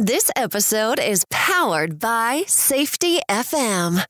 This 0.00 0.30
episode 0.36 1.00
is 1.00 1.24
powered 1.28 1.98
by 1.98 2.44
Safety 2.46 3.18
FM. 3.28 4.04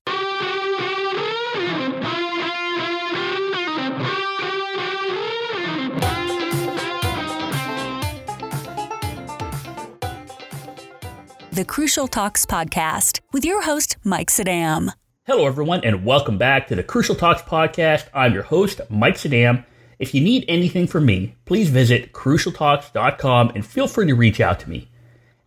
The 11.52 11.64
Crucial 11.64 12.06
Talks 12.06 12.44
podcast 12.44 13.20
with 13.32 13.46
your 13.46 13.62
host, 13.62 13.96
Mike 14.04 14.28
Sadam. 14.28 14.90
Hello, 15.24 15.46
everyone, 15.46 15.82
and 15.84 16.04
welcome 16.04 16.36
back 16.36 16.68
to 16.68 16.74
the 16.74 16.82
Crucial 16.82 17.14
Talks 17.14 17.40
podcast. 17.40 18.08
I'm 18.12 18.34
your 18.34 18.42
host, 18.42 18.82
Mike 18.90 19.16
Sadam. 19.16 19.64
If 19.98 20.14
you 20.14 20.20
need 20.20 20.44
anything 20.48 20.86
from 20.86 21.06
me, 21.06 21.34
please 21.46 21.70
visit 21.70 22.12
crucialtalks.com 22.12 23.52
and 23.54 23.64
feel 23.64 23.88
free 23.88 24.08
to 24.08 24.14
reach 24.14 24.42
out 24.42 24.60
to 24.60 24.68
me. 24.68 24.90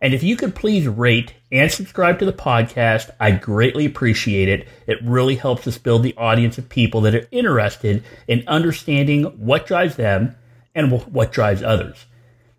And 0.02 0.12
if 0.12 0.24
you 0.24 0.36
could 0.36 0.56
please 0.56 0.88
rate 0.88 1.32
and 1.52 1.70
subscribe 1.70 2.18
to 2.18 2.24
the 2.24 2.32
podcast, 2.32 3.10
I 3.20 3.30
greatly 3.30 3.86
appreciate 3.86 4.48
it. 4.48 4.66
It 4.88 4.98
really 5.04 5.36
helps 5.36 5.64
us 5.68 5.78
build 5.78 6.02
the 6.02 6.16
audience 6.16 6.58
of 6.58 6.68
people 6.68 7.02
that 7.02 7.14
are 7.14 7.28
interested 7.30 8.02
in 8.26 8.42
understanding 8.48 9.22
what 9.38 9.64
drives 9.64 9.94
them 9.94 10.34
and 10.74 10.90
what 10.90 11.30
drives 11.30 11.62
others. 11.62 12.06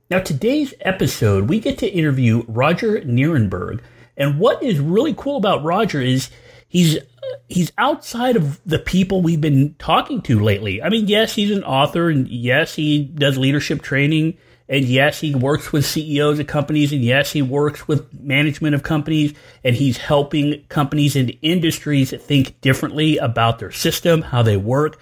Now, 0.10 0.20
today's 0.20 0.74
episode, 0.82 1.50
we 1.50 1.60
get 1.60 1.78
to 1.80 1.92
interview 1.92 2.44
Roger 2.48 3.02
Nierenberg. 3.02 3.82
And 4.16 4.40
what 4.40 4.64
is 4.64 4.80
really 4.80 5.14
cool 5.14 5.36
about 5.36 5.66
Roger 5.66 6.00
is 6.00 6.30
he's 6.70 6.98
he's 7.50 7.72
outside 7.78 8.38
of 8.38 8.62
the 8.66 8.80
people 8.80 9.22
we've 9.22 9.42
been 9.42 9.76
talking 9.80 10.22
to 10.22 10.40
lately. 10.40 10.82
I 10.82 10.88
mean, 10.88 11.08
yes, 11.08 11.36
he's 11.36 11.52
an 11.52 11.64
author, 11.64 12.10
and 12.10 12.28
yes, 12.28 12.76
he 12.76 13.04
does 13.04 13.38
leadership 13.38 13.82
training, 13.82 14.38
and 14.70 14.86
yes, 14.86 15.20
he 15.20 15.36
works 15.36 15.72
with 15.72 15.86
CEOs 15.86 16.40
of 16.40 16.48
companies, 16.48 16.94
and 16.94 17.04
yes, 17.04 17.32
he 17.32 17.42
works 17.42 17.88
with 17.88 18.14
management 18.14 18.76
of 18.76 18.84
companies, 18.84 19.34
and 19.64 19.76
he's 19.76 19.98
helping 19.98 20.64
companies 20.70 21.16
and 21.16 21.38
industries 21.42 22.12
think 22.12 22.60
differently 22.62 23.18
about 23.18 23.60
their 23.60 23.72
system, 23.72 24.22
how 24.22 24.42
they 24.42 24.58
work. 24.58 25.00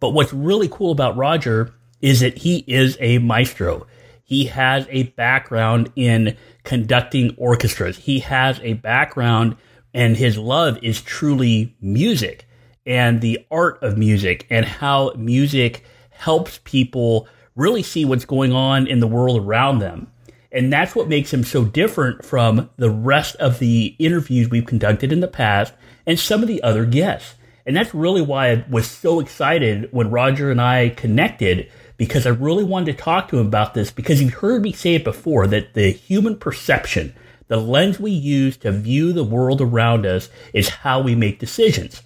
But 0.00 0.10
what's 0.10 0.32
really 0.32 0.68
cool 0.68 0.92
about 0.92 1.16
Roger 1.16 1.74
is 2.00 2.20
that 2.20 2.38
he 2.38 2.64
is 2.66 2.96
a 3.00 3.18
maestro. 3.18 3.86
He 4.22 4.46
has 4.46 4.86
a 4.90 5.04
background 5.04 5.92
in 5.94 6.36
conducting 6.64 7.34
orchestras. 7.36 7.96
He 7.96 8.18
has 8.20 8.60
a 8.60 8.74
background 8.74 9.56
and 9.94 10.16
his 10.16 10.36
love 10.36 10.78
is 10.82 11.00
truly 11.00 11.74
music 11.80 12.46
and 12.84 13.20
the 13.20 13.46
art 13.50 13.82
of 13.82 13.96
music 13.96 14.46
and 14.50 14.66
how 14.66 15.12
music 15.16 15.84
helps 16.10 16.60
people 16.64 17.26
really 17.56 17.82
see 17.82 18.04
what's 18.04 18.24
going 18.24 18.52
on 18.52 18.86
in 18.86 19.00
the 19.00 19.06
world 19.06 19.40
around 19.40 19.80
them. 19.80 20.06
And 20.52 20.72
that's 20.72 20.94
what 20.94 21.08
makes 21.08 21.34
him 21.34 21.42
so 21.42 21.64
different 21.64 22.24
from 22.24 22.70
the 22.76 22.90
rest 22.90 23.34
of 23.36 23.58
the 23.58 23.96
interviews 23.98 24.48
we've 24.48 24.64
conducted 24.64 25.12
in 25.12 25.20
the 25.20 25.28
past 25.28 25.74
and 26.06 26.18
some 26.18 26.42
of 26.42 26.48
the 26.48 26.62
other 26.62 26.86
guests. 26.86 27.34
And 27.66 27.76
that's 27.76 27.92
really 27.92 28.22
why 28.22 28.52
I 28.52 28.64
was 28.70 28.88
so 28.88 29.18
excited 29.18 29.88
when 29.90 30.10
Roger 30.10 30.52
and 30.52 30.60
I 30.60 30.90
connected 30.90 31.70
because 31.96 32.26
I 32.26 32.30
really 32.30 32.62
wanted 32.62 32.96
to 32.96 33.02
talk 33.02 33.28
to 33.28 33.38
him 33.38 33.46
about 33.48 33.74
this 33.74 33.90
because 33.90 34.22
you've 34.22 34.34
heard 34.34 34.62
me 34.62 34.70
say 34.72 34.94
it 34.94 35.04
before 35.04 35.48
that 35.48 35.74
the 35.74 35.90
human 35.90 36.38
perception 36.38 37.14
the 37.48 37.56
lens 37.56 38.00
we 38.00 38.10
use 38.10 38.56
to 38.58 38.72
view 38.72 39.12
the 39.12 39.24
world 39.24 39.60
around 39.60 40.04
us 40.04 40.28
is 40.52 40.68
how 40.68 41.00
we 41.00 41.14
make 41.14 41.38
decisions. 41.38 42.02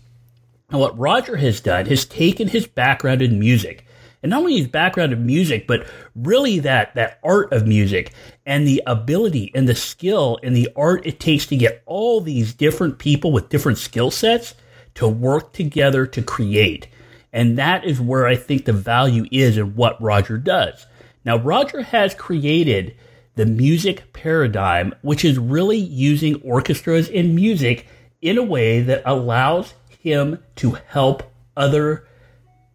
And 0.71 0.81
what 0.81 0.99
Roger 0.99 1.37
has 1.37 1.61
done 1.61 1.87
has 1.87 2.05
taken 2.05 2.49
his 2.49 2.67
background 2.67 3.23
in 3.23 3.41
music, 3.41 3.85
and 4.23 4.31
not 4.31 4.41
only 4.41 4.59
his 4.59 4.69
background 4.69 5.13
in 5.13 5.25
music, 5.25 5.67
but 5.67 5.87
really 6.15 6.59
that, 6.61 6.95
that 6.95 7.19
art 7.23 7.53
of 7.53 7.67
music 7.67 8.13
and 8.45 8.67
the 8.67 8.83
ability 8.87 9.51
and 9.55 9.69
the 9.69 9.75
skill 9.75 10.39
and 10.43 10.55
the 10.55 10.69
art 10.77 11.07
it 11.07 11.21
takes 11.21 11.47
to 11.47 11.57
get 11.57 11.83
all 11.87 12.21
these 12.21 12.53
different 12.53 12.99
people 12.99 13.33
with 13.33 13.49
different 13.49 13.79
skill 13.79 14.11
sets 14.11 14.55
to 14.95 15.09
work 15.09 15.53
together 15.53 16.07
to 16.07 16.23
create. 16.23 16.89
And 17.33 17.59
that 17.59 17.85
is 17.85 18.01
where 18.01 18.27
I 18.27 18.37
think 18.37 18.65
the 18.65 18.73
value 18.73 19.25
is 19.31 19.57
in 19.57 19.77
what 19.77 20.01
Roger 20.03 20.37
does. 20.37 20.87
Now, 21.25 21.37
Roger 21.37 21.83
has 21.83 22.15
created 22.15 22.97
the 23.37 23.47
music 23.47 24.13
paradigm, 24.13 24.95
which 25.03 25.25
is 25.25 25.39
really 25.39 25.79
using 25.79 26.43
orchestras 26.43 27.09
and 27.09 27.35
music 27.35 27.87
in 28.21 28.37
a 28.37 28.43
way 28.43 28.81
that 28.83 29.03
allows 29.07 29.75
him 30.01 30.43
to 30.57 30.73
help 30.89 31.23
other 31.57 32.07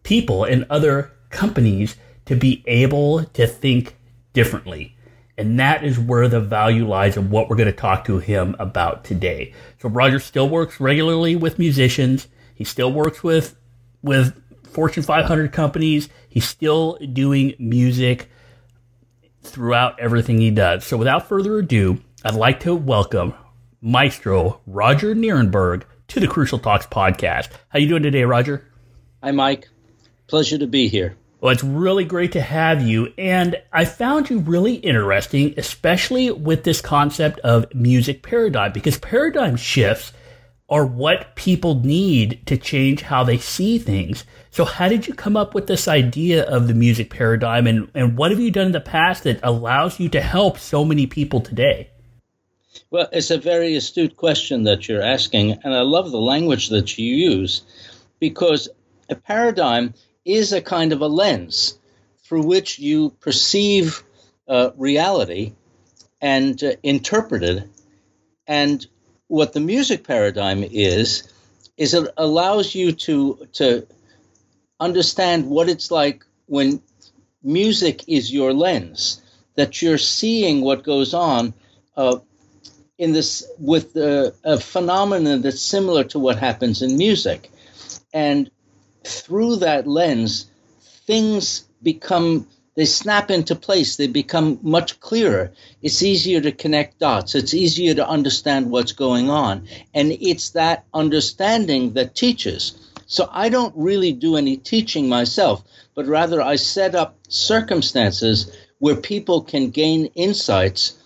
people 0.04 0.44
and 0.44 0.66
other 0.70 1.12
companies 1.36 1.96
to 2.26 2.36
be 2.36 2.64
able 2.66 3.24
to 3.26 3.46
think 3.46 3.96
differently. 4.34 4.96
And 5.38 5.60
that 5.60 5.84
is 5.84 6.00
where 6.00 6.28
the 6.28 6.40
value 6.40 6.88
lies 6.88 7.18
of 7.18 7.30
what 7.30 7.50
we're 7.50 7.58
going 7.58 7.72
to 7.72 7.74
talk 7.74 8.06
to 8.06 8.20
him 8.20 8.56
about 8.58 9.04
today. 9.04 9.54
So 9.80 9.90
Roger 9.90 10.20
still 10.20 10.48
works 10.48 10.80
regularly 10.80 11.36
with 11.36 11.60
musicians. 11.60 12.28
He 12.54 12.64
still 12.64 12.92
works 12.92 13.22
with 13.24 13.56
with 14.02 14.42
Fortune 14.72 15.04
500 15.04 15.52
companies. 15.52 16.10
He's 16.30 16.48
still 16.48 16.98
doing 17.14 17.56
music 17.60 18.30
throughout 19.42 20.00
everything 20.00 20.40
he 20.40 20.52
does. 20.52 20.86
So 20.86 20.98
without 20.98 21.28
further 21.28 21.58
ado, 21.58 22.02
I'd 22.24 22.36
like 22.36 22.62
to 22.62 22.74
welcome 22.74 23.34
Maestro 23.82 24.62
Roger 24.66 25.14
Nierenberg 25.16 25.84
to 26.10 26.20
the 26.20 26.28
Crucial 26.28 26.60
Talks 26.60 26.86
podcast. 26.88 27.50
How 27.70 27.80
you 27.80 27.88
doing 27.88 28.04
today, 28.04 28.24
Roger? 28.24 28.66
Hi, 29.22 29.32
Mike. 29.32 29.68
Pleasure 30.28 30.58
to 30.58 30.68
be 30.68 30.88
here. 30.88 31.18
Well, 31.46 31.54
it's 31.54 31.64
really 31.64 32.06
great 32.06 32.32
to 32.32 32.42
have 32.42 32.82
you. 32.82 33.14
And 33.20 33.62
I 33.72 33.86
found 33.86 34.32
you 34.32 34.40
really 34.40 34.78
interesting, 34.78 35.54
especially 35.58 36.32
with 36.32 36.64
this 36.64 36.82
concept 36.82 37.38
of 37.42 37.72
music 37.72 38.24
paradigm, 38.24 38.72
because 38.72 38.98
paradigm 38.98 39.56
shifts 39.56 40.12
are 40.70 40.88
what 40.88 41.36
people 41.36 41.76
need 41.76 42.44
to 42.48 42.58
change 42.58 43.04
how 43.04 43.24
they 43.24 43.38
see 43.38 43.78
things. 43.78 44.26
So, 44.50 44.66
how 44.66 44.90
did 44.90 45.06
you 45.06 45.14
come 45.14 45.38
up 45.38 45.54
with 45.54 45.68
this 45.68 45.88
idea 45.88 46.46
of 46.46 46.68
the 46.68 46.74
music 46.74 47.12
paradigm, 47.12 47.68
and, 47.68 47.92
and 47.94 48.18
what 48.18 48.32
have 48.32 48.40
you 48.40 48.50
done 48.50 48.66
in 48.66 48.72
the 48.72 48.82
past 48.82 49.24
that 49.26 49.40
allows 49.44 50.00
you 50.00 50.10
to 50.10 50.22
help 50.22 50.58
so 50.58 50.84
many 50.84 51.06
people 51.06 51.42
today? 51.42 51.92
Well, 52.90 53.08
it's 53.12 53.30
a 53.30 53.38
very 53.38 53.76
astute 53.76 54.18
question 54.18 54.64
that 54.64 54.90
you're 54.90 55.04
asking, 55.04 55.60
and 55.64 55.76
I 55.76 55.82
love 55.82 56.10
the 56.10 56.18
language 56.18 56.70
that 56.70 56.98
you 56.98 57.06
use 57.06 57.62
because 58.20 58.68
a 59.12 59.16
paradigm 59.16 59.94
is 60.26 60.52
a 60.52 60.62
kind 60.62 60.92
of 60.92 61.02
a 61.02 61.08
lens 61.08 61.78
through 62.24 62.44
which 62.44 62.80
you 62.80 63.12
perceive 63.22 64.04
uh, 64.48 64.72
reality 64.76 65.54
and 66.22 66.62
uh, 66.64 66.74
interpret 66.84 67.44
it. 67.44 67.70
And 68.48 68.86
what 69.28 69.54
the 69.54 69.60
music 69.60 70.06
paradigm 70.06 70.64
is 70.64 71.32
is 71.78 71.94
it 71.94 72.10
allows 72.18 72.74
you 72.74 72.92
to 72.92 73.48
to 73.54 73.88
understand 74.80 75.50
what 75.50 75.70
it's 75.70 75.92
like 75.92 76.26
when 76.48 76.82
music 77.44 78.08
is 78.08 78.34
your 78.34 78.54
lens 78.54 79.22
that 79.56 79.82
you're 79.82 79.98
seeing 79.98 80.62
what 80.62 80.84
goes 80.84 81.14
on 81.14 81.54
uh, 81.96 82.18
in 82.98 83.14
this 83.14 83.46
with 83.60 83.96
uh, 83.98 84.32
a 84.44 84.60
phenomenon 84.60 85.42
that's 85.42 85.62
similar 85.62 86.04
to 86.04 86.20
what 86.20 86.38
happens 86.38 86.82
in 86.82 86.98
music. 86.98 87.52
And 88.14 88.50
through 89.06 89.58
that 89.58 89.88
lens 89.88 90.48
things 91.06 91.66
become 91.82 92.48
they 92.76 92.86
snap 92.86 93.32
into 93.32 93.56
place. 93.56 93.96
They 93.96 94.08
become 94.08 94.60
much 94.62 95.00
clearer. 95.00 95.54
It's 95.82 96.04
easier 96.04 96.42
to 96.42 96.52
connect 96.52 97.00
dots. 97.00 97.34
It's 97.34 97.54
easier 97.54 97.94
to 97.96 98.08
understand 98.08 98.70
what's 98.70 98.92
going 98.92 99.30
on. 99.30 99.68
And 99.94 100.12
it's 100.12 100.50
that 100.52 100.84
understanding 100.94 101.94
that 101.94 102.16
teaches. 102.16 102.74
So 103.08 103.30
I 103.32 103.48
don't 103.48 103.74
really 103.78 104.12
do 104.12 104.36
any 104.36 104.58
teaching 104.58 105.08
myself, 105.08 105.64
but 105.96 106.06
rather 106.06 106.42
I 106.42 106.58
set 106.58 106.96
up 106.96 107.18
circumstances 107.30 108.54
where 108.80 108.98
people 108.98 109.42
can 109.42 109.70
gain 109.70 110.08
insights 110.08 110.98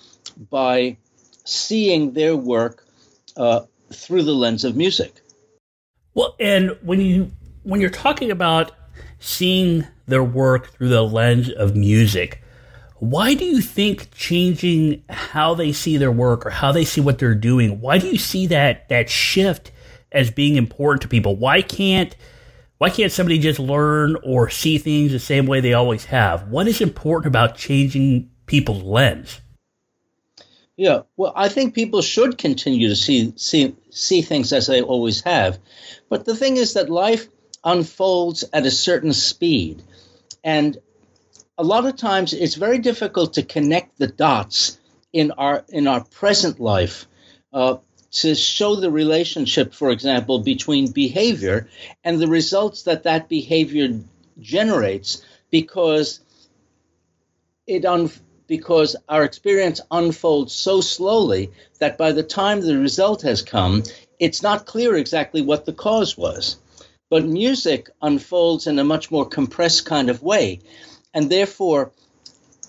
by 0.50 0.98
seeing 1.46 2.14
their 2.14 2.36
work 2.36 2.84
uh, 3.38 3.62
through 3.94 4.24
the 4.24 4.34
lens 4.34 4.64
of 4.64 4.76
music. 4.76 5.22
Well, 6.16 6.36
and 6.40 6.76
when 6.82 7.00
you 7.00 7.32
when 7.70 7.80
you're 7.80 7.90
talking 7.92 8.32
about 8.32 8.72
seeing 9.20 9.86
their 10.08 10.24
work 10.24 10.72
through 10.74 10.90
the 10.90 11.04
lens 11.04 11.52
of 11.52 11.76
music. 11.76 12.42
Why 12.98 13.36
do 13.36 13.46
you 13.46 13.62
think 13.62 14.12
changing 14.12 15.04
how 15.08 15.54
they 15.54 15.72
see 15.72 15.96
their 15.98 16.12
work 16.12 16.46
or 16.46 16.50
how 16.50 16.72
they 16.72 16.84
see 16.84 17.00
what 17.00 17.20
they're 17.20 17.36
doing, 17.36 17.80
why 17.80 18.00
do 18.00 18.08
you 18.08 18.18
see 18.18 18.48
that 18.48 18.90
that 18.90 19.10
shift 19.10 19.72
as 20.12 20.32
being 20.32 20.56
important 20.56 21.04
to 21.04 21.08
people? 21.08 21.36
Why 21.36 21.62
can't 21.62 22.16
why 22.80 22.90
can't 22.90 23.12
somebody 23.12 23.40
just 23.40 23.60
learn 23.60 24.18
or 24.24 24.50
see 24.50 24.78
things 24.78 25.12
the 25.12 25.20
same 25.20 25.46
way 25.46 25.62
they 25.62 25.74
always 25.74 26.06
have? 26.06 26.48
What 26.48 26.68
is 26.68 26.82
important 26.82 27.28
about 27.28 27.56
changing 27.56 28.32
people's 28.48 28.84
lens? 28.84 29.42
Yeah, 30.76 31.02
well, 31.18 31.34
I 31.36 31.50
think 31.50 31.76
people 31.76 32.02
should 32.02 32.38
continue 32.38 32.90
to 32.90 32.96
see 32.96 33.34
see 33.36 33.76
see 33.92 34.22
things 34.22 34.52
as 34.54 34.68
they 34.68 34.82
always 34.82 35.22
have. 35.22 35.60
But 36.10 36.26
the 36.26 36.36
thing 36.36 36.58
is 36.58 36.74
that 36.74 36.90
life 36.90 37.28
unfolds 37.64 38.44
at 38.54 38.66
a 38.66 38.72
certain 38.72 39.14
speed. 39.14 39.84
And 40.44 40.78
a 41.58 41.64
lot 41.64 41.86
of 41.86 41.98
times 41.98 42.34
it's 42.34 42.56
very 42.56 42.80
difficult 42.80 43.34
to 43.34 43.44
connect 43.44 43.98
the 43.98 44.08
dots 44.08 44.80
in 45.12 45.32
our 45.32 45.66
in 45.70 45.88
our 45.88 46.04
present 46.04 46.60
life 46.60 47.06
uh, 47.52 47.78
to 48.12 48.36
show 48.36 48.76
the 48.76 48.92
relationship, 48.92 49.74
for 49.74 49.92
example, 49.92 50.40
between 50.40 50.92
behavior 50.92 51.68
and 52.04 52.20
the 52.20 52.28
results 52.28 52.84
that 52.84 53.04
that 53.04 53.30
behavior 53.30 54.00
generates, 54.40 55.24
because 55.52 56.22
it 57.68 57.86
un- 57.86 58.12
because 58.48 58.96
our 59.08 59.24
experience 59.24 59.80
unfolds 59.92 60.54
so 60.54 60.82
slowly 60.82 61.52
that 61.80 61.98
by 61.98 62.12
the 62.12 62.24
time 62.24 62.62
the 62.62 62.78
result 62.78 63.22
has 63.22 63.44
come, 63.44 63.84
it's 64.18 64.42
not 64.42 64.66
clear 64.66 64.96
exactly 64.96 65.42
what 65.42 65.66
the 65.66 65.74
cause 65.74 66.18
was. 66.18 66.58
But 67.10 67.26
music 67.26 67.90
unfolds 68.02 68.68
in 68.68 68.78
a 68.80 68.84
much 68.84 69.10
more 69.10 69.26
compressed 69.26 69.86
kind 69.86 70.10
of 70.10 70.22
way, 70.22 70.60
and 71.14 71.30
therefore 71.30 71.92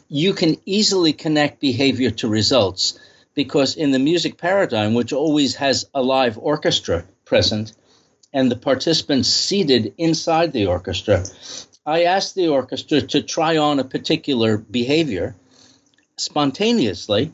you 0.09 0.33
can 0.33 0.57
easily 0.67 1.13
connect 1.13 1.61
behavior 1.61 2.11
to 2.11 2.29
results 2.29 2.99
because 3.35 3.77
in 3.77 3.91
the 3.91 3.99
music 3.99 4.39
paradigm, 4.39 4.95
which 4.95 5.13
always 5.13 5.55
has 5.57 5.87
a 5.95 6.03
live 6.03 6.39
orchestra 6.39 7.05
present 7.25 7.73
and 8.33 8.51
the 8.51 8.57
participants 8.57 9.29
seated 9.29 9.95
inside 9.99 10.53
the 10.53 10.67
orchestra, 10.67 11.25
I 11.87 12.05
ask 12.05 12.35
the 12.35 12.49
orchestra 12.49 13.01
to 13.01 13.23
try 13.23 13.57
on 13.57 13.79
a 13.79 13.85
particular 13.85 14.59
behavior 14.59 15.37
spontaneously, 16.17 17.33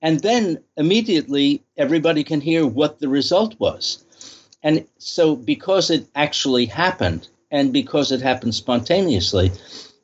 and 0.00 0.20
then 0.20 0.62
immediately 0.76 1.62
everybody 1.76 2.24
can 2.24 2.40
hear 2.40 2.66
what 2.66 2.98
the 2.98 3.08
result 3.08 3.58
was. 3.58 4.04
And 4.62 4.86
so, 4.98 5.36
because 5.36 5.90
it 5.90 6.06
actually 6.14 6.66
happened 6.66 7.28
and 7.50 7.72
because 7.72 8.12
it 8.12 8.20
happened 8.20 8.54
spontaneously, 8.54 9.52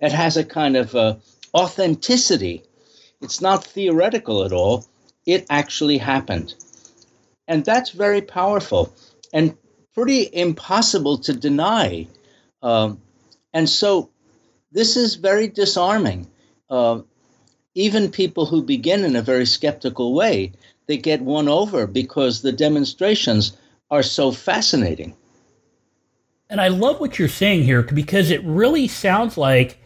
it 0.01 0.13
has 0.13 0.37
a 0.37 0.45
kind 0.45 0.77
of 0.77 0.95
uh, 0.95 1.17
authenticity. 1.55 2.63
It's 3.21 3.41
not 3.41 3.65
theoretical 3.65 4.45
at 4.45 4.53
all. 4.53 4.87
It 5.27 5.47
actually 5.51 5.99
happened. 5.99 6.55
And 7.49 7.65
that's 7.65 7.91
very 7.91 8.23
powerful 8.23 8.93
and 9.33 9.57
pretty 9.95 10.29
impossible 10.33 11.19
to 11.19 11.33
deny. 11.33 12.09
Um, 12.63 13.01
and 13.53 13.69
so 13.69 14.11
this 14.73 14.97
is 14.97 15.15
very 15.15 15.49
disarming. 15.49 16.27
Uh, 16.69 17.03
even 17.75 18.11
people 18.11 18.47
who 18.47 18.63
begin 18.63 19.05
in 19.05 19.17
a 19.17 19.23
very 19.23 19.47
skeptical 19.47 20.15
way, 20.15 20.53
they 20.87 20.97
get 20.97 21.21
won 21.21 21.49
over 21.49 21.87
because 21.87 22.43
the 22.43 22.53
demonstrations 22.53 23.57
are 23.91 24.03
so 24.03 24.33
fascinating. 24.33 25.17
And 26.49 26.61
I 26.61 26.69
love 26.69 27.01
what 27.01 27.19
you're 27.19 27.29
saying 27.29 27.65
here 27.65 27.83
because 27.83 28.31
it 28.31 28.43
really 28.45 28.89
sounds 28.89 29.37
like 29.37 29.79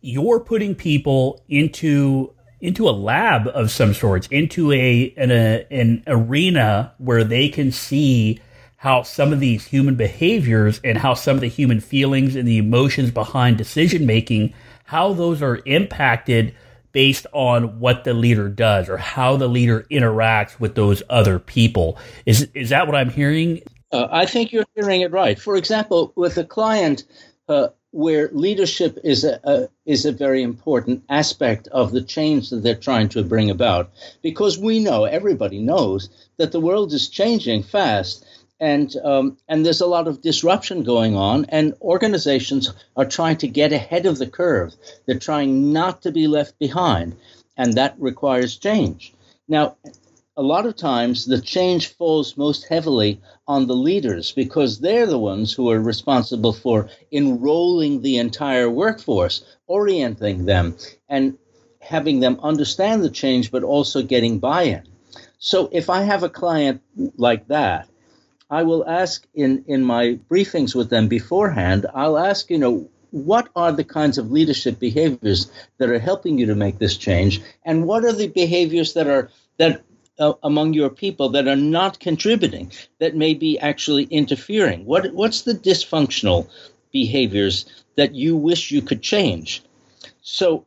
you're 0.00 0.40
putting 0.40 0.74
people 0.74 1.44
into 1.48 2.32
into 2.60 2.88
a 2.88 2.90
lab 2.90 3.48
of 3.48 3.70
some 3.70 3.94
sorts, 3.94 4.26
into 4.28 4.70
a 4.72 5.12
an, 5.16 5.30
a, 5.30 5.66
an 5.70 6.02
arena 6.06 6.94
where 6.98 7.24
they 7.24 7.48
can 7.48 7.72
see 7.72 8.40
how 8.76 9.02
some 9.02 9.32
of 9.32 9.40
these 9.40 9.66
human 9.66 9.94
behaviors 9.94 10.80
and 10.82 10.96
how 10.96 11.12
some 11.14 11.36
of 11.36 11.40
the 11.40 11.48
human 11.48 11.80
feelings 11.80 12.36
and 12.36 12.48
the 12.48 12.58
emotions 12.58 13.10
behind 13.10 13.58
decision 13.58 14.06
making, 14.06 14.54
how 14.84 15.12
those 15.12 15.42
are 15.42 15.60
impacted 15.66 16.54
based 16.92 17.26
on 17.32 17.80
what 17.80 18.04
the 18.04 18.14
leader 18.14 18.48
does 18.48 18.88
or 18.88 18.96
how 18.96 19.36
the 19.36 19.48
leader 19.48 19.86
interacts 19.90 20.58
with 20.58 20.74
those 20.74 21.02
other 21.08 21.38
people. 21.38 21.98
Is 22.26 22.48
is 22.54 22.70
that 22.70 22.86
what 22.86 22.96
I'm 22.96 23.10
hearing? 23.10 23.62
Uh, 23.92 24.06
I 24.10 24.26
think 24.26 24.52
you're 24.52 24.66
hearing 24.74 25.00
it 25.00 25.10
right. 25.10 25.38
For 25.38 25.56
example, 25.56 26.12
with 26.14 26.38
a 26.38 26.44
client 26.44 27.04
uh, 27.48 27.68
where 27.92 28.30
leadership 28.32 28.98
is 29.02 29.24
a, 29.24 29.40
a, 29.42 29.68
is 29.84 30.04
a 30.04 30.12
very 30.12 30.42
important 30.42 31.02
aspect 31.08 31.66
of 31.68 31.90
the 31.90 32.02
change 32.02 32.50
that 32.50 32.62
they're 32.62 32.74
trying 32.74 33.08
to 33.08 33.24
bring 33.24 33.50
about 33.50 33.90
because 34.22 34.58
we 34.58 34.78
know 34.78 35.04
everybody 35.04 35.58
knows 35.58 36.08
that 36.36 36.52
the 36.52 36.60
world 36.60 36.92
is 36.92 37.08
changing 37.08 37.62
fast 37.64 38.24
and 38.60 38.94
um, 39.04 39.36
and 39.48 39.64
there's 39.64 39.80
a 39.80 39.86
lot 39.86 40.06
of 40.06 40.22
disruption 40.22 40.82
going 40.84 41.16
on 41.16 41.46
and 41.48 41.74
organizations 41.80 42.72
are 42.96 43.06
trying 43.06 43.36
to 43.38 43.48
get 43.48 43.72
ahead 43.72 44.06
of 44.06 44.18
the 44.18 44.26
curve 44.26 44.74
they're 45.06 45.18
trying 45.18 45.72
not 45.72 46.02
to 46.02 46.12
be 46.12 46.26
left 46.26 46.58
behind 46.58 47.16
and 47.56 47.74
that 47.74 47.94
requires 47.98 48.56
change 48.56 49.14
now 49.48 49.76
a 50.40 50.42
lot 50.42 50.64
of 50.64 50.74
times 50.74 51.26
the 51.26 51.38
change 51.38 51.88
falls 51.88 52.38
most 52.38 52.66
heavily 52.66 53.20
on 53.46 53.66
the 53.66 53.76
leaders 53.76 54.32
because 54.32 54.80
they're 54.80 55.04
the 55.04 55.18
ones 55.18 55.52
who 55.52 55.68
are 55.68 55.78
responsible 55.78 56.54
for 56.54 56.88
enrolling 57.12 58.00
the 58.00 58.16
entire 58.16 58.70
workforce, 58.70 59.44
orienting 59.66 60.46
them, 60.46 60.78
and 61.10 61.36
having 61.82 62.20
them 62.20 62.40
understand 62.42 63.04
the 63.04 63.10
change, 63.10 63.50
but 63.50 63.62
also 63.62 64.02
getting 64.02 64.38
buy 64.38 64.62
in. 64.62 64.82
So 65.38 65.68
if 65.72 65.90
I 65.90 66.04
have 66.04 66.22
a 66.22 66.30
client 66.30 66.80
like 67.18 67.48
that, 67.48 67.89
I 68.50 68.64
will 68.64 68.86
ask 68.88 69.26
in, 69.32 69.64
in 69.68 69.84
my 69.84 70.18
briefings 70.28 70.74
with 70.74 70.90
them 70.90 71.06
beforehand, 71.06 71.86
I'll 71.94 72.18
ask, 72.18 72.50
you 72.50 72.58
know, 72.58 72.90
what 73.12 73.48
are 73.54 73.72
the 73.72 73.84
kinds 73.84 74.18
of 74.18 74.32
leadership 74.32 74.78
behaviors 74.78 75.50
that 75.78 75.88
are 75.88 75.98
helping 75.98 76.38
you 76.38 76.46
to 76.46 76.54
make 76.54 76.78
this 76.78 76.96
change? 76.96 77.40
And 77.64 77.86
what 77.86 78.04
are 78.04 78.12
the 78.12 78.28
behaviors 78.28 78.94
that 78.94 79.06
are 79.06 79.30
that 79.58 79.82
uh, 80.18 80.34
among 80.42 80.74
your 80.74 80.90
people 80.90 81.30
that 81.30 81.48
are 81.48 81.56
not 81.56 82.00
contributing, 82.00 82.72
that 82.98 83.16
may 83.16 83.34
be 83.34 83.58
actually 83.58 84.04
interfering? 84.04 84.84
What 84.84 85.12
what's 85.12 85.42
the 85.42 85.54
dysfunctional 85.54 86.48
behaviors 86.92 87.66
that 87.96 88.14
you 88.14 88.36
wish 88.36 88.70
you 88.70 88.82
could 88.82 89.02
change? 89.02 89.62
So 90.22 90.66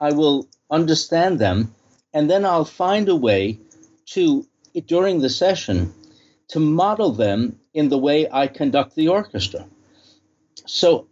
I 0.00 0.12
will 0.12 0.48
understand 0.70 1.38
them, 1.38 1.74
and 2.12 2.30
then 2.30 2.44
I'll 2.44 2.64
find 2.64 3.08
a 3.08 3.16
way 3.16 3.58
to 4.06 4.46
during 4.86 5.20
the 5.20 5.30
session 5.30 5.92
to 6.50 6.60
model 6.60 7.12
them 7.12 7.58
in 7.74 7.88
the 7.88 7.98
way 7.98 8.28
I 8.30 8.46
conduct 8.46 8.94
the 8.94 9.08
orchestra. 9.08 9.66
So 10.66 11.06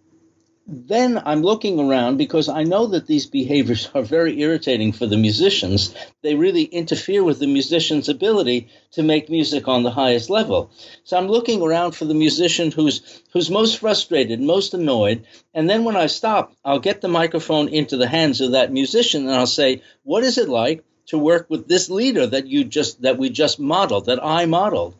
then 0.70 1.22
I'm 1.24 1.42
looking 1.42 1.80
around 1.80 2.18
because 2.18 2.48
I 2.48 2.64
know 2.64 2.88
that 2.88 3.06
these 3.06 3.24
behaviors 3.24 3.88
are 3.94 4.02
very 4.02 4.38
irritating 4.40 4.92
for 4.92 5.06
the 5.06 5.16
musicians. 5.16 5.94
They 6.22 6.34
really 6.34 6.64
interfere 6.64 7.24
with 7.24 7.38
the 7.38 7.46
musician's 7.46 8.08
ability 8.08 8.68
to 8.92 9.02
make 9.02 9.30
music 9.30 9.66
on 9.66 9.82
the 9.82 9.90
highest 9.90 10.28
level. 10.28 10.70
So 11.04 11.16
I'm 11.16 11.28
looking 11.28 11.62
around 11.62 11.92
for 11.92 12.04
the 12.04 12.14
musician 12.14 12.70
who's 12.70 13.22
who's 13.32 13.50
most 13.50 13.78
frustrated, 13.78 14.40
most 14.40 14.74
annoyed, 14.74 15.24
and 15.54 15.70
then 15.70 15.84
when 15.84 15.96
I 15.96 16.06
stop, 16.06 16.52
I'll 16.64 16.80
get 16.80 17.00
the 17.00 17.08
microphone 17.08 17.68
into 17.68 17.96
the 17.96 18.08
hands 18.08 18.40
of 18.40 18.52
that 18.52 18.72
musician 18.72 19.22
and 19.22 19.34
I'll 19.34 19.46
say, 19.46 19.82
"What 20.02 20.24
is 20.24 20.36
it 20.36 20.48
like 20.48 20.84
to 21.08 21.18
work 21.18 21.46
with 21.48 21.68
this 21.68 21.90
leader 21.90 22.26
that 22.26 22.46
you 22.46 22.64
just 22.64 23.02
that 23.02 23.18
we 23.18 23.30
just 23.30 23.60
modeled, 23.60 24.06
that 24.06 24.24
I 24.24 24.46
modeled?" 24.46 24.94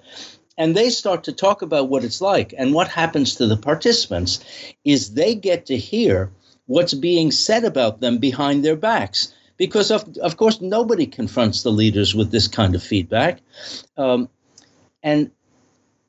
and 0.59 0.77
they 0.77 0.91
start 0.91 1.25
to 1.25 1.33
talk 1.33 1.63
about 1.63 1.89
what 1.89 2.05
it's 2.05 2.21
like. 2.21 2.53
And 2.59 2.75
what 2.75 2.89
happens 2.89 3.37
to 3.37 3.47
the 3.47 3.57
participants 3.57 4.41
is 4.85 5.15
they 5.15 5.37
get 5.37 5.67
to 5.67 5.77
hear 5.77 6.33
what's 6.67 6.95
being 6.95 7.31
said 7.31 7.65
about 7.65 8.01
them 8.01 8.19
behind 8.19 8.65
their 8.65 8.77
backs. 8.77 9.33
Because, 9.57 9.91
of, 9.91 10.17
of 10.19 10.37
course, 10.37 10.61
nobody 10.61 11.07
confronts 11.07 11.63
the 11.63 11.71
leaders 11.71 12.15
with 12.15 12.31
this 12.31 12.49
kind 12.49 12.75
of 12.75 12.83
feedback. 12.83 13.41
Um, 13.97 14.29
and 15.03 15.31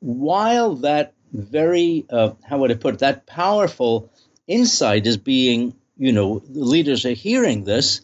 while 0.00 0.76
that 0.76 1.14
very, 1.32 2.04
uh, 2.10 2.32
how 2.44 2.58
would 2.58 2.72
I 2.72 2.74
put 2.74 2.94
it, 2.94 3.00
that 3.00 3.26
powerful 3.26 4.12
insight 4.46 5.06
is 5.06 5.16
being, 5.16 5.74
you 5.96 6.12
know, 6.12 6.40
the 6.40 6.64
leaders 6.64 7.06
are 7.06 7.12
hearing 7.12 7.64
this, 7.64 8.00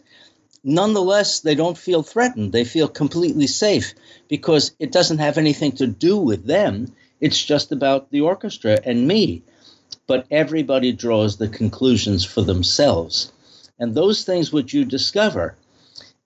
nonetheless, 0.66 1.40
they 1.40 1.54
don't 1.54 1.78
feel 1.78 2.02
threatened. 2.02 2.52
They 2.52 2.64
feel 2.64 2.88
completely 2.88 3.46
safe 3.46 3.94
because 4.28 4.73
it 4.78 4.92
doesn't 4.92 5.18
have 5.18 5.38
anything 5.38 5.73
to 5.76 5.87
do 5.87 6.18
with 6.18 6.44
them. 6.44 6.92
It's 7.20 7.42
just 7.42 7.73
about 7.73 8.11
the 8.11 8.23
orchestra 8.23 8.78
and 8.85 9.06
me. 9.06 9.44
But 10.06 10.26
everybody 10.30 10.92
draws 10.92 11.37
the 11.37 11.49
conclusions 11.49 12.25
for 12.25 12.42
themselves. 12.42 13.32
And 13.78 13.94
those 13.94 14.25
things 14.25 14.52
which 14.52 14.75
you 14.75 14.85
discover 14.85 15.56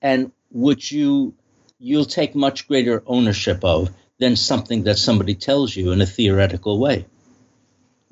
and 0.01 0.33
which 0.51 0.91
you 0.91 1.35
you'll 1.79 2.05
take 2.05 2.35
much 2.35 2.69
greater 2.69 3.03
ownership 3.07 3.65
of 3.65 3.91
than 4.19 4.37
something 4.37 4.85
that 4.85 4.99
somebody 4.99 5.35
tells 5.35 5.75
you 5.75 5.93
in 5.93 6.01
a 6.01 6.07
theoretical 6.07 6.79
way. 6.79 7.07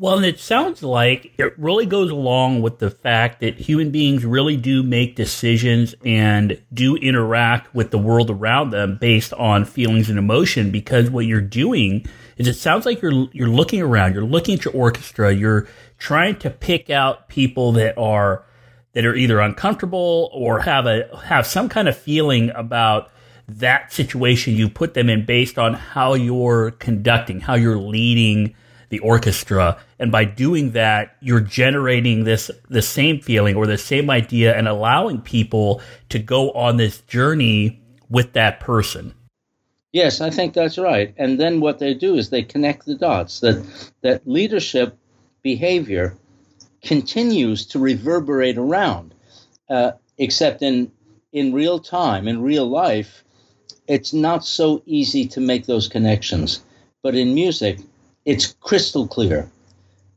Well, 0.00 0.16
and 0.16 0.24
it 0.24 0.38
sounds 0.38 0.84
like 0.84 1.32
it 1.38 1.58
really 1.58 1.84
goes 1.84 2.12
along 2.12 2.62
with 2.62 2.78
the 2.78 2.88
fact 2.88 3.40
that 3.40 3.58
human 3.58 3.90
beings 3.90 4.24
really 4.24 4.56
do 4.56 4.84
make 4.84 5.16
decisions 5.16 5.96
and 6.04 6.62
do 6.72 6.94
interact 6.94 7.74
with 7.74 7.90
the 7.90 7.98
world 7.98 8.30
around 8.30 8.70
them 8.70 8.96
based 9.00 9.32
on 9.32 9.64
feelings 9.64 10.08
and 10.08 10.16
emotion. 10.16 10.70
Because 10.70 11.10
what 11.10 11.26
you're 11.26 11.40
doing 11.40 12.06
is 12.36 12.46
it 12.46 12.54
sounds 12.54 12.86
like 12.86 13.02
you're 13.02 13.26
you're 13.32 13.48
looking 13.48 13.82
around, 13.82 14.14
you're 14.14 14.22
looking 14.22 14.54
at 14.54 14.64
your 14.64 14.74
orchestra, 14.74 15.34
you're 15.34 15.66
trying 15.98 16.38
to 16.38 16.50
pick 16.50 16.90
out 16.90 17.28
people 17.28 17.72
that 17.72 17.98
are 17.98 18.44
that 18.92 19.04
are 19.04 19.16
either 19.16 19.40
uncomfortable 19.40 20.30
or 20.32 20.60
have 20.60 20.86
a 20.86 21.08
have 21.24 21.44
some 21.44 21.68
kind 21.68 21.88
of 21.88 21.98
feeling 21.98 22.50
about 22.54 23.10
that 23.48 23.92
situation 23.92 24.54
you 24.54 24.68
put 24.68 24.94
them 24.94 25.10
in 25.10 25.26
based 25.26 25.58
on 25.58 25.74
how 25.74 26.14
you're 26.14 26.70
conducting, 26.70 27.40
how 27.40 27.54
you're 27.54 27.78
leading 27.78 28.54
the 28.88 28.98
orchestra. 29.00 29.78
And 29.98 30.10
by 30.10 30.24
doing 30.24 30.72
that, 30.72 31.16
you're 31.20 31.40
generating 31.40 32.24
this, 32.24 32.50
the 32.68 32.82
same 32.82 33.20
feeling 33.20 33.56
or 33.56 33.66
the 33.66 33.78
same 33.78 34.10
idea 34.10 34.56
and 34.56 34.68
allowing 34.68 35.20
people 35.20 35.80
to 36.08 36.18
go 36.18 36.50
on 36.52 36.76
this 36.76 37.00
journey 37.02 37.82
with 38.08 38.32
that 38.32 38.60
person. 38.60 39.14
Yes, 39.92 40.20
I 40.20 40.30
think 40.30 40.54
that's 40.54 40.78
right. 40.78 41.14
And 41.16 41.40
then 41.40 41.60
what 41.60 41.78
they 41.78 41.94
do 41.94 42.14
is 42.16 42.28
they 42.28 42.42
connect 42.42 42.84
the 42.84 42.94
dots 42.94 43.40
that 43.40 43.64
that 44.02 44.28
leadership 44.28 44.96
behavior 45.42 46.16
continues 46.82 47.66
to 47.66 47.78
reverberate 47.78 48.58
around, 48.58 49.14
uh, 49.70 49.92
except 50.18 50.62
in 50.62 50.92
in 51.32 51.54
real 51.54 51.78
time, 51.78 52.28
in 52.28 52.42
real 52.42 52.68
life, 52.68 53.24
it's 53.86 54.12
not 54.12 54.44
so 54.44 54.82
easy 54.84 55.26
to 55.28 55.40
make 55.40 55.66
those 55.66 55.88
connections. 55.88 56.62
But 57.02 57.14
in 57.14 57.34
music, 57.34 57.78
it's 58.28 58.54
crystal 58.60 59.08
clear 59.08 59.50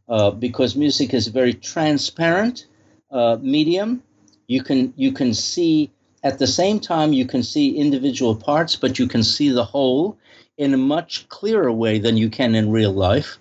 uh, 0.09 0.31
because 0.31 0.75
music 0.75 1.13
is 1.13 1.27
a 1.27 1.31
very 1.31 1.53
transparent 1.53 2.65
uh, 3.09 3.37
medium. 3.41 4.03
You 4.47 4.63
can 4.63 4.93
you 4.97 5.13
can 5.13 5.33
see 5.33 5.89
at 6.21 6.37
the 6.37 6.45
same 6.45 6.81
time 6.81 7.13
you 7.13 7.25
can 7.25 7.41
see 7.41 7.77
individual 7.77 8.35
parts, 8.35 8.75
but 8.75 8.99
you 8.99 9.07
can 9.07 9.23
see 9.23 9.49
the 9.49 9.63
whole 9.63 10.17
in 10.57 10.73
a 10.73 10.77
much 10.77 11.29
clearer 11.29 11.71
way 11.71 11.99
than 11.99 12.17
you 12.17 12.29
can 12.29 12.53
in 12.53 12.69
real 12.69 12.91
life. 12.91 13.37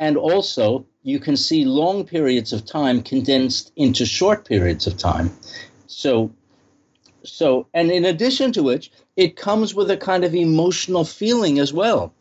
And 0.00 0.16
also, 0.16 0.84
you 1.04 1.20
can 1.20 1.36
see 1.36 1.64
long 1.64 2.04
periods 2.04 2.52
of 2.52 2.66
time 2.66 3.00
condensed 3.00 3.72
into 3.76 4.04
short 4.04 4.44
periods 4.44 4.88
of 4.88 4.96
time. 4.96 5.30
So, 5.86 6.32
so, 7.22 7.68
and 7.72 7.92
in 7.92 8.04
addition 8.04 8.52
to 8.52 8.62
which, 8.64 8.90
it 9.16 9.36
comes 9.36 9.74
with 9.74 9.90
a 9.90 9.96
kind 9.96 10.24
of 10.24 10.34
emotional 10.34 11.04
feeling 11.04 11.60
as 11.60 11.72
well. 11.72 12.12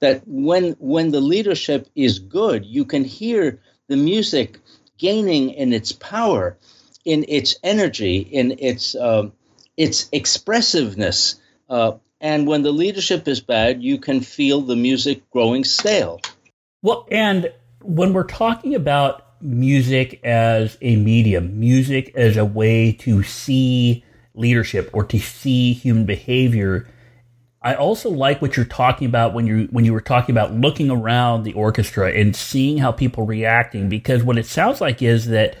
That 0.00 0.22
when 0.26 0.76
when 0.78 1.10
the 1.10 1.20
leadership 1.20 1.88
is 1.94 2.18
good, 2.18 2.64
you 2.64 2.84
can 2.84 3.04
hear 3.04 3.60
the 3.88 3.96
music 3.96 4.58
gaining 4.98 5.50
in 5.50 5.72
its 5.72 5.92
power, 5.92 6.56
in 7.04 7.24
its 7.28 7.56
energy, 7.62 8.18
in 8.18 8.56
its 8.58 8.94
uh, 8.94 9.30
its 9.76 10.08
expressiveness. 10.12 11.36
Uh, 11.68 11.92
and 12.20 12.46
when 12.46 12.62
the 12.62 12.72
leadership 12.72 13.26
is 13.28 13.40
bad, 13.40 13.82
you 13.82 13.98
can 13.98 14.20
feel 14.20 14.60
the 14.60 14.76
music 14.76 15.30
growing 15.30 15.64
stale. 15.64 16.20
Well, 16.82 17.06
and 17.10 17.52
when 17.82 18.12
we're 18.12 18.24
talking 18.24 18.74
about 18.74 19.26
music 19.42 20.20
as 20.24 20.76
a 20.82 20.96
medium, 20.96 21.58
music 21.58 22.12
as 22.14 22.36
a 22.36 22.44
way 22.44 22.92
to 22.92 23.22
see 23.22 24.04
leadership 24.34 24.90
or 24.92 25.04
to 25.04 25.18
see 25.18 25.72
human 25.72 26.04
behavior, 26.04 26.86
I 27.62 27.74
also 27.74 28.08
like 28.08 28.40
what 28.40 28.56
you're 28.56 28.64
talking 28.64 29.06
about 29.06 29.34
when 29.34 29.46
you 29.46 29.68
when 29.70 29.84
you 29.84 29.92
were 29.92 30.00
talking 30.00 30.32
about 30.32 30.54
looking 30.54 30.90
around 30.90 31.42
the 31.42 31.52
orchestra 31.52 32.10
and 32.10 32.34
seeing 32.34 32.78
how 32.78 32.90
people 32.90 33.26
reacting 33.26 33.88
because 33.88 34.22
what 34.22 34.38
it 34.38 34.46
sounds 34.46 34.80
like 34.80 35.02
is 35.02 35.26
that 35.26 35.58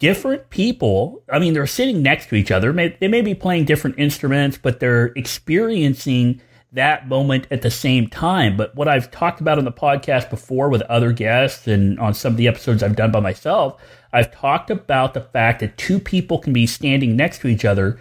different 0.00 0.50
people, 0.50 1.22
I 1.30 1.38
mean 1.38 1.54
they're 1.54 1.66
sitting 1.66 2.02
next 2.02 2.28
to 2.30 2.34
each 2.34 2.50
other, 2.50 2.72
they 2.72 3.08
may 3.08 3.20
be 3.20 3.34
playing 3.34 3.66
different 3.66 3.98
instruments, 3.98 4.58
but 4.58 4.80
they're 4.80 5.12
experiencing 5.14 6.40
that 6.72 7.08
moment 7.08 7.46
at 7.50 7.62
the 7.62 7.70
same 7.70 8.08
time. 8.08 8.56
But 8.56 8.74
what 8.74 8.88
I've 8.88 9.10
talked 9.10 9.40
about 9.40 9.58
on 9.58 9.64
the 9.64 9.72
podcast 9.72 10.30
before 10.30 10.68
with 10.68 10.82
other 10.82 11.12
guests 11.12 11.66
and 11.66 11.98
on 12.00 12.14
some 12.14 12.32
of 12.32 12.36
the 12.38 12.48
episodes 12.48 12.82
I've 12.82 12.96
done 12.96 13.10
by 13.12 13.20
myself, 13.20 13.80
I've 14.12 14.32
talked 14.32 14.70
about 14.70 15.14
the 15.14 15.20
fact 15.20 15.60
that 15.60 15.76
two 15.76 16.00
people 16.00 16.38
can 16.38 16.52
be 16.52 16.66
standing 16.66 17.16
next 17.16 17.40
to 17.40 17.48
each 17.48 17.64
other 17.64 18.00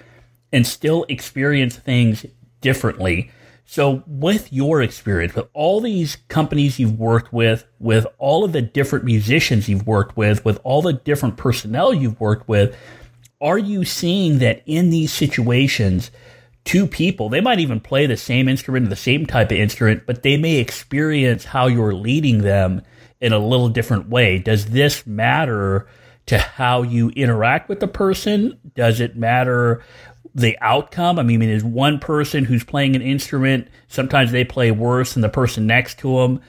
and 0.52 0.66
still 0.66 1.06
experience 1.10 1.76
things 1.76 2.26
differently. 2.62 3.32
So, 3.66 4.04
with 4.08 4.52
your 4.52 4.82
experience, 4.82 5.36
with 5.36 5.48
all 5.54 5.80
these 5.80 6.16
companies 6.28 6.80
you've 6.80 6.98
worked 6.98 7.32
with, 7.32 7.66
with 7.78 8.08
all 8.18 8.44
of 8.44 8.52
the 8.52 8.64
different 8.64 9.06
musicians 9.06 9.70
you've 9.70 9.86
worked 9.86 10.18
with, 10.18 10.44
with 10.44 10.60
all 10.64 10.82
the 10.82 10.94
different 10.94 11.38
personnel 11.38 11.94
you've 11.94 12.20
worked 12.20 12.48
with, 12.48 12.76
are 13.40 13.60
you 13.60 13.86
seeing 13.86 14.40
that 14.40 14.64
in 14.66 14.90
these 14.90 15.14
situations, 15.14 16.10
two 16.66 16.88
people, 16.88 17.30
they 17.30 17.42
might 17.42 17.60
even 17.60 17.80
play 17.80 18.06
the 18.06 18.18
same 18.18 18.50
instrument 18.50 18.88
or 18.88 18.90
the 18.90 18.96
same 18.96 19.26
type 19.26 19.52
of 19.52 19.58
instrument, 19.58 20.04
but 20.06 20.24
they 20.24 20.36
may 20.36 20.58
experience 20.58 21.46
how 21.46 21.68
you're 21.68 21.94
leading 21.94 22.40
them 22.40 22.82
in 23.22 23.34
a 23.34 23.40
little 23.40 23.70
different 23.70 24.10
way. 24.10 24.40
Does 24.40 24.68
this 24.68 25.06
matter 25.06 25.88
to 26.26 26.38
how 26.38 26.84
you 26.84 27.10
interact 27.10 27.70
with 27.70 27.80
the 27.80 27.88
person? 27.88 28.60
Does 28.76 29.00
it 29.00 29.16
matter 29.16 29.84
the 30.36 30.58
outcome? 30.62 31.20
I 31.20 31.24
mean, 31.24 31.42
is 31.42 31.64
one 31.64 32.00
person 32.00 32.46
who's 32.46 32.64
playing 32.64 32.96
an 32.96 33.02
instrument, 33.02 33.68
sometimes 33.88 34.32
they 34.32 34.44
play 34.44 34.72
worse 34.72 35.14
than 35.14 35.22
the 35.22 35.30
person 35.30 35.68
next 35.68 36.00
to 36.00 36.20
them 36.20 36.42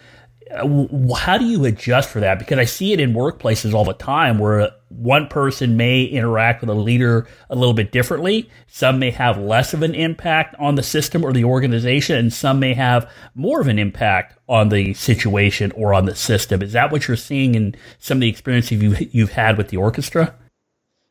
uh, 0.51 1.15
how 1.15 1.39
do 1.39 1.45
you 1.45 1.65
adjust 1.65 2.11
for 2.11 2.21
that? 2.21 2.39
Because 2.39 2.59
I 2.59 2.65
see 2.65 2.93
it 2.93 3.01
in 3.01 3.13
workplaces 3.13 3.73
all 3.73 3.85
the 3.85 3.93
time 3.93 4.39
where 4.39 4.71
one 4.89 5.29
person 5.29 5.77
may 5.77 6.03
interact 6.05 6.61
with 6.61 6.71
a 6.71 6.75
leader 6.75 7.29
a 7.49 7.55
little 7.55 7.75
bit 7.75 7.93
differently. 7.93 8.51
Some 8.67 8.99
may 8.99 9.11
have 9.11 9.39
less 9.39 9.73
of 9.75 9.83
an 9.83 9.95
impact 9.95 10.57
on 10.59 10.75
the 10.75 10.83
system 10.83 11.25
or 11.25 11.33
the 11.33 11.45
organization, 11.45 12.17
and 12.17 12.33
some 12.33 12.59
may 12.59 12.75
have 12.75 13.11
more 13.35 13.61
of 13.61 13.69
an 13.69 13.79
impact 13.79 14.39
on 14.49 14.71
the 14.71 14.95
situation 14.95 15.73
or 15.73 15.95
on 15.95 16.07
the 16.07 16.17
system. 16.17 16.63
Is 16.63 16.73
that 16.73 16.91
what 16.91 17.07
you're 17.07 17.17
seeing 17.17 17.55
in 17.55 17.77
some 17.99 18.19
of 18.19 18.23
the 18.23 18.29
experiences 18.29 18.83
you've, 18.83 19.15
you've 19.15 19.33
had 19.33 19.57
with 19.57 19.69
the 19.69 19.77
orchestra? 19.77 20.35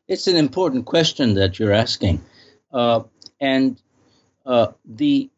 It's 0.08 0.26
an 0.26 0.36
important 0.36 0.86
question 0.86 1.34
that 1.34 1.58
you're 1.58 1.72
asking. 1.72 2.20
Uh, 2.72 3.02
and 3.40 3.80
uh, 4.46 4.68
the, 4.84 5.28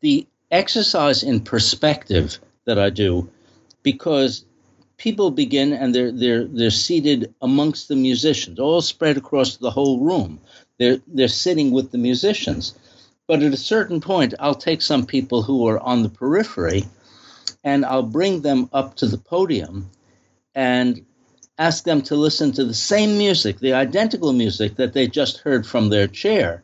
the 0.00 0.26
exercise 0.50 1.22
in 1.22 1.40
perspective 1.40 2.38
that 2.64 2.78
I 2.78 2.90
do 2.90 3.30
because 3.82 4.44
people 4.98 5.30
begin 5.30 5.72
and 5.72 5.94
they're 5.94 6.12
they're 6.12 6.44
they're 6.44 6.70
seated 6.70 7.34
amongst 7.40 7.88
the 7.88 7.96
musicians, 7.96 8.58
all 8.58 8.82
spread 8.82 9.16
across 9.16 9.56
the 9.56 9.70
whole 9.70 10.00
room. 10.00 10.40
They're 10.78 11.00
they're 11.06 11.28
sitting 11.28 11.70
with 11.70 11.90
the 11.90 11.98
musicians. 11.98 12.74
But 13.26 13.42
at 13.42 13.52
a 13.52 13.58
certain 13.58 14.00
point, 14.00 14.34
I'll 14.40 14.54
take 14.54 14.82
some 14.82 15.06
people 15.06 15.42
who 15.42 15.66
are 15.68 15.78
on 15.80 16.02
the 16.02 16.08
periphery 16.08 16.84
and 17.62 17.84
I'll 17.84 18.02
bring 18.02 18.40
them 18.40 18.70
up 18.72 18.96
to 18.96 19.06
the 19.06 19.18
podium 19.18 19.90
and 20.54 21.04
ask 21.58 21.84
them 21.84 22.02
to 22.02 22.16
listen 22.16 22.52
to 22.52 22.64
the 22.64 22.74
same 22.74 23.18
music, 23.18 23.58
the 23.58 23.74
identical 23.74 24.32
music 24.32 24.76
that 24.76 24.92
they 24.92 25.06
just 25.08 25.38
heard 25.38 25.66
from 25.66 25.88
their 25.88 26.06
chair. 26.06 26.62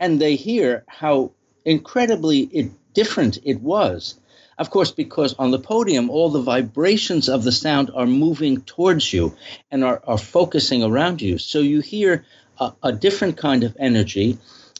And 0.00 0.20
they 0.20 0.36
hear 0.36 0.84
how 0.88 1.32
incredibly 1.64 2.40
it, 2.40 2.72
different 2.94 3.38
it 3.44 3.60
was 3.60 4.18
of 4.58 4.70
course, 4.70 4.90
because 4.90 5.34
on 5.34 5.52
the 5.52 5.58
podium, 5.58 6.10
all 6.10 6.30
the 6.30 6.42
vibrations 6.42 7.28
of 7.28 7.44
the 7.44 7.52
sound 7.52 7.92
are 7.94 8.06
moving 8.06 8.60
towards 8.62 9.12
you 9.12 9.36
and 9.70 9.84
are, 9.84 10.02
are 10.04 10.18
focusing 10.18 10.82
around 10.82 11.22
you. 11.22 11.38
So 11.38 11.60
you 11.60 11.80
hear 11.80 12.24
a, 12.58 12.72
a 12.82 12.92
different 12.92 13.36
kind 13.36 13.62
of 13.62 13.76
energy. 13.78 14.38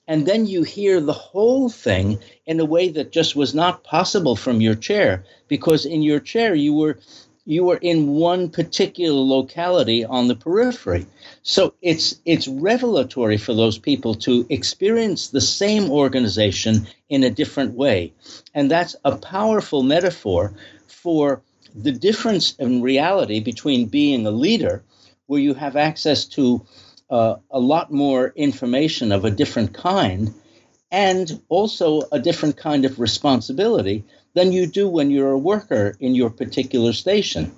And 0.08 0.26
then 0.26 0.46
you 0.46 0.64
hear 0.64 1.00
the 1.00 1.12
whole 1.12 1.68
thing 1.68 2.18
in 2.44 2.58
a 2.58 2.64
way 2.64 2.88
that 2.88 3.12
just 3.12 3.36
was 3.36 3.54
not 3.54 3.84
possible 3.84 4.34
from 4.34 4.60
your 4.60 4.74
chair, 4.74 5.24
because 5.46 5.86
in 5.86 6.02
your 6.02 6.18
chair 6.18 6.54
you 6.54 6.74
were 6.74 6.98
you 7.48 7.64
were 7.64 7.78
in 7.80 8.08
one 8.08 8.50
particular 8.50 9.18
locality 9.18 10.04
on 10.04 10.28
the 10.28 10.34
periphery. 10.34 11.06
So 11.42 11.72
it's 11.80 12.20
it's 12.26 12.46
revelatory 12.46 13.38
for 13.38 13.54
those 13.54 13.78
people 13.78 14.14
to 14.26 14.44
experience 14.50 15.28
the 15.28 15.40
same 15.40 15.90
organization 15.90 16.86
in 17.08 17.24
a 17.24 17.30
different 17.30 17.72
way. 17.72 18.12
And 18.52 18.70
that's 18.70 18.96
a 19.02 19.16
powerful 19.16 19.82
metaphor 19.82 20.52
for 20.88 21.40
the 21.74 21.92
difference 21.92 22.54
in 22.56 22.82
reality 22.82 23.40
between 23.40 23.86
being 23.86 24.26
a 24.26 24.30
leader, 24.30 24.82
where 25.26 25.40
you 25.40 25.54
have 25.54 25.74
access 25.74 26.26
to 26.26 26.66
uh, 27.08 27.36
a 27.50 27.58
lot 27.58 27.90
more 27.90 28.30
information 28.36 29.10
of 29.10 29.24
a 29.24 29.30
different 29.30 29.72
kind, 29.72 30.34
and 30.90 31.40
also 31.48 32.02
a 32.12 32.18
different 32.18 32.58
kind 32.58 32.84
of 32.84 33.00
responsibility 33.00 34.04
than 34.38 34.52
you 34.52 34.68
do 34.68 34.88
when 34.88 35.10
you're 35.10 35.32
a 35.32 35.46
worker 35.52 35.96
in 35.98 36.14
your 36.14 36.30
particular 36.30 36.92
station. 36.92 37.50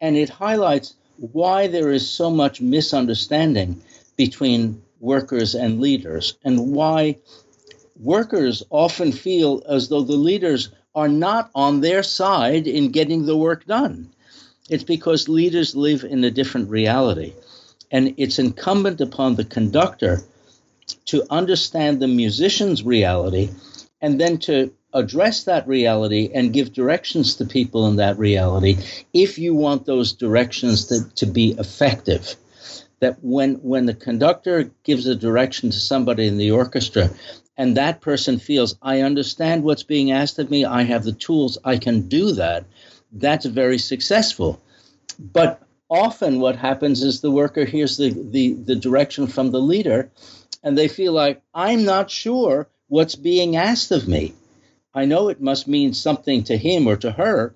And 0.00 0.16
it 0.16 0.30
highlights 0.30 0.94
why 1.18 1.66
there 1.66 1.90
is 1.90 2.08
so 2.08 2.30
much 2.30 2.58
misunderstanding 2.62 3.82
between 4.16 4.82
workers 4.98 5.54
and 5.54 5.82
leaders 5.82 6.38
and 6.42 6.72
why 6.72 7.18
workers 8.00 8.62
often 8.70 9.12
feel 9.12 9.62
as 9.68 9.90
though 9.90 10.00
the 10.00 10.16
leaders 10.16 10.70
are 10.94 11.08
not 11.08 11.50
on 11.54 11.82
their 11.82 12.02
side 12.02 12.66
in 12.66 12.92
getting 12.92 13.26
the 13.26 13.36
work 13.36 13.66
done. 13.66 14.10
It's 14.70 14.84
because 14.84 15.28
leaders 15.28 15.76
live 15.76 16.02
in 16.02 16.24
a 16.24 16.30
different 16.30 16.70
reality. 16.70 17.34
And 17.90 18.14
it's 18.16 18.38
incumbent 18.38 19.02
upon 19.02 19.34
the 19.34 19.44
conductor 19.44 20.22
to 21.06 21.26
understand 21.28 22.00
the 22.00 22.08
musician's 22.08 22.82
reality 22.82 23.50
and 24.00 24.18
then 24.18 24.38
to 24.38 24.72
address 24.94 25.44
that 25.44 25.66
reality 25.66 26.30
and 26.34 26.52
give 26.52 26.72
directions 26.72 27.36
to 27.36 27.44
people 27.44 27.86
in 27.88 27.96
that 27.96 28.18
reality 28.18 28.76
if 29.12 29.38
you 29.38 29.54
want 29.54 29.86
those 29.86 30.12
directions 30.12 30.86
to, 30.86 31.14
to 31.14 31.26
be 31.26 31.52
effective. 31.58 32.34
That 33.00 33.18
when 33.20 33.54
when 33.56 33.86
the 33.86 33.94
conductor 33.94 34.70
gives 34.84 35.06
a 35.06 35.16
direction 35.16 35.70
to 35.70 35.78
somebody 35.78 36.26
in 36.26 36.38
the 36.38 36.52
orchestra 36.52 37.10
and 37.56 37.76
that 37.76 38.00
person 38.00 38.38
feels 38.38 38.76
i 38.80 39.00
understand 39.00 39.64
what's 39.64 39.82
being 39.82 40.12
asked 40.12 40.38
of 40.38 40.50
me. 40.50 40.64
I 40.64 40.82
have 40.82 41.02
the 41.02 41.12
tools. 41.12 41.58
I 41.64 41.78
can 41.78 42.08
do 42.08 42.32
that 42.32 42.64
that's 43.12 43.44
very 43.46 43.78
successful. 43.78 44.60
But 45.18 45.62
often 45.90 46.40
what 46.40 46.56
happens 46.56 47.02
is 47.02 47.20
the 47.20 47.30
worker 47.30 47.64
hears 47.64 47.98
the, 47.98 48.10
the, 48.10 48.54
the 48.54 48.76
direction 48.76 49.26
from 49.26 49.50
the 49.50 49.60
leader 49.60 50.10
and 50.62 50.78
they 50.78 50.88
feel 50.88 51.12
like 51.12 51.42
i'm 51.54 51.84
not 51.84 52.10
sure 52.10 52.66
what's 52.88 53.14
being 53.14 53.56
asked 53.56 53.90
of 53.90 54.08
me. 54.08 54.34
I 54.94 55.04
know 55.04 55.28
it 55.28 55.40
must 55.40 55.68
mean 55.68 55.94
something 55.94 56.44
to 56.44 56.56
him 56.56 56.86
or 56.86 56.96
to 56.96 57.12
her, 57.12 57.54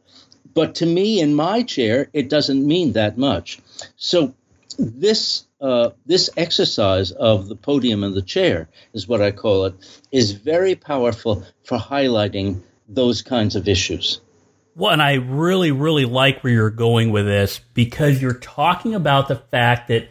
but 0.54 0.74
to 0.76 0.86
me 0.86 1.20
in 1.20 1.34
my 1.34 1.62
chair, 1.62 2.08
it 2.12 2.30
doesn't 2.30 2.66
mean 2.66 2.92
that 2.92 3.18
much. 3.18 3.58
So 3.96 4.34
this 4.78 5.44
uh, 5.60 5.90
this 6.04 6.28
exercise 6.36 7.10
of 7.12 7.48
the 7.48 7.56
podium 7.56 8.04
and 8.04 8.14
the 8.14 8.22
chair 8.22 8.68
is 8.92 9.08
what 9.08 9.22
I 9.22 9.30
call 9.30 9.64
it 9.64 9.74
is 10.12 10.32
very 10.32 10.74
powerful 10.74 11.44
for 11.64 11.78
highlighting 11.78 12.60
those 12.88 13.22
kinds 13.22 13.56
of 13.56 13.66
issues. 13.66 14.20
Well, 14.74 14.92
and 14.92 15.02
I 15.02 15.14
really, 15.14 15.72
really 15.72 16.04
like 16.04 16.44
where 16.44 16.52
you're 16.52 16.70
going 16.70 17.10
with 17.10 17.24
this 17.24 17.60
because 17.72 18.20
you're 18.20 18.34
talking 18.34 18.94
about 18.94 19.28
the 19.28 19.36
fact 19.36 19.88
that 19.88 20.08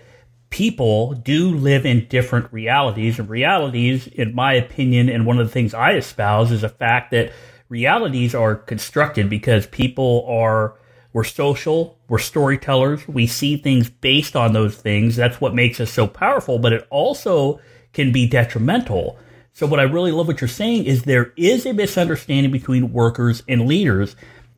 people 0.55 1.11
do 1.15 1.53
live 1.53 1.85
in 1.85 2.07
different 2.07 2.47
realities. 2.53 3.19
And 3.19 3.27
realities, 3.27 4.07
in 4.07 4.33
my 4.33 4.53
opinion, 4.53 5.09
and 5.09 5.25
one 5.25 5.37
of 5.37 5.45
the 5.45 5.51
things 5.51 5.73
I 5.73 5.95
espouse 5.95 6.49
is 6.49 6.61
the 6.61 6.69
fact 6.69 7.11
that 7.11 7.33
realities 7.67 8.33
are 8.33 8.55
constructed 8.55 9.29
because 9.29 9.67
people 9.67 10.25
are 10.29 10.75
we're 11.11 11.25
social, 11.25 11.99
we're 12.07 12.19
storytellers, 12.19 13.05
we 13.05 13.27
see 13.27 13.57
things 13.57 13.89
based 13.89 14.37
on 14.37 14.53
those 14.53 14.77
things. 14.77 15.17
That's 15.17 15.41
what 15.41 15.53
makes 15.53 15.81
us 15.81 15.91
so 15.91 16.07
powerful, 16.07 16.57
but 16.57 16.71
it 16.71 16.87
also 16.89 17.59
can 17.91 18.13
be 18.13 18.25
detrimental. 18.25 19.19
So, 19.51 19.67
what 19.67 19.81
I 19.81 19.83
really 19.83 20.13
love 20.13 20.27
what 20.27 20.39
you're 20.39 20.47
saying 20.47 20.85
is 20.85 21.03
there 21.03 21.33
is 21.35 21.65
a 21.65 21.73
misunderstanding 21.73 22.53
between 22.53 22.93
workers 22.93 23.43
and 23.49 23.67
leaders. 23.67 24.15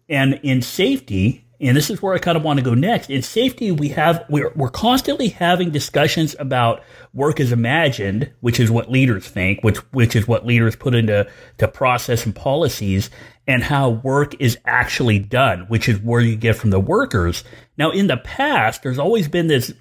And 0.08 0.40
in 0.44 0.62
safety, 0.62 1.47
and 1.60 1.76
this 1.76 1.90
is 1.90 2.02
where 2.02 2.14
I 2.14 2.20
kind 2.20 2.38
of 2.38 2.44
want 2.44 2.60
to 2.60 2.64
go 2.64 2.76
next. 2.76 3.10
In 3.10 3.24
safety, 3.24 3.72
we 3.72 3.90
have 3.90 4.24
we're, 4.30 4.52
we're 4.56 4.70
constantly 4.70 5.30
having 5.30 5.72
discussions 5.72 6.36
about 6.38 6.84
work 7.14 7.40
as 7.40 7.52
imagined, 7.52 8.32
which 8.42 8.60
is 8.60 8.70
what 8.70 8.92
leaders 8.92 9.28
think, 9.28 9.64
which 9.64 9.78
which 9.92 10.16
is 10.16 10.28
what 10.28 10.46
leaders 10.46 10.76
put 10.76 10.94
into 10.94 11.28
to 11.58 11.68
process 11.68 12.26
and 12.26 12.36
policies, 12.36 13.10
and 13.48 13.64
how 13.64 13.90
work 13.90 14.40
is 14.40 14.60
actually 14.66 15.18
done, 15.18 15.62
which 15.62 15.90
is 15.90 16.00
where 16.00 16.22
you 16.22 16.36
get 16.36 16.56
from 16.56 16.70
the 16.70 16.80
workers. 16.80 17.44
Now, 17.78 17.90
in 17.90 18.08
the 18.08 18.18
past, 18.18 18.84
there's 18.84 19.00
always 19.00 19.28
been 19.28 19.48
this 19.48 19.74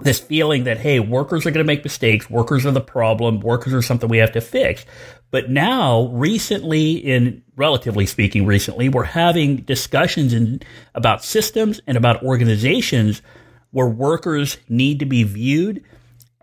this 0.00 0.20
feeling 0.20 0.64
that 0.64 0.78
hey, 0.78 1.00
workers 1.00 1.46
are 1.46 1.50
going 1.50 1.64
to 1.64 1.72
make 1.72 1.84
mistakes, 1.84 2.30
workers 2.30 2.64
are 2.64 2.70
the 2.70 2.80
problem, 2.80 3.40
workers 3.40 3.72
are 3.72 3.82
something 3.82 4.08
we 4.08 4.18
have 4.18 4.32
to 4.32 4.40
fix. 4.40 4.84
But 5.32 5.50
now, 5.50 6.08
recently, 6.08 6.92
in 6.92 7.42
relatively 7.56 8.04
speaking, 8.04 8.44
recently, 8.44 8.90
we're 8.90 9.02
having 9.02 9.56
discussions 9.56 10.34
in, 10.34 10.60
about 10.94 11.24
systems 11.24 11.80
and 11.86 11.96
about 11.96 12.22
organizations 12.22 13.22
where 13.70 13.88
workers 13.88 14.58
need 14.68 14.98
to 14.98 15.06
be 15.06 15.22
viewed 15.22 15.82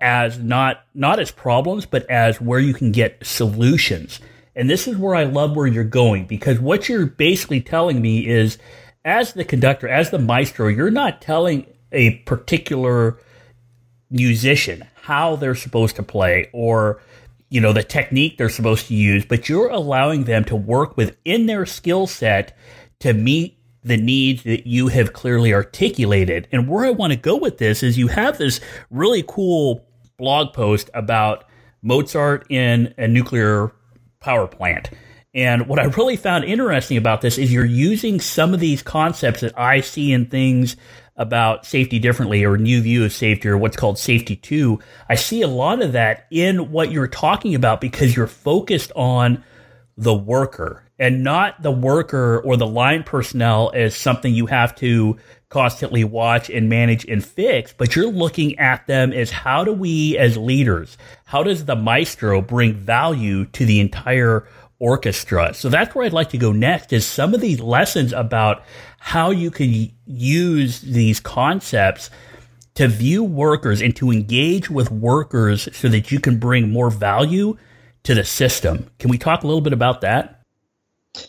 as 0.02 0.40
not 0.40 0.84
not 0.96 1.20
as 1.20 1.30
problems, 1.30 1.86
but 1.86 2.10
as 2.10 2.42
where 2.42 2.60
you 2.60 2.74
can 2.74 2.92
get 2.92 3.24
solutions. 3.24 4.20
And 4.56 4.68
this 4.68 4.88
is 4.88 4.98
where 4.98 5.14
I 5.14 5.24
love 5.24 5.56
where 5.56 5.68
you're 5.68 5.84
going 5.84 6.26
because 6.26 6.60
what 6.60 6.90
you're 6.90 7.06
basically 7.06 7.62
telling 7.62 8.02
me 8.02 8.28
is 8.28 8.58
as 9.06 9.34
the 9.34 9.46
conductor, 9.46 9.88
as 9.88 10.10
the 10.10 10.18
maestro, 10.18 10.68
you're 10.68 10.90
not 10.90 11.22
telling 11.22 11.68
a 11.92 12.16
particular 12.20 13.20
musician 14.10 14.88
how 15.04 15.36
they're 15.36 15.54
supposed 15.54 15.96
to 15.98 16.04
play 16.04 16.50
or 16.54 17.00
you 17.50 17.60
know 17.60 17.74
the 17.74 17.84
technique 17.84 18.38
they're 18.38 18.50
supposed 18.50 18.88
to 18.88 18.94
use, 18.94 19.26
but 19.26 19.50
you're 19.50 19.70
allowing 19.70 20.26
them 20.26 20.46
to 20.46 20.56
work 20.56 20.96
within 20.98 21.46
their 21.46 21.66
skill 21.66 22.08
set 22.08 22.58
to 23.00 23.14
meet 23.14 23.58
the 23.84 23.98
needs 23.98 24.44
that 24.44 24.68
you 24.68 24.90
have 24.90 25.14
clearly 25.14 25.54
articulated. 25.54 26.48
And 26.52 26.68
where 26.68 26.86
I 26.86 26.92
want 26.92 27.14
to 27.14 27.18
go 27.18 27.36
with 27.38 27.58
this 27.58 27.82
is 27.82 27.98
you 27.98 28.08
have 28.08 28.38
this 28.38 28.60
really 28.90 29.24
cool 29.28 29.86
blog 30.18 30.54
post 30.54 30.90
about 30.94 31.46
Mozart 31.82 32.46
in 32.50 32.94
a 32.98 33.08
nuclear 33.08 33.72
power 34.20 34.48
plant. 34.48 34.90
And 35.34 35.68
what 35.68 35.80
I 35.80 35.86
really 35.86 36.16
found 36.16 36.46
interesting 36.46 36.98
about 36.98 37.22
this 37.22 37.38
is 37.38 37.54
you're 37.54 37.66
using 37.66 38.20
some 38.20 38.54
of 38.54 38.60
these 38.60 38.82
concepts 38.82 39.42
that 39.42 39.58
I 39.58 39.82
see 39.82 40.12
in 40.12 40.26
things 40.26 40.76
about 41.16 41.66
safety 41.66 42.00
differently 42.00 42.46
or 42.46 42.58
new 42.58 42.82
view 42.82 43.04
of 43.04 43.12
safety 43.12 43.50
or 43.50 43.58
what's 43.58 43.76
called 43.78 44.00
safety 44.00 44.36
two. 44.36 44.80
I 45.08 45.16
see 45.16 45.42
a 45.42 45.48
lot 45.48 45.82
of 45.82 45.92
that 45.92 46.26
in 46.32 46.72
what 46.72 46.92
you're 46.92 47.08
talking 47.08 47.54
about 47.54 47.82
because 47.82 48.16
you're 48.16 48.26
focused 48.26 48.92
on 48.96 49.44
the 49.98 50.14
worker 50.14 50.84
and 50.98 51.24
not 51.24 51.62
the 51.62 51.72
worker 51.72 52.40
or 52.40 52.58
the 52.58 52.66
line 52.66 53.04
personnel 53.04 53.72
as 53.74 53.96
something 53.96 54.34
you 54.34 54.46
have 54.46 54.76
to 54.78 55.18
constantly 55.50 56.04
watch 56.04 56.50
and 56.50 56.70
manage 56.70 57.06
and 57.06 57.26
fix, 57.26 57.74
but 57.74 57.96
you're 57.96 58.12
looking 58.12 58.58
at 58.60 58.86
them 58.88 59.12
as 59.12 59.30
how 59.32 59.64
do 59.64 59.74
we 59.74 60.18
as 60.18 60.38
leaders, 60.38 60.98
how 61.26 61.44
does 61.44 61.66
the 61.66 61.76
maestro 61.76 62.42
bring 62.42 62.74
value 62.74 63.46
to 63.46 63.66
the 63.66 63.80
entire 63.80 64.48
orchestra? 64.80 65.54
So 65.54 65.70
that's 65.70 65.94
where 65.94 66.06
I'd 66.06 66.14
like 66.14 66.30
to 66.30 66.38
go 66.38 66.52
next 66.52 66.92
is 66.94 67.06
some 67.06 67.34
of 67.34 67.42
these 67.42 67.60
lessons 67.60 68.14
about 68.14 68.64
how 69.00 69.32
you 69.32 69.52
can 69.52 69.92
use 70.06 70.82
these 70.82 71.20
concepts 71.20 72.10
to 72.76 72.88
view 72.88 73.24
workers 73.24 73.82
and 73.82 73.96
to 73.98 74.12
engage 74.12 74.70
with 74.70 74.90
workers 74.90 75.68
so 75.74 75.90
that 75.90 76.12
you 76.12 76.20
can 76.20 76.40
bring 76.40 76.72
more 76.72 76.90
value 76.90 77.58
to 78.04 78.16
the 78.16 78.24
system. 78.24 78.90
Can 79.00 79.10
we 79.10 79.18
talk 79.18 79.44
a 79.44 79.48
little 79.48 79.62
bit 79.62 79.74
about 79.74 80.02
that? 80.02 80.42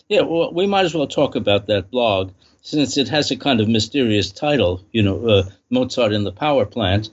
Yeah, 0.07 0.21
well, 0.21 0.53
we 0.53 0.67
might 0.67 0.85
as 0.85 0.93
well 0.93 1.07
talk 1.07 1.35
about 1.35 1.67
that 1.67 1.91
blog 1.91 2.31
since 2.61 2.97
it 2.97 3.09
has 3.09 3.31
a 3.31 3.35
kind 3.35 3.59
of 3.59 3.67
mysterious 3.67 4.31
title, 4.31 4.81
you 4.91 5.01
know, 5.01 5.27
uh, 5.27 5.43
Mozart 5.69 6.13
in 6.13 6.23
the 6.23 6.31
power 6.31 6.65
plant. 6.65 7.09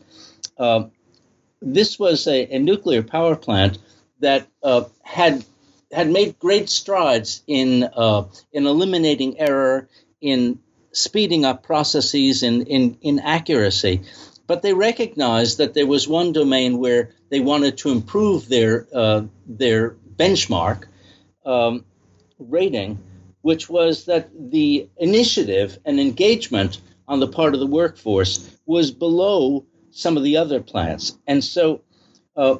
Uh, 0.58 0.84
this 1.60 1.98
was 1.98 2.26
a, 2.26 2.54
a, 2.54 2.58
nuclear 2.58 3.02
power 3.02 3.34
plant 3.34 3.78
that 4.20 4.46
uh, 4.62 4.84
had 5.02 5.44
had 5.92 6.10
made 6.10 6.38
great 6.38 6.68
strides 6.68 7.42
in 7.46 7.84
uh, 7.84 8.24
in 8.52 8.66
eliminating 8.66 9.38
error, 9.38 9.88
in 10.20 10.58
speeding 10.92 11.44
up 11.44 11.62
processes, 11.62 12.42
in, 12.42 12.66
in 12.66 12.98
in 13.00 13.18
accuracy. 13.20 14.02
But 14.46 14.62
they 14.62 14.72
recognized 14.72 15.58
that 15.58 15.74
there 15.74 15.86
was 15.86 16.08
one 16.08 16.32
domain 16.32 16.78
where 16.78 17.10
they 17.30 17.40
wanted 17.40 17.78
to 17.78 17.90
improve 17.90 18.48
their 18.48 18.86
uh, 18.94 19.22
their 19.46 19.96
benchmark 20.16 20.84
um, 21.44 21.84
rating 22.38 22.98
which 23.42 23.68
was 23.68 24.04
that 24.04 24.28
the 24.50 24.88
initiative 24.98 25.78
and 25.84 26.00
engagement 26.00 26.80
on 27.06 27.20
the 27.20 27.28
part 27.28 27.54
of 27.54 27.60
the 27.60 27.66
workforce 27.66 28.58
was 28.66 28.90
below 28.90 29.64
some 29.90 30.16
of 30.16 30.22
the 30.22 30.36
other 30.36 30.60
plants. 30.60 31.16
And 31.26 31.42
so, 31.42 31.80
uh, 32.36 32.56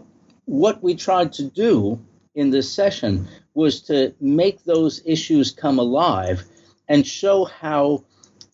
what 0.47 0.83
we 0.83 0.95
tried 0.95 1.35
to 1.35 1.45
do 1.45 2.01
in 2.39 2.51
this 2.51 2.73
session 2.73 3.27
was 3.55 3.81
to 3.83 4.15
make 4.21 4.63
those 4.65 5.03
issues 5.05 5.51
come 5.51 5.79
alive 5.81 6.45
and 6.89 7.05
show 7.05 7.45
how 7.45 8.05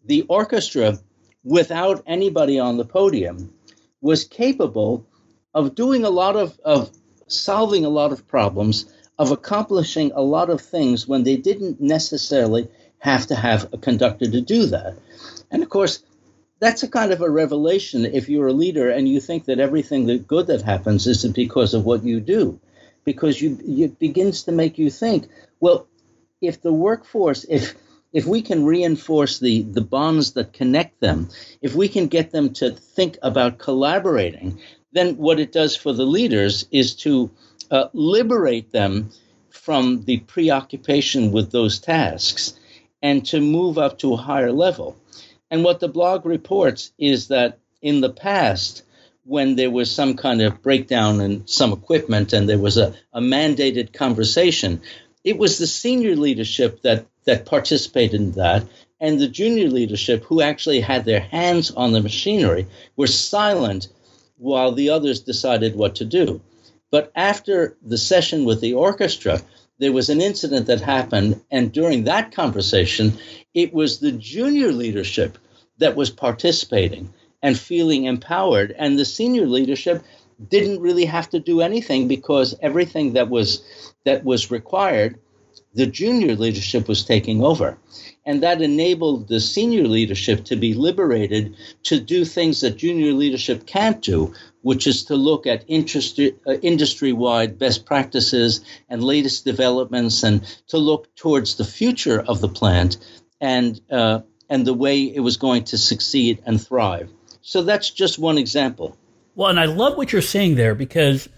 the 0.06 0.22
orchestra, 0.22 0.98
without 1.44 2.02
anybody 2.06 2.58
on 2.58 2.78
the 2.78 2.84
podium, 2.84 3.52
was 4.00 4.24
capable 4.24 5.06
of 5.52 5.74
doing 5.74 6.04
a 6.04 6.10
lot 6.10 6.34
of, 6.34 6.58
of 6.64 6.90
solving 7.26 7.84
a 7.84 7.90
lot 7.90 8.10
of 8.10 8.26
problems 8.26 8.86
of 9.18 9.30
accomplishing 9.30 10.10
a 10.14 10.22
lot 10.22 10.48
of 10.48 10.60
things 10.60 11.06
when 11.06 11.22
they 11.22 11.36
didn't 11.36 11.80
necessarily 11.80 12.66
have 12.98 13.26
to 13.26 13.34
have 13.34 13.68
a 13.72 13.78
conductor 13.78 14.28
to 14.30 14.40
do 14.40 14.66
that. 14.66 14.96
And 15.50 15.62
of 15.62 15.68
course, 15.68 16.02
that's 16.58 16.82
a 16.82 16.88
kind 16.88 17.12
of 17.12 17.20
a 17.20 17.30
revelation 17.30 18.06
if 18.06 18.30
you're 18.30 18.48
a 18.48 18.52
leader 18.52 18.88
and 18.88 19.06
you 19.06 19.20
think 19.20 19.44
that 19.44 19.60
everything 19.60 20.06
that 20.06 20.26
good 20.26 20.46
that 20.46 20.62
happens 20.62 21.06
isn't 21.06 21.34
because 21.34 21.74
of 21.74 21.84
what 21.84 22.02
you 22.02 22.18
do, 22.20 22.58
because 23.04 23.40
you 23.40 23.58
it 23.64 23.98
begins 23.98 24.44
to 24.44 24.52
make 24.52 24.78
you 24.78 24.90
think, 24.90 25.28
well, 25.60 25.86
if 26.40 26.60
the 26.62 26.72
workforce, 26.72 27.44
if 27.48 27.74
if 28.12 28.26
we 28.26 28.42
can 28.42 28.64
reinforce 28.64 29.38
the 29.38 29.62
the 29.62 29.80
bonds 29.80 30.32
that 30.32 30.52
connect 30.52 31.00
them, 31.00 31.28
if 31.62 31.74
we 31.74 31.88
can 31.88 32.06
get 32.06 32.30
them 32.30 32.52
to 32.54 32.70
think 32.70 33.18
about 33.22 33.58
collaborating, 33.58 34.60
then 34.92 35.16
what 35.16 35.40
it 35.40 35.52
does 35.52 35.76
for 35.76 35.92
the 35.92 36.06
leaders 36.06 36.66
is 36.70 36.94
to 36.94 37.30
uh, 37.70 37.88
liberate 37.92 38.70
them 38.72 39.10
from 39.50 40.04
the 40.04 40.18
preoccupation 40.18 41.32
with 41.32 41.50
those 41.50 41.78
tasks 41.78 42.54
and 43.02 43.24
to 43.26 43.40
move 43.40 43.78
up 43.78 43.98
to 43.98 44.14
a 44.14 44.18
higher 44.18 44.52
level. 44.52 44.96
And 45.50 45.64
what 45.64 45.80
the 45.80 45.88
blog 45.88 46.24
reports 46.26 46.92
is 46.98 47.28
that 47.28 47.58
in 47.82 48.00
the 48.00 48.10
past, 48.10 48.82
when 49.24 49.56
there 49.56 49.70
was 49.70 49.90
some 49.90 50.16
kind 50.16 50.42
of 50.42 50.62
breakdown 50.62 51.20
in 51.20 51.46
some 51.46 51.72
equipment 51.72 52.32
and 52.32 52.48
there 52.48 52.58
was 52.58 52.76
a, 52.76 52.94
a 53.12 53.20
mandated 53.20 53.92
conversation, 53.92 54.82
it 55.24 55.38
was 55.38 55.58
the 55.58 55.66
senior 55.66 56.14
leadership 56.14 56.82
that, 56.82 57.06
that 57.24 57.46
participated 57.46 58.20
in 58.20 58.32
that. 58.32 58.66
And 59.00 59.18
the 59.18 59.28
junior 59.28 59.68
leadership, 59.68 60.24
who 60.24 60.40
actually 60.40 60.80
had 60.80 61.04
their 61.04 61.20
hands 61.20 61.70
on 61.70 61.92
the 61.92 62.02
machinery, 62.02 62.66
were 62.96 63.06
silent 63.06 63.88
while 64.36 64.72
the 64.72 64.90
others 64.90 65.20
decided 65.20 65.74
what 65.74 65.96
to 65.96 66.04
do. 66.04 66.40
But 66.90 67.10
after 67.16 67.76
the 67.82 67.98
session 67.98 68.44
with 68.44 68.60
the 68.60 68.74
orchestra, 68.74 69.40
there 69.78 69.92
was 69.92 70.10
an 70.10 70.20
incident 70.20 70.66
that 70.66 70.80
happened. 70.80 71.40
And 71.50 71.72
during 71.72 72.04
that 72.04 72.32
conversation, 72.32 73.14
it 73.52 73.72
was 73.72 73.98
the 73.98 74.12
junior 74.12 74.70
leadership 74.70 75.38
that 75.78 75.96
was 75.96 76.10
participating 76.10 77.12
and 77.44 77.58
feeling 77.58 78.06
empowered. 78.06 78.74
And 78.78 78.98
the 78.98 79.04
senior 79.04 79.46
leadership 79.46 80.02
didn't 80.48 80.80
really 80.80 81.04
have 81.04 81.28
to 81.30 81.38
do 81.38 81.60
anything 81.60 82.08
because 82.08 82.56
everything 82.62 83.12
that 83.12 83.28
was 83.28 83.62
that 84.04 84.24
was 84.24 84.50
required, 84.50 85.20
the 85.74 85.86
junior 85.86 86.34
leadership 86.36 86.88
was 86.88 87.04
taking 87.04 87.44
over. 87.44 87.78
And 88.24 88.42
that 88.42 88.62
enabled 88.62 89.28
the 89.28 89.40
senior 89.40 89.86
leadership 89.86 90.44
to 90.46 90.56
be 90.56 90.72
liberated 90.72 91.54
to 91.82 92.00
do 92.00 92.24
things 92.24 92.62
that 92.62 92.78
junior 92.78 93.12
leadership 93.12 93.66
can't 93.66 94.00
do, 94.00 94.32
which 94.62 94.86
is 94.86 95.04
to 95.04 95.14
look 95.14 95.46
at 95.46 95.64
industry, 95.68 96.34
uh, 96.46 96.54
industry-wide 96.62 97.58
best 97.58 97.84
practices 97.84 98.62
and 98.88 99.04
latest 99.04 99.44
developments, 99.44 100.22
and 100.22 100.42
to 100.68 100.78
look 100.78 101.14
towards 101.14 101.56
the 101.56 101.64
future 101.64 102.20
of 102.20 102.40
the 102.40 102.48
plant 102.48 102.96
and 103.38 103.82
uh, 103.90 104.20
and 104.48 104.66
the 104.66 104.74
way 104.74 105.02
it 105.02 105.20
was 105.20 105.36
going 105.36 105.64
to 105.64 105.76
succeed 105.76 106.42
and 106.46 106.58
thrive. 106.66 107.10
So 107.46 107.62
that's 107.62 107.90
just 107.90 108.18
one 108.18 108.38
example. 108.38 108.96
Well, 109.34 109.50
and 109.50 109.60
I 109.60 109.66
love 109.66 109.98
what 109.98 110.12
you're 110.12 110.22
saying 110.22 110.54
there 110.54 110.74
because 110.74 111.28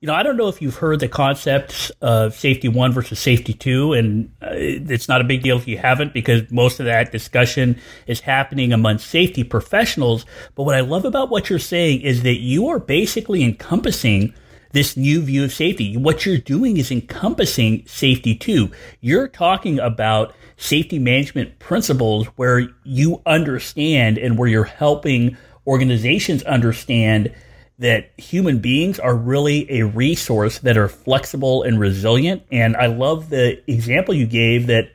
you 0.00 0.06
know, 0.06 0.14
I 0.14 0.22
don't 0.22 0.36
know 0.36 0.48
if 0.48 0.60
you've 0.60 0.76
heard 0.76 1.00
the 1.00 1.08
concepts 1.08 1.90
of 2.00 2.34
safety 2.34 2.68
one 2.68 2.92
versus 2.92 3.18
safety 3.18 3.52
two, 3.52 3.92
and 3.92 4.32
uh, 4.42 4.50
it's 4.52 5.08
not 5.08 5.20
a 5.20 5.24
big 5.24 5.42
deal 5.42 5.56
if 5.56 5.66
you 5.66 5.78
haven't 5.78 6.12
because 6.12 6.50
most 6.50 6.78
of 6.78 6.86
that 6.86 7.10
discussion 7.10 7.80
is 8.06 8.20
happening 8.20 8.72
among 8.72 8.98
safety 8.98 9.42
professionals. 9.42 10.24
But 10.56 10.64
what 10.64 10.74
I 10.76 10.80
love 10.80 11.04
about 11.04 11.30
what 11.30 11.50
you're 11.50 11.58
saying 11.58 12.02
is 12.02 12.22
that 12.22 12.38
you 12.38 12.68
are 12.68 12.78
basically 12.78 13.42
encompassing 13.42 14.34
this 14.72 14.96
new 14.96 15.20
view 15.20 15.44
of 15.44 15.52
safety. 15.52 15.96
What 15.96 16.26
you're 16.26 16.38
doing 16.38 16.76
is 16.76 16.90
encompassing 16.90 17.84
safety 17.86 18.34
two. 18.36 18.70
You're 19.00 19.28
talking 19.28 19.78
about 19.78 20.34
safety 20.58 20.98
management 20.98 21.58
principles 21.60 22.26
where 22.36 22.68
you 22.84 23.22
understand 23.24 24.18
and 24.18 24.36
where 24.36 24.48
you're 24.48 24.64
helping 24.64 25.36
organizations 25.66 26.42
understand 26.42 27.32
that 27.78 28.10
human 28.18 28.58
beings 28.58 28.98
are 28.98 29.14
really 29.14 29.70
a 29.70 29.86
resource 29.86 30.58
that 30.58 30.76
are 30.76 30.88
flexible 30.88 31.62
and 31.62 31.78
resilient. 31.78 32.42
And 32.50 32.76
I 32.76 32.86
love 32.86 33.30
the 33.30 33.62
example 33.70 34.14
you 34.14 34.26
gave 34.26 34.66
that 34.66 34.90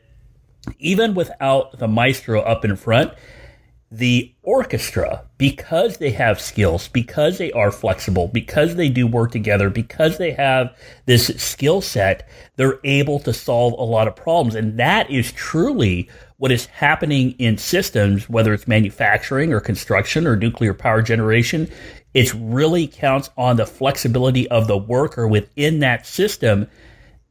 even 0.80 1.14
without 1.14 1.80
the 1.80 1.88
maestro 1.88 2.42
up 2.42 2.66
in 2.66 2.76
front, 2.76 3.14
the 3.94 4.34
orchestra, 4.42 5.24
because 5.38 5.98
they 5.98 6.10
have 6.10 6.42
skills, 6.42 6.88
because 6.88 7.38
they 7.38 7.52
are 7.52 7.72
flexible, 7.72 8.28
because 8.28 8.76
they 8.76 8.90
do 8.90 9.06
work 9.06 9.32
together, 9.32 9.70
because 9.70 10.18
they 10.18 10.32
have 10.32 10.76
this 11.06 11.28
skill 11.38 11.80
set, 11.80 12.28
they're 12.56 12.80
able 12.84 13.20
to 13.20 13.32
solve 13.32 13.74
a 13.74 13.84
lot 13.84 14.08
of 14.08 14.16
problems. 14.16 14.56
And 14.56 14.80
that 14.80 15.12
is 15.12 15.32
truly 15.34 16.10
what 16.38 16.52
is 16.52 16.66
happening 16.66 17.36
in 17.38 17.60
systems, 17.60 18.28
whether 18.28 18.52
it's 18.52 18.68
manufacturing 18.68 19.54
or 19.54 19.60
construction 19.60 20.26
or 20.26 20.36
nuclear 20.36 20.74
power 20.74 21.04
generation. 21.04 21.70
It 22.16 22.34
really 22.34 22.88
counts 22.88 23.30
on 23.38 23.58
the 23.58 23.68
flexibility 23.68 24.50
of 24.50 24.66
the 24.66 24.78
worker 24.78 25.28
within 25.28 25.80
that 25.80 26.08
system 26.08 26.68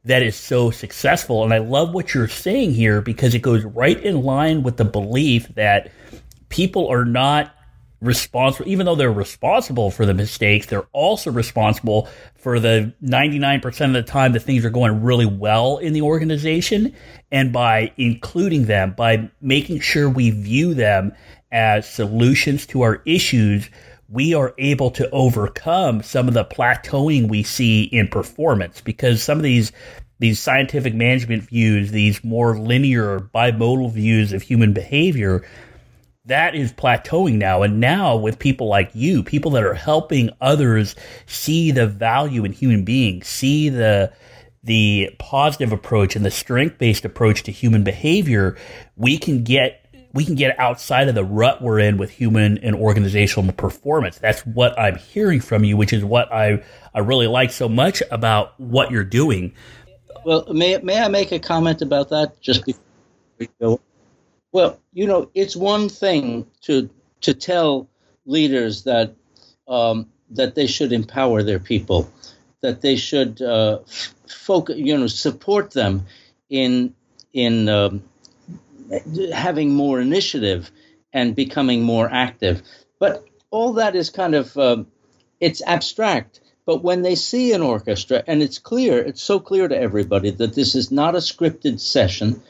that 0.05 0.23
is 0.23 0.35
so 0.35 0.71
successful. 0.71 1.43
And 1.43 1.53
I 1.53 1.59
love 1.59 1.93
what 1.93 2.13
you're 2.13 2.27
saying 2.27 2.73
here 2.73 3.01
because 3.01 3.35
it 3.35 3.41
goes 3.41 3.63
right 3.63 4.01
in 4.01 4.23
line 4.23 4.63
with 4.63 4.77
the 4.77 4.85
belief 4.85 5.47
that 5.55 5.91
people 6.53 6.87
are 6.87 7.03
not 7.03 7.51
responsible, 7.99 8.69
even 8.69 8.85
though 8.85 8.93
they're 8.93 9.11
responsible 9.11 9.89
for 9.89 10.05
the 10.05 10.13
mistakes, 10.13 10.67
they're 10.67 10.87
also 10.91 11.31
responsible 11.31 12.07
for 12.35 12.59
the 12.59 12.93
99% 13.03 13.85
of 13.87 13.93
the 13.93 14.03
time 14.03 14.33
that 14.33 14.41
things 14.41 14.63
are 14.63 14.69
going 14.69 15.01
really 15.01 15.25
well 15.25 15.79
in 15.79 15.93
the 15.93 16.03
organization. 16.03 16.93
And 17.31 17.51
by 17.51 17.91
including 17.97 18.65
them, 18.65 18.93
by 18.95 19.31
making 19.41 19.79
sure 19.79 20.07
we 20.07 20.29
view 20.29 20.75
them 20.75 21.13
as 21.51 21.89
solutions 21.89 22.67
to 22.67 22.83
our 22.83 23.01
issues, 23.05 23.67
we 24.07 24.35
are 24.35 24.53
able 24.59 24.91
to 24.91 25.09
overcome 25.09 26.03
some 26.03 26.27
of 26.27 26.35
the 26.35 26.45
plateauing 26.45 27.29
we 27.29 27.41
see 27.41 27.83
in 27.83 28.07
performance 28.09 28.79
because 28.79 29.23
some 29.23 29.39
of 29.39 29.43
these 29.43 29.71
these 30.19 30.39
scientific 30.39 30.93
management 30.93 31.43
views, 31.43 31.91
these 31.91 32.23
more 32.23 32.57
linear 32.57 33.19
bimodal 33.19 33.91
views 33.91 34.31
of 34.31 34.41
human 34.41 34.71
behavior, 34.71 35.43
that 36.25 36.55
is 36.55 36.71
plateauing 36.71 37.35
now. 37.35 37.63
And 37.63 37.79
now 37.79 38.15
with 38.15 38.39
people 38.39 38.67
like 38.67 38.91
you, 38.93 39.23
people 39.23 39.51
that 39.51 39.63
are 39.63 39.73
helping 39.73 40.29
others 40.39 40.95
see 41.25 41.71
the 41.71 41.87
value 41.87 42.45
in 42.45 42.53
human 42.53 42.83
beings, 42.85 43.27
see 43.27 43.69
the 43.69 44.11
the 44.65 45.13
positive 45.19 45.73
approach 45.73 46.15
and 46.15 46.23
the 46.23 46.31
strength 46.31 46.77
based 46.77 47.03
approach 47.03 47.43
to 47.43 47.51
human 47.51 47.83
behavior, 47.83 48.55
we 48.95 49.17
can 49.17 49.43
get 49.43 49.83
we 50.13 50.23
can 50.23 50.35
get 50.35 50.57
outside 50.59 51.09
of 51.09 51.15
the 51.15 51.23
rut 51.25 51.61
we're 51.61 51.79
in 51.79 51.97
with 51.97 52.11
human 52.11 52.59
and 52.59 52.75
organizational 52.75 53.51
performance. 53.51 54.19
That's 54.19 54.45
what 54.45 54.77
I'm 54.79 54.95
hearing 54.95 55.41
from 55.41 55.63
you, 55.63 55.75
which 55.75 55.91
is 55.91 56.05
what 56.05 56.31
I, 56.31 56.63
I 56.93 56.99
really 56.99 57.27
like 57.27 57.51
so 57.51 57.67
much 57.67 58.03
about 58.11 58.57
what 58.59 58.91
you're 58.91 59.03
doing. 59.03 59.55
Well, 60.23 60.45
may, 60.53 60.77
may 60.77 61.01
I 61.01 61.07
make 61.07 61.31
a 61.31 61.39
comment 61.39 61.81
about 61.81 62.09
that 62.09 62.39
just 62.41 62.63
before 62.63 62.83
we 63.39 63.49
go? 63.59 63.79
Well, 64.53 64.79
you 64.93 65.07
know, 65.07 65.31
it's 65.33 65.55
one 65.55 65.89
thing 65.89 66.47
to 66.61 66.89
to 67.21 67.33
tell 67.33 67.89
leaders 68.25 68.83
that 68.83 69.15
um, 69.67 70.09
that 70.31 70.55
they 70.55 70.67
should 70.67 70.93
empower 70.93 71.43
their 71.43 71.59
people, 71.59 72.09
that 72.61 72.81
they 72.81 72.95
should 72.95 73.41
uh, 73.41 73.79
focus, 74.27 74.77
you 74.77 74.97
know, 74.97 75.07
support 75.07 75.71
them 75.71 76.05
in 76.49 76.95
in 77.33 77.67
um, 77.67 78.03
having 79.33 79.73
more 79.73 79.99
initiative 79.99 80.71
and 81.11 81.35
becoming 81.35 81.83
more 81.83 82.07
active. 82.09 82.61
But 82.99 83.25
all 83.49 83.73
that 83.73 83.95
is 83.95 84.11
kind 84.11 84.35
of 84.35 84.55
um, 84.57 84.87
it's 85.39 85.63
abstract. 85.65 86.41
But 86.65 86.83
when 86.83 87.01
they 87.01 87.15
see 87.15 87.53
an 87.53 87.61
orchestra, 87.61 88.23
and 88.25 88.41
it's 88.41 88.59
clear, 88.59 88.99
it's 88.99 89.21
so 89.21 89.39
clear 89.39 89.67
to 89.67 89.77
everybody 89.77 90.29
that 90.29 90.53
this 90.53 90.75
is 90.75 90.91
not 90.91 91.15
a 91.15 91.17
scripted 91.17 91.79
session, 91.81 92.41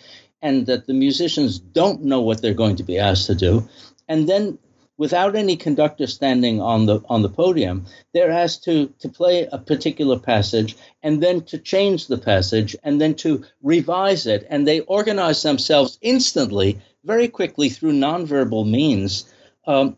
and 0.43 0.67
that 0.67 0.85
the 0.85 0.93
musicians 0.93 1.57
don't 1.57 2.03
know 2.03 2.21
what 2.21 2.41
they're 2.41 2.53
going 2.53 2.75
to 2.75 2.83
be 2.83 2.99
asked 2.99 3.25
to 3.27 3.35
do, 3.35 3.67
and 4.07 4.29
then 4.29 4.59
without 4.97 5.35
any 5.35 5.55
conductor 5.55 6.05
standing 6.05 6.61
on 6.61 6.85
the 6.85 7.01
on 7.09 7.23
the 7.23 7.29
podium, 7.29 7.85
they're 8.13 8.29
asked 8.31 8.63
to 8.63 8.93
to 8.99 9.09
play 9.09 9.47
a 9.51 9.57
particular 9.57 10.19
passage 10.19 10.75
and 11.01 11.23
then 11.23 11.41
to 11.41 11.57
change 11.57 12.07
the 12.07 12.17
passage 12.17 12.75
and 12.83 13.01
then 13.01 13.15
to 13.15 13.43
revise 13.63 14.27
it, 14.27 14.45
and 14.49 14.67
they 14.67 14.81
organize 14.81 15.41
themselves 15.41 15.97
instantly, 16.01 16.79
very 17.03 17.27
quickly 17.27 17.69
through 17.69 17.93
nonverbal 17.93 18.69
means, 18.69 19.25
um, 19.65 19.97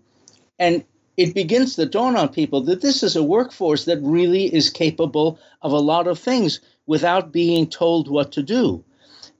and 0.57 0.83
it 1.17 1.33
begins 1.33 1.75
to 1.75 1.85
dawn 1.85 2.15
on 2.15 2.29
people 2.29 2.61
that 2.61 2.81
this 2.81 3.03
is 3.03 3.15
a 3.15 3.23
workforce 3.23 3.85
that 3.85 3.99
really 4.01 4.53
is 4.53 4.69
capable 4.69 5.39
of 5.61 5.71
a 5.71 5.79
lot 5.79 6.07
of 6.07 6.19
things 6.19 6.59
without 6.85 7.31
being 7.31 7.67
told 7.67 8.09
what 8.09 8.33
to 8.33 8.43
do. 8.43 8.83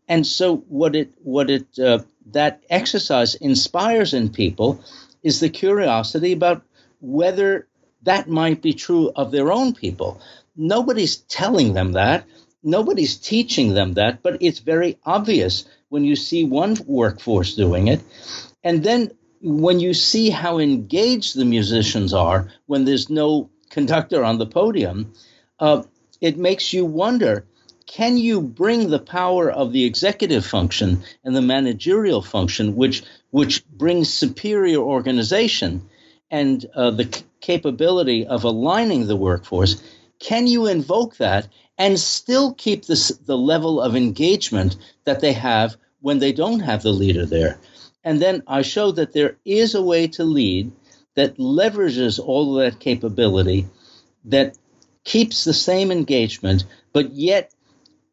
And 0.07 0.25
so, 0.25 0.57
what 0.67 0.95
it 0.95 1.13
what 1.23 1.49
it 1.49 1.79
uh, 1.79 1.99
that 2.31 2.63
exercise 2.69 3.35
inspires 3.35 4.13
in 4.13 4.29
people 4.29 4.83
is 5.23 5.39
the 5.39 5.49
curiosity 5.49 6.31
about 6.33 6.63
whether 7.01 7.67
that 8.03 8.29
might 8.29 8.61
be 8.61 8.73
true 8.73 9.11
of 9.15 9.31
their 9.31 9.51
own 9.51 9.73
people. 9.73 10.21
Nobody's 10.55 11.17
telling 11.17 11.73
them 11.73 11.93
that. 11.93 12.25
Nobody's 12.63 13.17
teaching 13.17 13.73
them 13.73 13.93
that, 13.93 14.23
but 14.23 14.37
it's 14.41 14.59
very 14.59 14.97
obvious 15.05 15.65
when 15.89 16.03
you 16.03 16.15
see 16.15 16.43
one 16.43 16.77
workforce 16.85 17.55
doing 17.55 17.87
it. 17.87 18.01
And 18.63 18.83
then 18.83 19.11
when 19.41 19.79
you 19.79 19.93
see 19.93 20.29
how 20.29 20.57
engaged 20.57 21.35
the 21.35 21.45
musicians 21.45 22.13
are 22.13 22.51
when 22.65 22.85
there's 22.85 23.09
no 23.09 23.49
conductor 23.69 24.23
on 24.23 24.39
the 24.39 24.47
podium, 24.47 25.13
uh, 25.59 25.83
it 26.21 26.37
makes 26.37 26.73
you 26.73 26.85
wonder 26.85 27.45
can 27.87 28.17
you 28.17 28.41
bring 28.41 28.89
the 28.89 28.99
power 28.99 29.49
of 29.49 29.71
the 29.71 29.85
executive 29.85 30.45
function 30.45 31.03
and 31.23 31.35
the 31.35 31.41
managerial 31.41 32.21
function, 32.21 32.75
which 32.75 33.03
which 33.31 33.65
brings 33.67 34.11
superior 34.11 34.79
organization 34.79 35.87
and 36.31 36.65
uh, 36.75 36.91
the 36.91 37.03
c- 37.03 37.23
capability 37.41 38.25
of 38.25 38.43
aligning 38.43 39.07
the 39.07 39.15
workforce, 39.15 39.81
can 40.19 40.47
you 40.47 40.65
invoke 40.67 41.17
that 41.17 41.47
and 41.77 41.99
still 41.99 42.53
keep 42.53 42.85
this, 42.85 43.09
the 43.09 43.37
level 43.37 43.81
of 43.81 43.95
engagement 43.95 44.77
that 45.03 45.19
they 45.19 45.33
have 45.33 45.75
when 46.01 46.19
they 46.19 46.31
don't 46.31 46.61
have 46.61 46.81
the 46.81 46.91
leader 46.91 47.25
there? 47.25 47.59
And 48.03 48.21
then 48.21 48.43
I 48.47 48.61
show 48.61 48.91
that 48.91 49.13
there 49.13 49.37
is 49.45 49.75
a 49.75 49.81
way 49.81 50.07
to 50.09 50.23
lead 50.23 50.71
that 51.15 51.37
leverages 51.37 52.19
all 52.19 52.57
of 52.57 52.63
that 52.63 52.79
capability, 52.79 53.67
that 54.25 54.57
keeps 55.03 55.43
the 55.43 55.53
same 55.53 55.91
engagement, 55.91 56.65
but 56.93 57.11
yet 57.11 57.51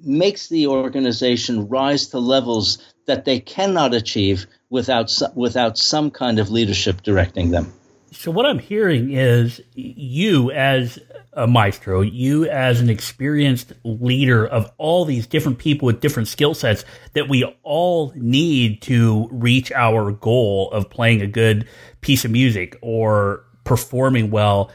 makes 0.05 0.49
the 0.49 0.67
organization 0.67 1.69
rise 1.69 2.09
to 2.09 2.19
levels 2.19 2.79
that 3.07 3.25
they 3.25 3.41
cannot 3.41 3.95
achieve 3.95 4.47
without 4.71 5.13
without 5.35 5.77
some 5.79 6.11
kind 6.11 6.39
of 6.39 6.51
leadership 6.51 7.03
directing 7.03 7.51
them. 7.51 7.73
So 8.13 8.31
what 8.31 8.45
I'm 8.45 8.59
hearing 8.59 9.13
is 9.13 9.61
you 9.75 10.51
as 10.51 10.99
a 11.33 11.47
maestro, 11.47 12.03
you 12.03 12.49
as 12.49 12.81
an 12.81 12.91
experienced 12.91 13.73
leader 13.85 14.47
of 14.47 14.71
all 14.77 15.07
these 15.07 15.27
different 15.27 15.59
people 15.59 15.87
with 15.87 16.01
different 16.01 16.29
skill 16.29 16.53
sets 16.53 16.85
that 17.15 17.29
we 17.29 17.45
all 17.63 18.13
need 18.15 18.83
to 18.83 19.29
reach 19.31 19.73
our 19.73 20.13
goal 20.13 20.71
of 20.73 20.91
playing 20.91 21.23
a 21.23 21.27
good 21.27 21.67
piece 22.03 22.27
of 22.27 22.31
music 22.31 22.77
or 22.83 23.45
performing 23.65 24.31
well 24.31 24.71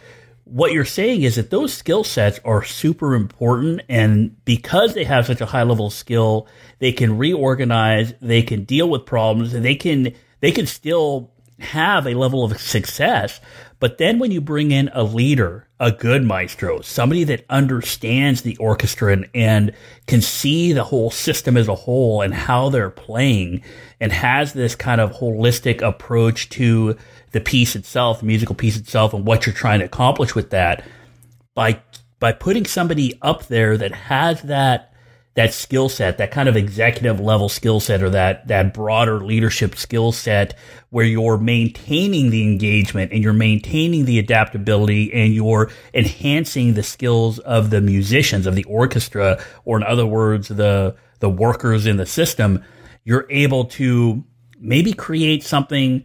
what 0.49 0.71
you're 0.71 0.85
saying 0.85 1.23
is 1.23 1.35
that 1.35 1.49
those 1.49 1.73
skill 1.73 2.03
sets 2.03 2.39
are 2.45 2.63
super 2.63 3.15
important. 3.15 3.81
And 3.89 4.43
because 4.45 4.93
they 4.93 5.03
have 5.03 5.25
such 5.25 5.41
a 5.41 5.45
high 5.45 5.63
level 5.63 5.87
of 5.87 5.93
skill, 5.93 6.47
they 6.79 6.91
can 6.91 7.17
reorganize, 7.17 8.13
they 8.21 8.41
can 8.41 8.63
deal 8.63 8.89
with 8.89 9.05
problems, 9.05 9.53
and 9.53 9.63
they 9.63 9.75
can, 9.75 10.13
they 10.39 10.51
can 10.51 10.65
still 10.65 11.31
have 11.59 12.07
a 12.07 12.13
level 12.13 12.43
of 12.43 12.59
success. 12.59 13.39
But 13.79 13.97
then 13.97 14.19
when 14.19 14.31
you 14.31 14.41
bring 14.41 14.71
in 14.71 14.89
a 14.93 15.03
leader, 15.03 15.66
a 15.79 15.91
good 15.91 16.23
maestro, 16.23 16.81
somebody 16.81 17.23
that 17.23 17.45
understands 17.49 18.41
the 18.41 18.57
orchestra 18.57 19.13
and, 19.13 19.29
and, 19.33 19.73
can 20.07 20.21
see 20.21 20.73
the 20.73 20.85
whole 20.85 21.11
system 21.11 21.55
as 21.57 21.67
a 21.67 21.75
whole 21.75 22.21
and 22.21 22.33
how 22.33 22.69
they're 22.69 22.89
playing 22.89 23.61
and 23.99 24.11
has 24.11 24.53
this 24.53 24.75
kind 24.75 25.01
of 25.01 25.11
holistic 25.11 25.81
approach 25.81 26.49
to 26.49 26.97
the 27.31 27.41
piece 27.41 27.75
itself, 27.75 28.21
the 28.21 28.25
musical 28.25 28.55
piece 28.55 28.77
itself, 28.77 29.13
and 29.13 29.25
what 29.27 29.45
you're 29.45 29.53
trying 29.53 29.79
to 29.79 29.85
accomplish 29.85 30.33
with 30.33 30.49
that. 30.51 30.83
By 31.53 31.81
by 32.19 32.31
putting 32.31 32.65
somebody 32.65 33.17
up 33.21 33.45
there 33.47 33.77
that 33.77 33.91
has 33.91 34.41
that 34.43 34.93
that 35.37 35.53
skill 35.53 35.87
set, 35.87 36.17
that 36.17 36.31
kind 36.31 36.49
of 36.49 36.57
executive 36.57 37.19
level 37.19 37.47
skill 37.47 37.79
set, 37.79 38.01
or 38.01 38.09
that 38.09 38.47
that 38.47 38.73
broader 38.73 39.23
leadership 39.23 39.75
skill 39.75 40.11
set, 40.11 40.57
where 40.89 41.05
you're 41.05 41.37
maintaining 41.37 42.31
the 42.31 42.41
engagement 42.41 43.11
and 43.13 43.23
you're 43.23 43.33
maintaining 43.33 44.05
the 44.05 44.17
adaptability 44.17 45.13
and 45.13 45.35
you're 45.35 45.69
enhancing 45.93 46.73
the 46.73 46.81
skills 46.81 47.37
of 47.37 47.69
the 47.69 47.79
musicians 47.79 48.47
of 48.47 48.55
the 48.55 48.63
orchestra, 48.63 49.39
or 49.63 49.77
in 49.77 49.83
other 49.83 50.07
words, 50.07 50.47
the 50.47 50.95
the 51.19 51.29
workers 51.29 51.85
in 51.85 51.97
the 51.97 52.05
system. 52.07 52.63
You're 53.03 53.27
able 53.29 53.65
to 53.65 54.23
maybe 54.59 54.91
create 54.91 55.43
something 55.43 56.03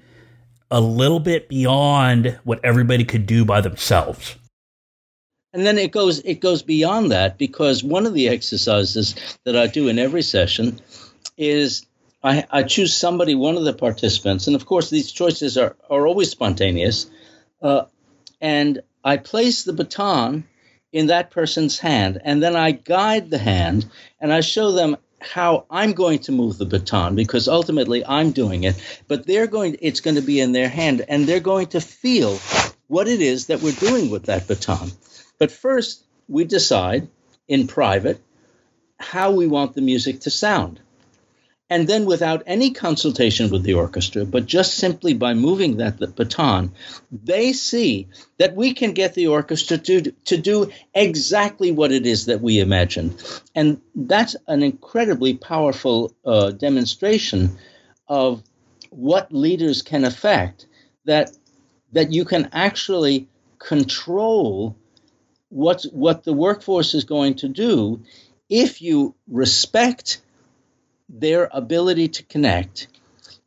a 0.70 0.80
little 0.80 1.20
bit 1.20 1.48
beyond 1.48 2.38
what 2.44 2.60
everybody 2.62 3.06
could 3.06 3.24
do 3.24 3.46
by 3.46 3.62
themselves. 3.62 4.36
And 5.52 5.66
then 5.66 5.78
it 5.78 5.92
goes 5.92 6.20
it 6.20 6.40
goes 6.40 6.62
beyond 6.62 7.12
that 7.12 7.38
because 7.38 7.84
one 7.84 8.06
of 8.06 8.14
the 8.14 8.28
exercises 8.28 9.14
that 9.44 9.56
I 9.56 9.66
do 9.66 9.88
in 9.88 9.98
every 9.98 10.22
session 10.22 10.80
is 11.36 11.86
I, 12.24 12.46
I 12.50 12.62
choose 12.62 12.94
somebody, 12.94 13.34
one 13.34 13.56
of 13.56 13.64
the 13.64 13.72
participants, 13.72 14.46
and 14.46 14.56
of 14.56 14.64
course 14.64 14.90
these 14.90 15.10
choices 15.10 15.58
are, 15.58 15.76
are 15.90 16.06
always 16.06 16.30
spontaneous, 16.30 17.10
uh, 17.60 17.84
and 18.40 18.80
I 19.04 19.16
place 19.16 19.64
the 19.64 19.72
baton 19.72 20.44
in 20.92 21.08
that 21.08 21.30
person's 21.30 21.78
hand, 21.78 22.20
and 22.24 22.42
then 22.42 22.54
I 22.54 22.72
guide 22.72 23.30
the 23.30 23.38
hand, 23.38 23.90
and 24.20 24.32
I 24.32 24.40
show 24.40 24.70
them 24.70 24.96
how 25.22 25.66
I'm 25.70 25.92
going 25.92 26.20
to 26.20 26.32
move 26.32 26.58
the 26.58 26.66
baton 26.66 27.14
because 27.14 27.48
ultimately 27.48 28.04
I'm 28.04 28.32
doing 28.32 28.64
it, 28.64 28.74
but 29.08 29.26
they're 29.26 29.46
going 29.46 29.76
it's 29.80 30.00
going 30.00 30.16
to 30.16 30.22
be 30.22 30.40
in 30.40 30.52
their 30.52 30.68
hand 30.68 31.04
and 31.08 31.26
they're 31.26 31.40
going 31.40 31.68
to 31.68 31.80
feel 31.80 32.38
what 32.88 33.08
it 33.08 33.20
is 33.20 33.46
that 33.46 33.60
we're 33.62 33.72
doing 33.72 34.10
with 34.10 34.24
that 34.24 34.48
baton. 34.48 34.90
But 35.42 35.50
first, 35.50 36.04
we 36.28 36.44
decide 36.44 37.08
in 37.48 37.66
private 37.66 38.20
how 38.96 39.32
we 39.32 39.48
want 39.48 39.74
the 39.74 39.80
music 39.80 40.20
to 40.20 40.30
sound. 40.30 40.78
And 41.68 41.88
then, 41.88 42.04
without 42.04 42.44
any 42.46 42.70
consultation 42.70 43.50
with 43.50 43.64
the 43.64 43.74
orchestra, 43.74 44.24
but 44.24 44.46
just 44.46 44.74
simply 44.74 45.14
by 45.14 45.34
moving 45.34 45.78
that 45.78 45.98
baton, 46.14 46.74
they 47.10 47.52
see 47.54 48.06
that 48.38 48.54
we 48.54 48.72
can 48.72 48.92
get 48.92 49.14
the 49.14 49.26
orchestra 49.26 49.78
to, 49.78 50.12
to 50.12 50.36
do 50.36 50.70
exactly 50.94 51.72
what 51.72 51.90
it 51.90 52.06
is 52.06 52.26
that 52.26 52.40
we 52.40 52.60
imagined. 52.60 53.20
And 53.52 53.80
that's 53.96 54.36
an 54.46 54.62
incredibly 54.62 55.34
powerful 55.34 56.14
uh, 56.24 56.52
demonstration 56.52 57.58
of 58.06 58.44
what 58.90 59.34
leaders 59.34 59.82
can 59.82 60.04
affect 60.04 60.66
that, 61.04 61.36
that 61.90 62.12
you 62.12 62.24
can 62.24 62.48
actually 62.52 63.26
control 63.58 64.76
what, 65.52 65.84
what 65.92 66.24
the 66.24 66.32
workforce 66.32 66.94
is 66.94 67.04
going 67.04 67.34
to 67.36 67.48
do 67.48 68.02
if 68.48 68.82
you 68.82 69.14
respect 69.28 70.20
their 71.08 71.48
ability 71.52 72.08
to 72.08 72.22
connect, 72.22 72.88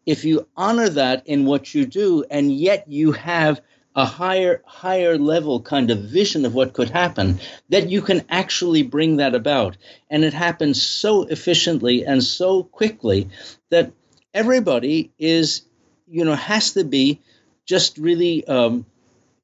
if 0.05 0.23
you 0.23 0.47
honor 0.55 0.89
that 0.89 1.27
in 1.27 1.45
what 1.45 1.73
you 1.73 1.85
do, 1.85 2.23
and 2.29 2.51
yet 2.51 2.85
you 2.87 3.11
have 3.11 3.59
a 3.95 4.05
higher 4.05 4.61
higher 4.65 5.17
level 5.17 5.61
kind 5.61 5.89
of 5.89 5.99
vision 5.99 6.45
of 6.45 6.53
what 6.53 6.73
could 6.73 6.89
happen 6.89 7.39
that 7.69 7.89
you 7.89 8.01
can 8.01 8.25
actually 8.29 8.83
bring 8.83 9.17
that 9.17 9.33
about. 9.33 9.77
And 10.09 10.25
it 10.25 10.33
happens 10.33 10.81
so 10.81 11.23
efficiently 11.23 12.05
and 12.05 12.21
so 12.21 12.63
quickly 12.63 13.29
that 13.69 13.93
everybody 14.33 15.11
is 15.17 15.61
you 16.07 16.25
know 16.25 16.35
has 16.35 16.73
to 16.73 16.83
be 16.83 17.21
just 17.65 17.97
really 17.97 18.45
um, 18.45 18.85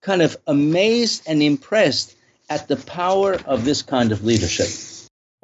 kind 0.01 0.21
of 0.21 0.35
amazed 0.45 1.23
and 1.27 1.41
impressed 1.41 2.15
at 2.51 2.67
the 2.67 2.75
power 2.75 3.37
of 3.45 3.65
this 3.65 3.81
kind 3.81 4.11
of 4.11 4.23
leadership 4.23 4.67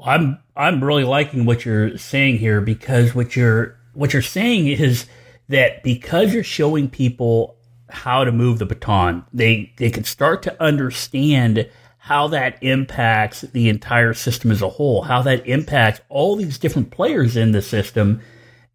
I'm 0.03 0.39
I'm 0.55 0.83
really 0.83 1.03
liking 1.03 1.45
what 1.45 1.65
you're 1.65 1.97
saying 1.97 2.37
here 2.37 2.61
because 2.61 3.15
what 3.15 3.35
you're 3.35 3.79
what 3.93 4.13
you're 4.13 4.21
saying 4.21 4.67
is 4.67 5.07
that 5.49 5.83
because 5.83 6.33
you're 6.33 6.43
showing 6.43 6.89
people 6.89 7.57
how 7.89 8.23
to 8.23 8.31
move 8.31 8.59
the 8.59 8.65
baton, 8.65 9.25
they 9.33 9.73
they 9.77 9.89
can 9.89 10.03
start 10.03 10.43
to 10.43 10.63
understand 10.63 11.69
how 11.97 12.27
that 12.29 12.61
impacts 12.61 13.41
the 13.41 13.69
entire 13.69 14.13
system 14.13 14.51
as 14.51 14.61
a 14.61 14.69
whole, 14.69 15.01
how 15.01 15.21
that 15.23 15.45
impacts 15.47 15.99
all 16.09 16.35
these 16.35 16.57
different 16.57 16.91
players 16.91 17.35
in 17.35 17.51
the 17.51 17.61
system. 17.61 18.21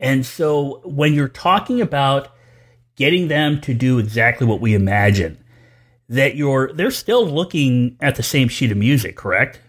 And 0.00 0.26
so 0.26 0.80
when 0.84 1.14
you're 1.14 1.28
talking 1.28 1.80
about 1.80 2.28
getting 2.96 3.28
them 3.28 3.60
to 3.62 3.72
do 3.72 3.98
exactly 3.98 4.46
what 4.46 4.60
we 4.60 4.74
imagine, 4.74 5.41
that 6.08 6.36
you're 6.36 6.72
they're 6.72 6.90
still 6.90 7.26
looking 7.26 7.96
at 8.00 8.16
the 8.16 8.22
same 8.22 8.48
sheet 8.48 8.70
of 8.70 8.76
music, 8.76 9.16
correct? 9.16 9.60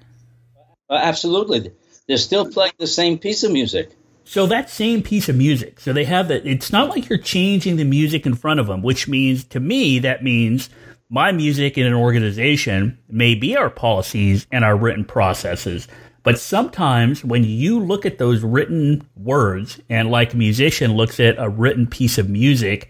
Uh, 0.90 0.96
absolutely. 0.96 1.72
They're 2.08 2.18
still 2.18 2.50
playing 2.50 2.74
the 2.78 2.88
same 2.88 3.18
piece 3.18 3.44
of 3.44 3.52
music. 3.52 3.92
So 4.26 4.46
that 4.48 4.70
same 4.70 5.04
piece 5.04 5.30
of 5.30 5.36
music. 5.36 5.80
So 5.80 5.94
they 5.94 6.06
have 6.06 6.30
that. 6.30 6.46
It's 6.46 6.72
not 6.72 6.90
like 6.90 7.10
you're 7.10 7.18
changing 7.18 7.76
the 7.76 7.84
music 7.84 8.26
in 8.26 8.36
front 8.36 8.60
of 8.60 8.68
them, 8.68 8.82
which 8.82 9.08
means 9.08 9.44
to 9.46 9.60
me, 9.60 10.00
that 10.00 10.24
means 10.24 10.70
my 11.10 11.32
music 11.32 11.78
in 11.78 11.86
an 11.86 11.94
organization 11.94 12.98
may 13.10 13.36
be 13.36 13.56
our 13.56 13.70
policies 13.70 14.48
and 14.52 14.64
our 14.64 14.76
written 14.76 15.06
processes. 15.06 15.88
But 16.24 16.40
sometimes 16.40 17.24
when 17.24 17.44
you 17.44 17.80
look 17.80 18.06
at 18.06 18.18
those 18.18 18.42
written 18.42 19.08
words 19.16 19.82
and 19.90 20.10
like 20.10 20.34
a 20.34 20.38
musician 20.38 20.96
looks 20.96 21.20
at 21.20 21.38
a 21.38 21.50
written 21.50 21.86
piece 21.86 22.18
of 22.18 22.30
music, 22.30 22.90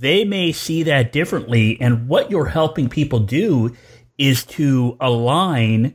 they 0.00 0.24
may 0.24 0.50
see 0.50 0.82
that 0.84 1.12
differently. 1.12 1.78
And 1.80 2.08
what 2.08 2.30
you're 2.30 2.46
helping 2.46 2.88
people 2.88 3.20
do 3.20 3.76
is 4.18 4.44
to 4.44 4.96
align 5.00 5.94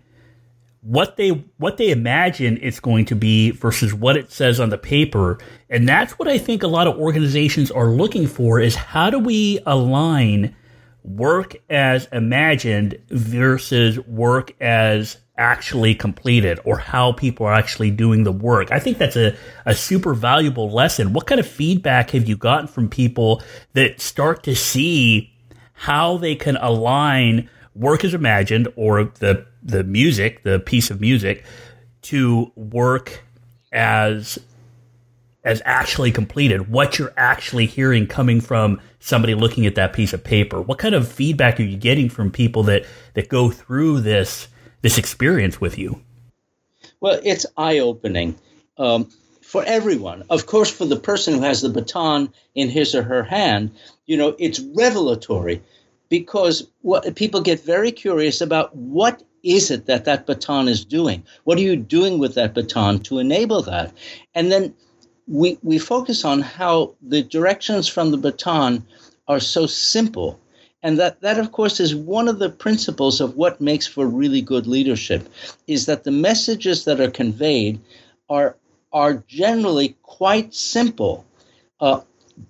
what 0.81 1.17
they 1.17 1.29
what 1.57 1.77
they 1.77 1.89
imagine 1.89 2.59
it's 2.61 2.79
going 2.79 3.05
to 3.05 3.15
be 3.15 3.49
versus 3.49 3.91
what 3.91 4.15
it 4.15 4.31
says 4.31 4.59
on 4.59 4.69
the 4.69 4.77
paper 4.77 5.39
and 5.67 5.89
that's 5.89 6.19
what 6.19 6.27
i 6.27 6.37
think 6.37 6.61
a 6.61 6.67
lot 6.67 6.85
of 6.85 6.95
organizations 6.99 7.71
are 7.71 7.87
looking 7.87 8.27
for 8.27 8.59
is 8.59 8.75
how 8.75 9.09
do 9.09 9.17
we 9.17 9.57
align 9.65 10.55
work 11.01 11.55
as 11.71 12.07
imagined 12.11 12.99
versus 13.09 13.99
work 14.01 14.53
as 14.61 15.17
actually 15.37 15.95
completed 15.95 16.59
or 16.63 16.77
how 16.77 17.11
people 17.11 17.45
are 17.45 17.53
actually 17.53 17.91
doing 17.91 18.23
the 18.23 18.31
work. 18.31 18.71
I 18.71 18.79
think 18.79 18.97
that's 18.97 19.15
a, 19.15 19.35
a 19.65 19.75
super 19.75 20.13
valuable 20.13 20.71
lesson. 20.71 21.13
What 21.13 21.27
kind 21.27 21.39
of 21.39 21.47
feedback 21.47 22.11
have 22.11 22.27
you 22.27 22.37
gotten 22.37 22.67
from 22.67 22.89
people 22.89 23.41
that 23.73 23.99
start 23.99 24.43
to 24.43 24.55
see 24.55 25.33
how 25.73 26.17
they 26.17 26.35
can 26.35 26.55
align 26.57 27.49
work 27.73 28.05
as 28.05 28.13
imagined 28.13 28.67
or 28.75 29.05
the 29.05 29.45
the 29.61 29.83
music, 29.83 30.43
the 30.43 30.59
piece 30.59 30.89
of 30.89 31.01
music, 31.01 31.43
to 32.03 32.51
work 32.55 33.23
as 33.71 34.39
as 35.43 35.61
actually 35.63 36.11
completed, 36.11 36.71
what 36.71 36.97
you're 36.97 37.13
actually 37.17 37.67
hearing 37.67 38.07
coming 38.07 38.41
from 38.41 38.81
somebody 38.99 39.35
looking 39.35 39.67
at 39.67 39.75
that 39.75 39.93
piece 39.93 40.11
of 40.11 40.23
paper. 40.23 40.59
What 40.59 40.79
kind 40.79 40.95
of 40.95 41.07
feedback 41.07 41.59
are 41.59 41.63
you 41.63 41.77
getting 41.77 42.09
from 42.09 42.31
people 42.31 42.63
that 42.63 42.85
that 43.13 43.29
go 43.29 43.51
through 43.51 44.01
this 44.01 44.47
this 44.85 44.99
experience 44.99 45.59
with 45.59 45.79
you? 45.79 45.99
Well, 46.99 47.19
it's 47.23 47.47
eye 47.57 47.79
opening 47.79 48.35
um, 48.77 49.09
for 49.41 49.63
everyone. 49.65 50.21
Of 50.29 50.45
course, 50.45 50.69
for 50.69 50.85
the 50.85 50.95
person 50.95 51.33
who 51.33 51.41
has 51.41 51.63
the 51.63 51.69
baton 51.69 52.31
in 52.53 52.69
his 52.69 52.93
or 52.93 53.01
her 53.01 53.23
hand, 53.23 53.71
you 54.05 54.15
know, 54.15 54.35
it's 54.37 54.59
revelatory 54.59 55.63
because 56.07 56.67
what, 56.83 57.15
people 57.15 57.41
get 57.41 57.61
very 57.61 57.91
curious 57.91 58.41
about 58.41 58.75
what 58.75 59.23
is 59.41 59.71
it 59.71 59.87
that 59.87 60.05
that 60.05 60.27
baton 60.27 60.67
is 60.67 60.85
doing? 60.85 61.23
What 61.45 61.57
are 61.57 61.61
you 61.61 61.77
doing 61.77 62.19
with 62.19 62.35
that 62.35 62.53
baton 62.53 62.99
to 63.05 63.17
enable 63.17 63.63
that? 63.63 63.91
And 64.35 64.51
then 64.51 64.75
we, 65.25 65.57
we 65.63 65.79
focus 65.79 66.23
on 66.23 66.41
how 66.41 66.93
the 67.01 67.23
directions 67.23 67.87
from 67.87 68.11
the 68.11 68.17
baton 68.17 68.85
are 69.27 69.39
so 69.39 69.65
simple. 69.65 70.39
And 70.85 70.99
that, 70.99 71.21
that, 71.21 71.39
of 71.39 71.51
course, 71.51 71.79
is 71.79 71.95
one 71.95 72.27
of 72.27 72.37
the 72.37 72.49
principles 72.49 73.19
of 73.19 73.35
what 73.35 73.59
makes 73.59 73.87
for 73.87 74.05
really 74.05 74.41
good 74.41 74.67
leadership, 74.67 75.27
is 75.65 75.87
that 75.87 76.03
the 76.03 76.11
messages 76.11 76.85
that 76.85 77.01
are 77.01 77.09
conveyed 77.09 77.81
are, 78.29 78.55
are 78.93 79.15
generally 79.27 79.97
quite 80.03 80.53
simple. 80.53 81.25
Uh, 81.79 82.01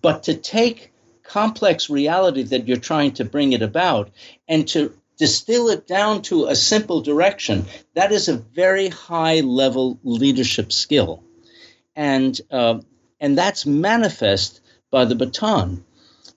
but 0.02 0.24
to 0.24 0.34
take 0.34 0.92
complex 1.24 1.90
reality 1.90 2.44
that 2.44 2.68
you're 2.68 2.76
trying 2.76 3.14
to 3.14 3.24
bring 3.24 3.54
it 3.54 3.62
about 3.62 4.12
and 4.50 4.68
to 4.68 4.94
distill 5.18 5.70
it 5.70 5.88
down 5.88 6.22
to 6.24 6.48
a 6.48 6.56
simple 6.56 7.00
direction, 7.00 7.66
that 7.94 8.12
is 8.12 8.28
a 8.28 8.36
very 8.36 8.90
high 8.90 9.40
level 9.40 9.98
leadership 10.04 10.74
skill. 10.74 11.24
And, 11.96 12.38
uh, 12.52 12.80
and 13.22 13.38
that's 13.38 13.66
manifest 13.66 14.60
by 14.92 15.06
the 15.06 15.16
baton. 15.16 15.86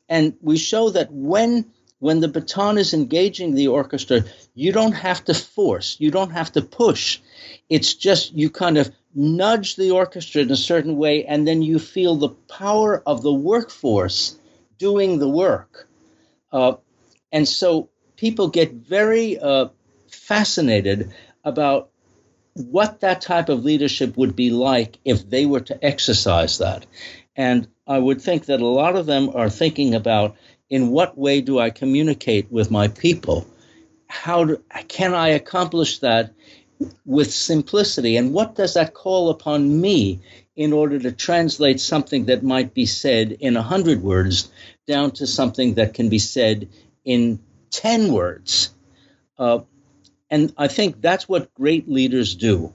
And 0.08 0.36
we 0.40 0.58
show 0.58 0.90
that 0.90 1.10
when, 1.10 1.72
when 2.00 2.20
the 2.20 2.28
baton 2.28 2.78
is 2.78 2.94
engaging 2.94 3.54
the 3.54 3.68
orchestra, 3.68 4.24
you 4.54 4.72
don't 4.72 4.92
have 4.92 5.24
to 5.24 5.34
force, 5.34 5.96
you 5.98 6.10
don't 6.10 6.30
have 6.30 6.52
to 6.52 6.62
push. 6.62 7.20
It's 7.68 7.94
just 7.94 8.32
you 8.32 8.50
kind 8.50 8.78
of 8.78 8.90
nudge 9.14 9.76
the 9.76 9.90
orchestra 9.90 10.42
in 10.42 10.50
a 10.50 10.56
certain 10.56 10.96
way, 10.96 11.24
and 11.24 11.46
then 11.46 11.62
you 11.62 11.78
feel 11.78 12.16
the 12.16 12.28
power 12.28 13.02
of 13.06 13.22
the 13.22 13.32
workforce 13.32 14.38
doing 14.78 15.18
the 15.18 15.28
work. 15.28 15.88
Uh, 16.52 16.74
and 17.32 17.48
so 17.48 17.90
people 18.16 18.48
get 18.48 18.72
very 18.72 19.38
uh, 19.38 19.68
fascinated 20.10 21.12
about 21.44 21.90
what 22.54 23.00
that 23.00 23.20
type 23.20 23.48
of 23.48 23.64
leadership 23.64 24.16
would 24.16 24.34
be 24.34 24.50
like 24.50 24.98
if 25.04 25.28
they 25.28 25.46
were 25.46 25.60
to 25.60 25.84
exercise 25.84 26.58
that. 26.58 26.86
And 27.36 27.68
I 27.86 27.98
would 27.98 28.20
think 28.20 28.46
that 28.46 28.60
a 28.60 28.66
lot 28.66 28.96
of 28.96 29.06
them 29.06 29.30
are 29.34 29.48
thinking 29.48 29.94
about 29.94 30.36
in 30.70 30.90
what 30.90 31.16
way 31.16 31.40
do 31.40 31.58
I 31.58 31.70
communicate 31.70 32.50
with 32.50 32.70
my 32.70 32.88
people? 32.88 33.46
How 34.06 34.44
do, 34.44 34.62
can 34.88 35.14
I 35.14 35.28
accomplish 35.28 36.00
that 36.00 36.32
with 37.04 37.32
simplicity? 37.32 38.16
And 38.16 38.32
what 38.32 38.54
does 38.54 38.74
that 38.74 38.94
call 38.94 39.30
upon 39.30 39.80
me 39.80 40.20
in 40.56 40.72
order 40.72 40.98
to 40.98 41.12
translate 41.12 41.80
something 41.80 42.26
that 42.26 42.42
might 42.42 42.74
be 42.74 42.84
said 42.84 43.32
in 43.32 43.56
a 43.56 43.62
hundred 43.62 44.02
words 44.02 44.50
down 44.88 45.12
to 45.12 45.26
something 45.26 45.74
that 45.74 45.94
can 45.94 46.08
be 46.08 46.18
said 46.18 46.68
in 47.04 47.38
10 47.70 48.12
words. 48.12 48.74
Uh, 49.38 49.60
and 50.30 50.52
I 50.56 50.68
think 50.68 51.00
that's 51.00 51.28
what 51.28 51.54
great 51.54 51.88
leaders 51.88 52.34
do. 52.34 52.74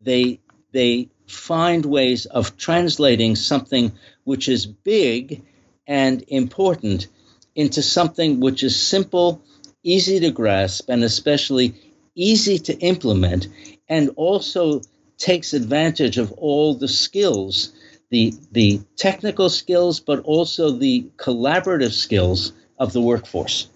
They, 0.00 0.40
they 0.72 1.08
find 1.26 1.86
ways 1.86 2.26
of 2.26 2.56
translating 2.56 3.36
something 3.36 3.92
which 4.24 4.48
is 4.48 4.66
big 4.66 5.42
and 5.86 6.24
important 6.28 7.06
into 7.54 7.82
something 7.82 8.40
which 8.40 8.62
is 8.62 8.80
simple, 8.80 9.42
easy 9.82 10.20
to 10.20 10.30
grasp, 10.30 10.88
and 10.88 11.04
especially 11.04 11.74
easy 12.14 12.58
to 12.58 12.78
implement, 12.78 13.48
and 13.88 14.10
also 14.16 14.80
takes 15.18 15.52
advantage 15.52 16.18
of 16.18 16.32
all 16.32 16.74
the 16.74 16.88
skills 16.88 17.72
the, 18.14 18.32
the 18.52 18.80
technical 18.96 19.50
skills, 19.50 19.98
but 19.98 20.20
also 20.20 20.70
the 20.70 21.10
collaborative 21.16 21.90
skills 21.90 22.52
of 22.78 22.92
the 22.92 23.00
workforce. 23.00 23.68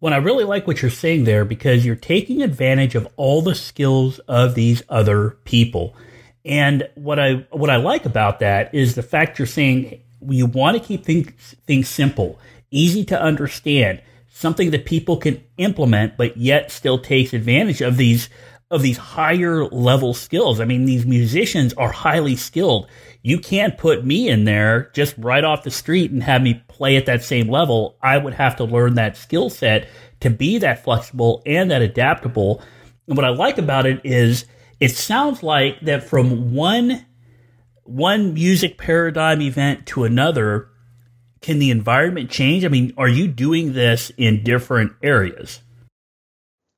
Well, 0.00 0.12
I 0.12 0.18
really 0.18 0.44
like 0.44 0.66
what 0.66 0.82
you're 0.82 0.90
saying 0.90 1.24
there 1.24 1.46
because 1.46 1.86
you're 1.86 1.96
taking 1.96 2.42
advantage 2.42 2.94
of 2.94 3.08
all 3.16 3.40
the 3.40 3.54
skills 3.54 4.18
of 4.28 4.54
these 4.54 4.82
other 4.90 5.30
people. 5.44 5.96
And 6.44 6.86
what 6.96 7.18
I 7.18 7.46
what 7.50 7.70
I 7.70 7.76
like 7.76 8.04
about 8.04 8.40
that 8.40 8.74
is 8.74 8.94
the 8.94 9.02
fact 9.02 9.38
you're 9.38 9.46
saying 9.46 10.02
you 10.28 10.44
want 10.44 10.76
to 10.76 10.82
keep 10.82 11.04
things 11.04 11.56
things 11.66 11.88
simple, 11.88 12.38
easy 12.70 13.04
to 13.06 13.20
understand, 13.20 14.02
something 14.30 14.70
that 14.70 14.84
people 14.84 15.16
can 15.16 15.42
implement, 15.56 16.16
but 16.16 16.36
yet 16.36 16.70
still 16.70 16.98
takes 16.98 17.32
advantage 17.32 17.80
of 17.80 17.96
these 17.96 18.28
of 18.70 18.82
these 18.82 18.98
higher 18.98 19.64
level 19.64 20.12
skills. 20.12 20.60
I 20.60 20.66
mean, 20.66 20.84
these 20.84 21.06
musicians 21.06 21.72
are 21.74 21.90
highly 21.90 22.36
skilled. 22.36 22.86
You 23.22 23.38
can't 23.38 23.78
put 23.78 24.04
me 24.04 24.28
in 24.28 24.44
there 24.44 24.90
just 24.94 25.14
right 25.16 25.42
off 25.42 25.62
the 25.62 25.70
street 25.70 26.10
and 26.10 26.22
have 26.22 26.42
me 26.42 26.62
play 26.68 26.96
at 26.96 27.06
that 27.06 27.24
same 27.24 27.48
level. 27.48 27.96
I 28.02 28.18
would 28.18 28.34
have 28.34 28.56
to 28.56 28.64
learn 28.64 28.94
that 28.94 29.16
skill 29.16 29.48
set 29.48 29.88
to 30.20 30.28
be 30.30 30.58
that 30.58 30.84
flexible 30.84 31.42
and 31.46 31.70
that 31.70 31.82
adaptable. 31.82 32.62
And 33.06 33.16
what 33.16 33.24
I 33.24 33.30
like 33.30 33.56
about 33.56 33.86
it 33.86 34.02
is 34.04 34.44
it 34.80 34.90
sounds 34.90 35.42
like 35.42 35.80
that 35.82 36.02
from 36.04 36.54
one 36.54 37.06
one 37.84 38.34
music 38.34 38.76
paradigm 38.76 39.40
event 39.40 39.86
to 39.86 40.04
another, 40.04 40.68
can 41.40 41.58
the 41.58 41.70
environment 41.70 42.30
change? 42.30 42.64
I 42.64 42.68
mean, 42.68 42.92
are 42.96 43.08
you 43.08 43.28
doing 43.28 43.72
this 43.72 44.10
in 44.16 44.42
different 44.42 44.92
areas? 45.02 45.60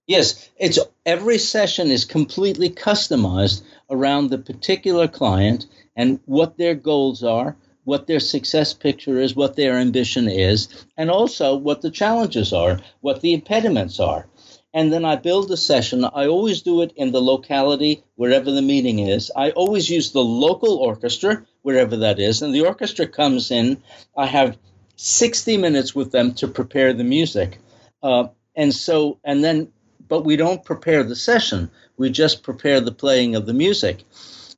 Yes, 0.06 0.50
it's 0.58 0.78
every 1.06 1.38
session 1.38 1.90
is 1.90 2.04
completely 2.04 2.68
customized 2.68 3.62
around 3.88 4.30
the 4.30 4.38
particular 4.38 5.06
client 5.06 5.66
and 5.94 6.18
what 6.26 6.58
their 6.58 6.74
goals 6.74 7.22
are, 7.22 7.56
what 7.84 8.06
their 8.06 8.20
success 8.20 8.74
picture 8.74 9.20
is, 9.20 9.36
what 9.36 9.56
their 9.56 9.78
ambition 9.78 10.28
is, 10.28 10.68
and 10.96 11.10
also 11.10 11.56
what 11.56 11.82
the 11.82 11.90
challenges 11.90 12.52
are, 12.52 12.80
what 13.00 13.20
the 13.20 13.32
impediments 13.32 14.00
are. 14.00 14.26
And 14.72 14.92
then 14.92 15.04
I 15.04 15.16
build 15.16 15.50
a 15.50 15.56
session. 15.56 16.04
I 16.04 16.26
always 16.26 16.62
do 16.62 16.82
it 16.82 16.92
in 16.96 17.12
the 17.12 17.20
locality 17.20 18.02
wherever 18.14 18.50
the 18.50 18.62
meeting 18.62 19.00
is. 19.00 19.30
I 19.34 19.50
always 19.50 19.90
use 19.90 20.12
the 20.12 20.24
local 20.24 20.76
orchestra 20.76 21.44
wherever 21.62 21.96
that 21.98 22.18
is. 22.18 22.42
And 22.42 22.54
the 22.54 22.62
orchestra 22.66 23.06
comes 23.06 23.50
in. 23.50 23.82
I 24.16 24.26
have 24.26 24.58
60 24.96 25.56
minutes 25.56 25.94
with 25.94 26.12
them 26.12 26.34
to 26.34 26.48
prepare 26.48 26.92
the 26.92 27.04
music. 27.04 27.58
Uh, 28.02 28.28
and 28.54 28.74
so, 28.74 29.18
and 29.24 29.42
then, 29.42 29.72
but 30.08 30.24
we 30.24 30.36
don't 30.36 30.64
prepare 30.64 31.02
the 31.04 31.16
session. 31.16 31.70
We 31.96 32.10
just 32.10 32.42
prepare 32.42 32.80
the 32.80 32.92
playing 32.92 33.34
of 33.34 33.46
the 33.46 33.54
music. 33.54 34.04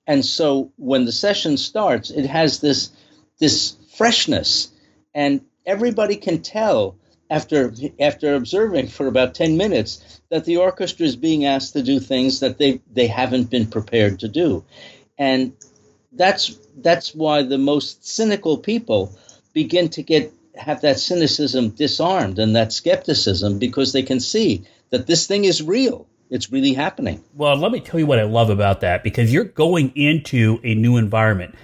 And 0.06 0.24
so 0.24 0.72
when 0.76 1.04
the 1.04 1.12
session 1.12 1.56
starts, 1.56 2.10
it 2.10 2.26
has 2.26 2.60
this 2.60 2.90
this 3.38 3.76
freshness, 3.96 4.70
and 5.14 5.40
everybody 5.66 6.16
can 6.16 6.42
tell 6.42 6.96
after 7.30 7.72
after 7.98 8.34
observing 8.34 8.88
for 8.88 9.06
about 9.06 9.34
10 9.34 9.56
minutes 9.56 10.20
that 10.28 10.44
the 10.44 10.58
orchestra 10.58 11.06
is 11.06 11.16
being 11.16 11.46
asked 11.46 11.72
to 11.72 11.82
do 11.82 11.98
things 11.98 12.40
that 12.40 12.58
they 12.58 12.80
they 12.92 13.06
haven't 13.06 13.48
been 13.50 13.66
prepared 13.66 14.20
to 14.20 14.28
do 14.28 14.64
and 15.18 15.52
that's 16.12 16.58
that's 16.76 17.14
why 17.14 17.42
the 17.42 17.58
most 17.58 18.06
cynical 18.06 18.58
people 18.58 19.16
begin 19.52 19.88
to 19.90 20.02
get 20.02 20.32
have 20.54 20.82
that 20.82 20.98
cynicism 20.98 21.70
disarmed 21.70 22.38
and 22.38 22.54
that 22.56 22.72
skepticism 22.72 23.58
because 23.58 23.92
they 23.92 24.02
can 24.02 24.20
see 24.20 24.64
that 24.90 25.06
this 25.06 25.26
thing 25.26 25.44
is 25.44 25.62
real 25.62 26.06
it's 26.32 26.50
really 26.50 26.72
happening. 26.72 27.22
Well, 27.34 27.56
let 27.56 27.72
me 27.72 27.80
tell 27.80 28.00
you 28.00 28.06
what 28.06 28.18
I 28.18 28.22
love 28.22 28.48
about 28.48 28.80
that 28.80 29.04
because 29.04 29.30
you're 29.30 29.44
going 29.44 29.92
into 29.94 30.60
a 30.64 30.74
new 30.74 30.96
environment. 30.96 31.54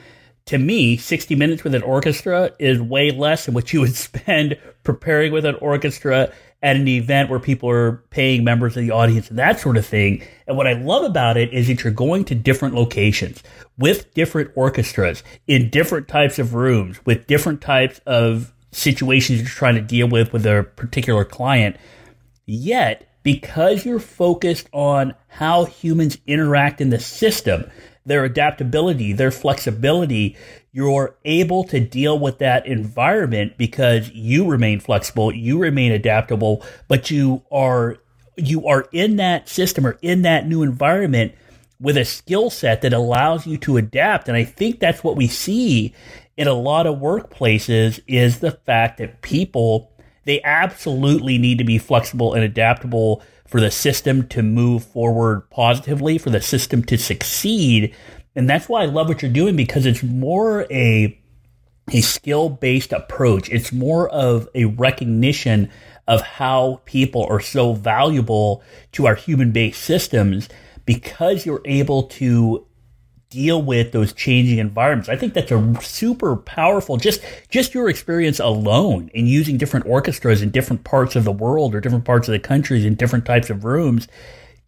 To 0.47 0.59
me, 0.59 0.99
60 0.99 1.35
minutes 1.37 1.65
with 1.65 1.75
an 1.75 1.83
orchestra 1.83 2.51
is 2.59 2.79
way 2.79 3.11
less 3.11 3.47
than 3.47 3.55
what 3.55 3.73
you 3.73 3.81
would 3.81 3.97
spend 3.97 4.59
preparing 4.85 5.33
with 5.33 5.47
an 5.47 5.55
orchestra 5.55 6.31
at 6.63 6.77
an 6.77 6.89
event 6.89 7.31
where 7.31 7.39
people 7.39 7.71
are 7.71 8.05
paying 8.11 8.43
members 8.43 8.77
of 8.77 8.83
the 8.83 8.91
audience 8.91 9.31
and 9.31 9.39
that 9.39 9.61
sort 9.61 9.77
of 9.77 9.87
thing. 9.87 10.23
And 10.47 10.57
what 10.57 10.67
I 10.67 10.73
love 10.73 11.05
about 11.05 11.37
it 11.37 11.53
is 11.53 11.69
that 11.69 11.85
you're 11.85 11.93
going 11.93 12.25
to 12.27 12.35
different 12.35 12.75
locations 12.75 13.43
with 13.77 14.13
different 14.15 14.51
orchestras 14.57 15.23
in 15.47 15.71
different 15.71 16.09
types 16.09 16.39
of 16.39 16.55
rooms 16.55 16.99
with 17.05 17.27
different 17.27 17.61
types 17.61 18.01
of 18.07 18.53
situations 18.73 19.41
you're 19.41 19.49
trying 19.49 19.77
to 19.77 19.81
deal 19.81 20.09
with 20.09 20.33
with 20.33 20.45
a 20.47 20.67
particular 20.77 21.25
client. 21.25 21.77
Yet 22.45 23.09
because 23.23 23.85
you're 23.85 24.01
focused 24.01 24.69
on 24.73 25.15
how 25.27 25.65
humans 25.67 26.19
interact 26.27 26.81
in 26.81 26.91
the 26.91 26.99
system, 26.99 27.71
their 28.09 28.25
adaptability, 28.25 29.13
their 29.13 29.31
flexibility, 29.31 30.37
you're 30.73 31.17
able 31.25 31.65
to 31.65 31.81
deal 31.81 32.19
with 32.19 32.39
that 32.39 32.67
environment 32.67 33.57
because 33.57 34.11
you 34.11 34.47
remain 34.47 34.81
flexible, 34.81 35.33
you 35.33 35.59
remain 35.59 35.93
adaptable, 35.93 36.65
but 36.89 37.11
you 37.11 37.43
are 37.51 37.99
you 38.37 38.67
are 38.67 38.89
in 38.93 39.17
that 39.17 39.49
system 39.49 39.87
or 39.87 39.99
in 40.01 40.23
that 40.23 40.47
new 40.47 40.63
environment 40.63 41.33
with 41.81 41.97
a 41.97 42.05
skill 42.05 42.51
set 42.51 42.83
that 42.83 42.93
allows 42.93 43.47
you 43.47 43.57
to 43.59 43.77
adapt. 43.77 44.29
And 44.29 44.37
I 44.37 44.45
think 44.45 44.79
that's 44.79 45.03
what 45.03 45.17
we 45.17 45.27
see 45.27 45.93
in 46.37 46.47
a 46.47 46.53
lot 46.53 46.87
of 46.87 46.99
workplaces 46.99 48.01
is 48.07 48.39
the 48.39 48.53
fact 48.53 48.99
that 48.99 49.23
people 49.23 49.93
they 50.25 50.43
absolutely 50.43 51.39
need 51.39 51.57
to 51.57 51.65
be 51.65 51.79
flexible 51.79 52.35
and 52.35 52.45
adaptable 52.45 53.23
for 53.49 53.61
the 53.61 53.71
system 53.71 54.29
to 54.29 54.43
move 54.43 54.85
forward 54.85 55.49
positively, 55.51 56.19
for 56.19 56.31
the 56.31 56.41
system 56.41 56.85
to 56.85 56.99
succeed. 56.99 57.95
And 58.37 58.49
that's 58.49 58.69
why 58.69 58.83
I 58.83 58.87
love 58.87 59.09
what 59.09 59.23
you're 59.23 59.33
doing 59.33 59.57
because 59.57 59.87
it's 59.87 60.03
more 60.03 60.67
a 60.71 61.19
a 61.91 62.03
skill 62.03 62.51
based 62.51 62.93
approach. 62.93 63.49
It's 63.49 63.73
more 63.73 64.09
of 64.11 64.49
a 64.55 64.67
recognition 64.67 65.71
of 66.07 66.21
how 66.21 66.83
people 66.85 67.27
are 67.29 67.41
so 67.41 67.73
valuable 67.73 68.63
to 68.93 69.07
our 69.07 69.15
human 69.15 69.53
based 69.53 69.83
systems 69.83 70.49
because 70.85 71.45
you're 71.45 71.63
able 71.65 72.05
to 72.05 72.67
deal 73.31 73.61
with 73.61 73.93
those 73.93 74.13
changing 74.13 74.59
environments. 74.59 75.09
I 75.09 75.17
think 75.17 75.35
that's 75.35 75.53
a 75.53 75.75
super 75.83 76.37
powerful 76.37 76.97
just 76.97 77.21
just 77.51 77.75
your 77.75 77.89
experience 77.89 78.41
alone 78.41 79.11
in 79.13 79.27
using 79.27 79.59
different 79.59 79.87
orchestras 79.87 80.43
in 80.43 80.51
different 80.51 80.85
parts 80.85 81.15
of 81.15 81.25
the 81.25 81.33
world 81.33 81.75
or 81.75 81.81
different 81.81 82.05
parts 82.05 82.29
of 82.29 82.33
the 82.33 82.39
countries 82.39 82.85
in 82.85 82.95
different 82.95 83.27
types 83.27 83.51
of 83.51 83.65
rooms. 83.65 84.09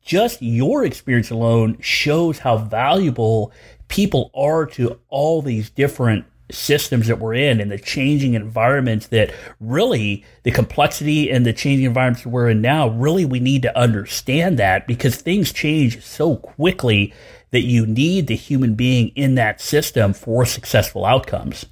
Just 0.03 0.43
your 0.43 0.85
experience 0.85 1.31
alone 1.31 1.79
shows 1.81 2.39
how 2.39 2.59
valuable 2.59 3.53
people 3.89 4.31
are 4.35 4.67
to 4.67 4.99
all 5.09 5.43
these 5.43 5.71
different 5.71 6.25
systems 6.51 7.07
that 7.07 7.19
we're 7.19 7.35
in 7.35 7.61
and 7.61 7.71
the 7.71 7.79
changing 7.79 8.35
environments 8.35 9.09
that 9.09 9.33
really 9.61 10.25
the 10.43 10.51
complexity 10.51 11.31
and 11.31 11.47
the 11.47 11.53
changing 11.53 11.87
environments 11.87 12.27
we're 12.27 12.49
in 12.49 12.61
now, 12.61 12.89
really 12.89 13.25
we 13.25 13.41
need 13.41 13.63
to 13.63 13.79
understand 13.79 14.59
that 14.59 14.87
because 14.87 15.17
things 15.17 15.53
change 15.53 16.03
so 16.03 16.37
quickly 16.37 17.13
that 17.51 17.63
you 17.63 17.87
need 17.87 18.27
the 18.27 18.37
human 18.37 18.75
being 18.75 19.09
in 19.15 19.35
that 19.35 19.61
system 19.61 20.13
for 20.13 20.47
successful 20.47 21.05
outcomes. 21.05 21.67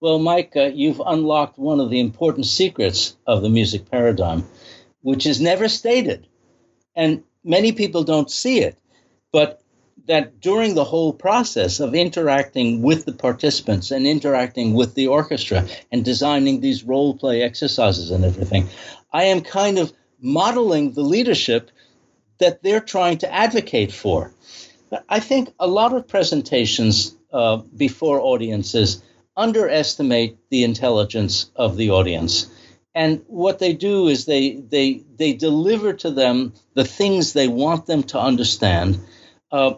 Well, 0.00 0.18
Mike, 0.18 0.52
uh, 0.56 0.64
you've 0.64 1.00
unlocked 1.04 1.58
one 1.58 1.80
of 1.80 1.90
the 1.90 2.00
important 2.00 2.46
secrets 2.46 3.16
of 3.26 3.42
the 3.42 3.48
music 3.48 3.90
paradigm, 3.90 4.44
which 5.00 5.26
is 5.26 5.40
never 5.40 5.68
stated. 5.68 6.26
And 6.94 7.22
many 7.42 7.72
people 7.72 8.04
don't 8.04 8.30
see 8.30 8.60
it. 8.60 8.78
But 9.32 9.62
that 10.06 10.40
during 10.40 10.74
the 10.74 10.84
whole 10.84 11.12
process 11.12 11.80
of 11.80 11.94
interacting 11.94 12.82
with 12.82 13.06
the 13.06 13.12
participants 13.12 13.90
and 13.90 14.06
interacting 14.06 14.74
with 14.74 14.94
the 14.94 15.06
orchestra 15.06 15.66
and 15.90 16.04
designing 16.04 16.60
these 16.60 16.84
role 16.84 17.14
play 17.14 17.42
exercises 17.42 18.10
and 18.10 18.24
everything, 18.24 18.68
I 19.12 19.24
am 19.24 19.40
kind 19.40 19.78
of 19.78 19.92
modeling 20.20 20.92
the 20.92 21.02
leadership 21.02 21.70
that 22.38 22.62
they're 22.62 22.80
trying 22.80 23.18
to 23.18 23.32
advocate 23.32 23.92
for. 23.92 24.34
I 25.08 25.20
think 25.20 25.52
a 25.58 25.66
lot 25.66 25.94
of 25.94 26.08
presentations 26.08 27.16
uh, 27.32 27.56
before 27.56 28.20
audiences 28.20 29.02
underestimate 29.36 30.38
the 30.50 30.64
intelligence 30.64 31.50
of 31.56 31.76
the 31.76 31.90
audience. 31.90 32.50
And 32.94 33.24
what 33.26 33.58
they 33.58 33.72
do 33.72 34.06
is 34.06 34.24
they, 34.24 34.52
they, 34.52 35.02
they 35.16 35.32
deliver 35.32 35.94
to 35.94 36.10
them 36.10 36.52
the 36.74 36.84
things 36.84 37.32
they 37.32 37.48
want 37.48 37.86
them 37.86 38.04
to 38.04 38.20
understand. 38.20 39.00
Uh, 39.50 39.74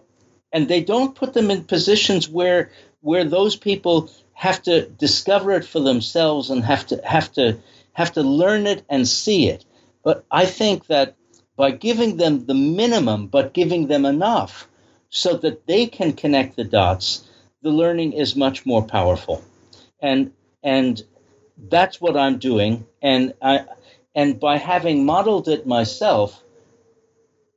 and 0.52 0.68
they 0.68 0.82
don't 0.82 1.14
put 1.14 1.32
them 1.32 1.50
in 1.50 1.64
positions 1.64 2.28
where 2.28 2.70
where 3.00 3.24
those 3.24 3.56
people 3.56 4.10
have 4.32 4.62
to 4.62 4.88
discover 4.88 5.52
it 5.52 5.64
for 5.64 5.80
themselves 5.80 6.50
and 6.50 6.64
have 6.64 6.86
to 6.86 7.00
have 7.04 7.30
to 7.32 7.58
have 7.92 8.12
to 8.12 8.22
learn 8.22 8.66
it 8.66 8.84
and 8.88 9.06
see 9.06 9.48
it. 9.48 9.64
But 10.02 10.24
I 10.30 10.46
think 10.46 10.86
that 10.86 11.16
by 11.56 11.70
giving 11.70 12.16
them 12.16 12.46
the 12.46 12.54
minimum, 12.54 13.28
but 13.28 13.54
giving 13.54 13.86
them 13.86 14.04
enough 14.04 14.68
so 15.16 15.34
that 15.34 15.66
they 15.66 15.86
can 15.86 16.12
connect 16.12 16.56
the 16.56 16.64
dots, 16.64 17.26
the 17.62 17.70
learning 17.70 18.12
is 18.12 18.36
much 18.36 18.66
more 18.66 18.82
powerful. 18.82 19.42
And 20.00 20.32
and 20.62 21.02
that's 21.70 22.00
what 22.02 22.18
I'm 22.18 22.38
doing. 22.38 22.86
And 23.00 23.32
I 23.40 23.64
and 24.14 24.38
by 24.38 24.58
having 24.58 25.06
modeled 25.06 25.48
it 25.48 25.66
myself, 25.66 26.42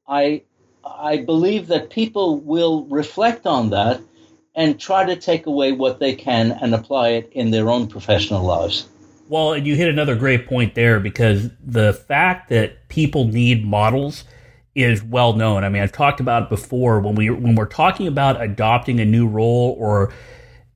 I 0.07 0.43
I 0.86 1.18
believe 1.18 1.68
that 1.68 1.89
people 1.89 2.39
will 2.39 2.86
reflect 2.86 3.45
on 3.45 3.72
that 3.72 3.99
and 4.55 4.80
try 4.80 5.05
to 5.05 5.18
take 5.18 5.45
away 5.45 5.74
what 5.74 5.99
they 5.99 6.16
can 6.16 6.53
and 6.62 6.74
apply 6.74 7.10
it 7.10 7.30
in 7.34 7.51
their 7.51 7.70
own 7.70 7.88
professional 7.88 8.43
lives. 8.43 8.88
Well, 9.28 9.51
and 9.53 9.68
you 9.68 9.76
hit 9.76 9.89
another 9.89 10.16
great 10.16 10.47
point 10.47 10.76
there 10.76 11.01
because 11.01 11.49
the 11.62 11.91
fact 11.93 12.49
that 12.49 12.88
people 12.88 13.26
need 13.26 13.66
models 13.66 14.24
is 14.84 15.03
well 15.03 15.34
known. 15.34 15.63
I 15.63 15.69
mean, 15.69 15.82
I've 15.82 15.91
talked 15.91 16.19
about 16.19 16.43
it 16.43 16.49
before 16.49 16.99
when 16.99 17.15
we 17.15 17.30
when 17.30 17.55
we're 17.55 17.65
talking 17.65 18.07
about 18.07 18.41
adopting 18.41 18.99
a 18.99 19.05
new 19.05 19.27
role 19.27 19.75
or 19.77 20.11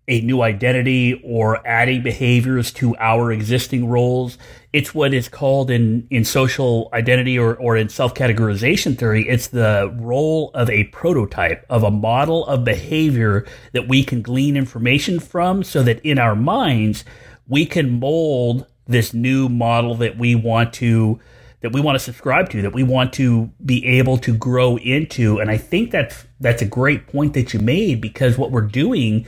a 0.08 0.20
new 0.22 0.42
identity 0.42 1.22
or 1.24 1.66
adding 1.66 2.04
behaviors 2.04 2.72
to 2.74 2.96
our 2.98 3.32
existing 3.32 3.88
roles. 3.88 4.38
It's 4.74 4.94
what 4.94 5.14
is 5.14 5.30
called 5.30 5.72
in, 5.72 6.08
in 6.10 6.26
social 6.26 6.90
identity 6.92 7.40
or, 7.40 7.56
or 7.56 7.78
in 7.78 7.88
self 7.88 8.14
categorization 8.14 8.98
theory. 8.98 9.28
It's 9.28 9.48
the 9.48 9.96
role 9.96 10.52
of 10.54 10.70
a 10.70 10.86
prototype, 10.86 11.66
of 11.70 11.84
a 11.84 11.92
model 11.92 12.46
of 12.48 12.66
behavior 12.66 13.46
that 13.72 13.88
we 13.88 14.04
can 14.04 14.22
glean 14.22 14.58
information 14.58 15.20
from 15.20 15.64
so 15.64 15.84
that 15.84 16.02
in 16.06 16.20
our 16.20 16.36
minds, 16.36 17.06
we 17.48 17.66
can 17.66 18.00
mold 18.00 18.66
this 18.86 19.14
new 19.14 19.48
model 19.48 19.96
that 19.96 20.18
we 20.18 20.36
want 20.36 20.74
to 20.74 21.20
that 21.64 21.72
we 21.72 21.80
want 21.82 21.96
to 21.96 22.00
subscribe 22.00 22.50
to 22.50 22.62
that 22.62 22.74
we 22.74 22.84
want 22.84 23.14
to 23.14 23.50
be 23.66 23.86
able 23.86 24.18
to 24.18 24.36
grow 24.36 24.78
into. 24.78 25.40
And 25.40 25.50
i 25.50 25.58
think 25.58 25.90
that's 25.90 26.26
that's 26.40 26.62
a 26.62 26.66
great 26.66 27.08
point 27.08 27.34
that 27.34 27.54
you 27.54 27.60
made 27.60 28.02
because 28.02 28.38
what 28.38 28.52
we're 28.52 28.62
doing 28.62 29.26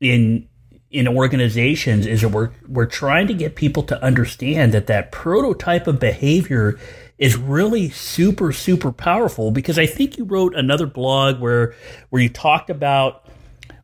in 0.00 0.46
in 0.90 1.08
organizations 1.08 2.06
is 2.06 2.20
that 2.20 2.28
we're 2.28 2.50
we're 2.68 2.86
trying 2.86 3.26
to 3.28 3.34
get 3.34 3.56
people 3.56 3.82
to 3.84 4.02
understand 4.02 4.72
that 4.72 4.88
that 4.88 5.10
prototype 5.10 5.86
of 5.86 5.98
behavior 5.98 6.78
is 7.18 7.36
really 7.36 7.88
super 7.88 8.52
super 8.52 8.92
powerful. 8.92 9.50
Because 9.50 9.78
I 9.78 9.86
think 9.86 10.18
you 10.18 10.24
wrote 10.24 10.54
another 10.54 10.86
blog 10.86 11.40
where 11.40 11.74
where 12.10 12.20
you 12.20 12.28
talked 12.28 12.68
about 12.68 13.24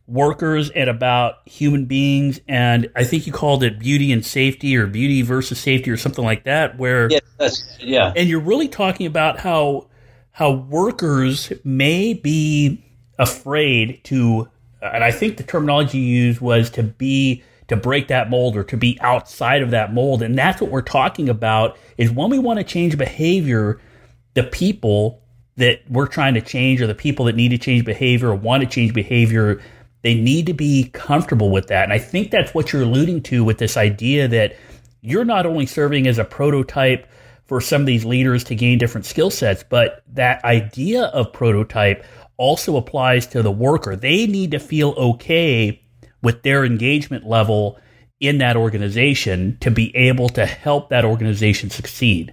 workers 0.06 0.70
and 0.70 0.88
about 0.88 1.46
human 1.46 1.86
beings. 1.86 2.40
And 2.48 2.90
I 2.94 3.04
think 3.04 3.26
you 3.26 3.32
called 3.32 3.62
it 3.62 3.78
beauty 3.78 4.12
and 4.12 4.24
safety 4.24 4.76
or 4.76 4.86
beauty 4.86 5.22
versus 5.22 5.58
safety 5.58 5.90
or 5.90 5.96
something 5.96 6.24
like 6.24 6.44
that 6.44 6.78
where 6.78 7.10
yes, 7.10 7.64
yeah. 7.80 8.12
And 8.14 8.28
you're 8.28 8.40
really 8.40 8.68
talking 8.68 9.06
about 9.06 9.38
how 9.38 9.88
how 10.30 10.52
workers 10.52 11.52
may 11.64 12.14
be 12.14 12.84
afraid 13.18 14.04
to 14.04 14.48
and 14.80 15.02
I 15.02 15.10
think 15.10 15.36
the 15.36 15.42
terminology 15.42 15.98
you 15.98 16.24
used 16.24 16.40
was 16.40 16.70
to 16.70 16.82
be 16.82 17.42
to 17.68 17.76
break 17.76 18.08
that 18.08 18.30
mold 18.30 18.56
or 18.56 18.64
to 18.64 18.76
be 18.76 18.98
outside 19.00 19.62
of 19.62 19.70
that 19.72 19.92
mold. 19.92 20.22
And 20.22 20.38
that's 20.38 20.60
what 20.60 20.70
we're 20.70 20.82
talking 20.82 21.28
about 21.28 21.76
is 21.96 22.10
when 22.10 22.30
we 22.30 22.38
want 22.38 22.58
to 22.58 22.64
change 22.64 22.96
behavior, 22.96 23.80
the 24.34 24.44
people 24.44 25.22
that 25.56 25.80
we're 25.88 26.06
trying 26.06 26.34
to 26.34 26.40
change 26.40 26.80
or 26.80 26.86
the 26.86 26.94
people 26.94 27.24
that 27.24 27.34
need 27.34 27.48
to 27.48 27.58
change 27.58 27.84
behavior 27.84 28.28
or 28.28 28.34
want 28.34 28.62
to 28.62 28.68
change 28.68 28.92
behavior, 28.92 29.60
they 30.06 30.14
need 30.14 30.46
to 30.46 30.52
be 30.52 30.88
comfortable 30.92 31.50
with 31.50 31.66
that. 31.66 31.82
And 31.82 31.92
I 31.92 31.98
think 31.98 32.30
that's 32.30 32.54
what 32.54 32.72
you're 32.72 32.82
alluding 32.82 33.24
to 33.24 33.42
with 33.42 33.58
this 33.58 33.76
idea 33.76 34.28
that 34.28 34.54
you're 35.00 35.24
not 35.24 35.46
only 35.46 35.66
serving 35.66 36.06
as 36.06 36.20
a 36.20 36.24
prototype 36.24 37.08
for 37.46 37.60
some 37.60 37.80
of 37.80 37.88
these 37.88 38.04
leaders 38.04 38.44
to 38.44 38.54
gain 38.54 38.78
different 38.78 39.04
skill 39.04 39.30
sets, 39.30 39.64
but 39.68 40.04
that 40.12 40.44
idea 40.44 41.06
of 41.06 41.32
prototype 41.32 42.04
also 42.36 42.76
applies 42.76 43.26
to 43.26 43.42
the 43.42 43.50
worker. 43.50 43.96
They 43.96 44.28
need 44.28 44.52
to 44.52 44.60
feel 44.60 44.90
okay 44.90 45.82
with 46.22 46.44
their 46.44 46.64
engagement 46.64 47.26
level 47.26 47.76
in 48.20 48.38
that 48.38 48.56
organization 48.56 49.58
to 49.62 49.72
be 49.72 49.94
able 49.96 50.28
to 50.28 50.46
help 50.46 50.90
that 50.90 51.04
organization 51.04 51.68
succeed. 51.68 52.32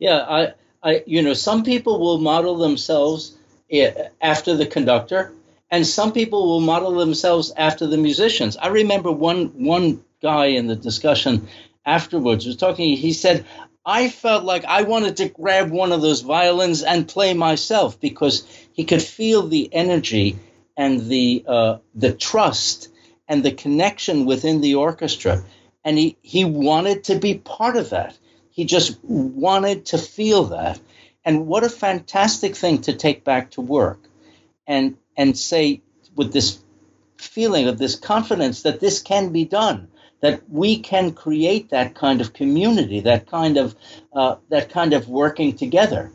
Yeah, 0.00 0.26
I, 0.28 0.54
I, 0.82 1.04
you 1.06 1.22
know, 1.22 1.34
some 1.34 1.62
people 1.62 2.00
will 2.00 2.18
model 2.18 2.56
themselves 2.56 3.36
eh, 3.70 4.08
after 4.20 4.56
the 4.56 4.66
conductor, 4.66 5.32
and 5.72 5.86
some 5.86 6.12
people 6.12 6.46
will 6.46 6.60
model 6.60 6.92
themselves 6.92 7.50
after 7.56 7.86
the 7.86 7.96
musicians. 7.96 8.58
I 8.58 8.68
remember 8.68 9.10
one 9.10 9.64
one 9.64 10.04
guy 10.22 10.46
in 10.58 10.66
the 10.66 10.76
discussion 10.76 11.48
afterwards 11.84 12.46
was 12.46 12.56
talking. 12.56 12.94
He 12.94 13.14
said, 13.14 13.46
I 13.84 14.10
felt 14.10 14.44
like 14.44 14.66
I 14.66 14.82
wanted 14.82 15.16
to 15.16 15.30
grab 15.30 15.70
one 15.70 15.90
of 15.90 16.02
those 16.02 16.20
violins 16.20 16.82
and 16.82 17.08
play 17.08 17.32
myself 17.32 17.98
because 17.98 18.46
he 18.72 18.84
could 18.84 19.02
feel 19.02 19.48
the 19.48 19.68
energy 19.72 20.38
and 20.76 21.08
the 21.08 21.44
uh, 21.48 21.78
the 21.94 22.12
trust 22.12 22.90
and 23.26 23.42
the 23.42 23.52
connection 23.52 24.26
within 24.26 24.60
the 24.60 24.74
orchestra, 24.74 25.42
and 25.84 25.96
he 25.96 26.18
he 26.20 26.44
wanted 26.44 27.04
to 27.04 27.18
be 27.18 27.34
part 27.38 27.76
of 27.76 27.90
that. 27.90 28.16
He 28.50 28.66
just 28.66 29.02
wanted 29.02 29.86
to 29.86 29.98
feel 29.98 30.44
that, 30.44 30.78
and 31.24 31.46
what 31.46 31.64
a 31.64 31.70
fantastic 31.70 32.56
thing 32.56 32.82
to 32.82 32.92
take 32.92 33.24
back 33.24 33.52
to 33.52 33.62
work, 33.62 34.00
and 34.66 34.98
and 35.16 35.36
say 35.36 35.82
with 36.16 36.32
this 36.32 36.58
feeling 37.16 37.68
of 37.68 37.78
this 37.78 37.96
confidence 37.96 38.62
that 38.62 38.80
this 38.80 39.00
can 39.00 39.32
be 39.32 39.44
done 39.44 39.88
that 40.22 40.48
we 40.48 40.78
can 40.78 41.12
create 41.12 41.70
that 41.70 41.94
kind 41.94 42.20
of 42.20 42.32
community, 42.32 43.00
that 43.00 43.26
kind 43.26 43.58
of 43.58 43.74
uh, 44.14 44.36
that 44.48 44.70
kind 44.70 44.94
of 44.94 45.08
working 45.08 45.54
together. 45.54 46.10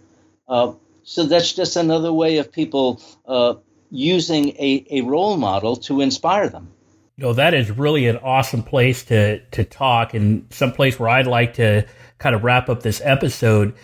Uh, 0.48 0.74
so 1.04 1.24
that's 1.24 1.54
just 1.54 1.76
another 1.76 2.12
way 2.12 2.38
of 2.38 2.52
people 2.52 3.02
uh, 3.28 3.56
using 3.92 4.50
a, 4.58 4.86
a 4.90 5.02
role 5.02 5.38
model 5.38 5.76
to 5.76 6.02
inspire 6.02 6.50
them. 6.50 6.72
You 7.18 7.26
know, 7.26 7.34
that 7.34 7.54
is 7.54 7.70
really 7.70 8.08
an 8.08 8.18
awesome 8.18 8.64
place 8.64 9.04
to 9.06 9.40
to 9.40 9.64
talk, 9.64 10.14
and 10.14 10.48
some 10.52 10.72
place 10.72 11.00
where 11.00 11.10
I'd 11.10 11.28
like 11.28 11.56
to 11.56 11.86
kind 12.18 12.34
of 12.34 12.44
wrap 12.44 12.70
up 12.70 12.82
this 12.84 13.02
episode, 13.04 13.76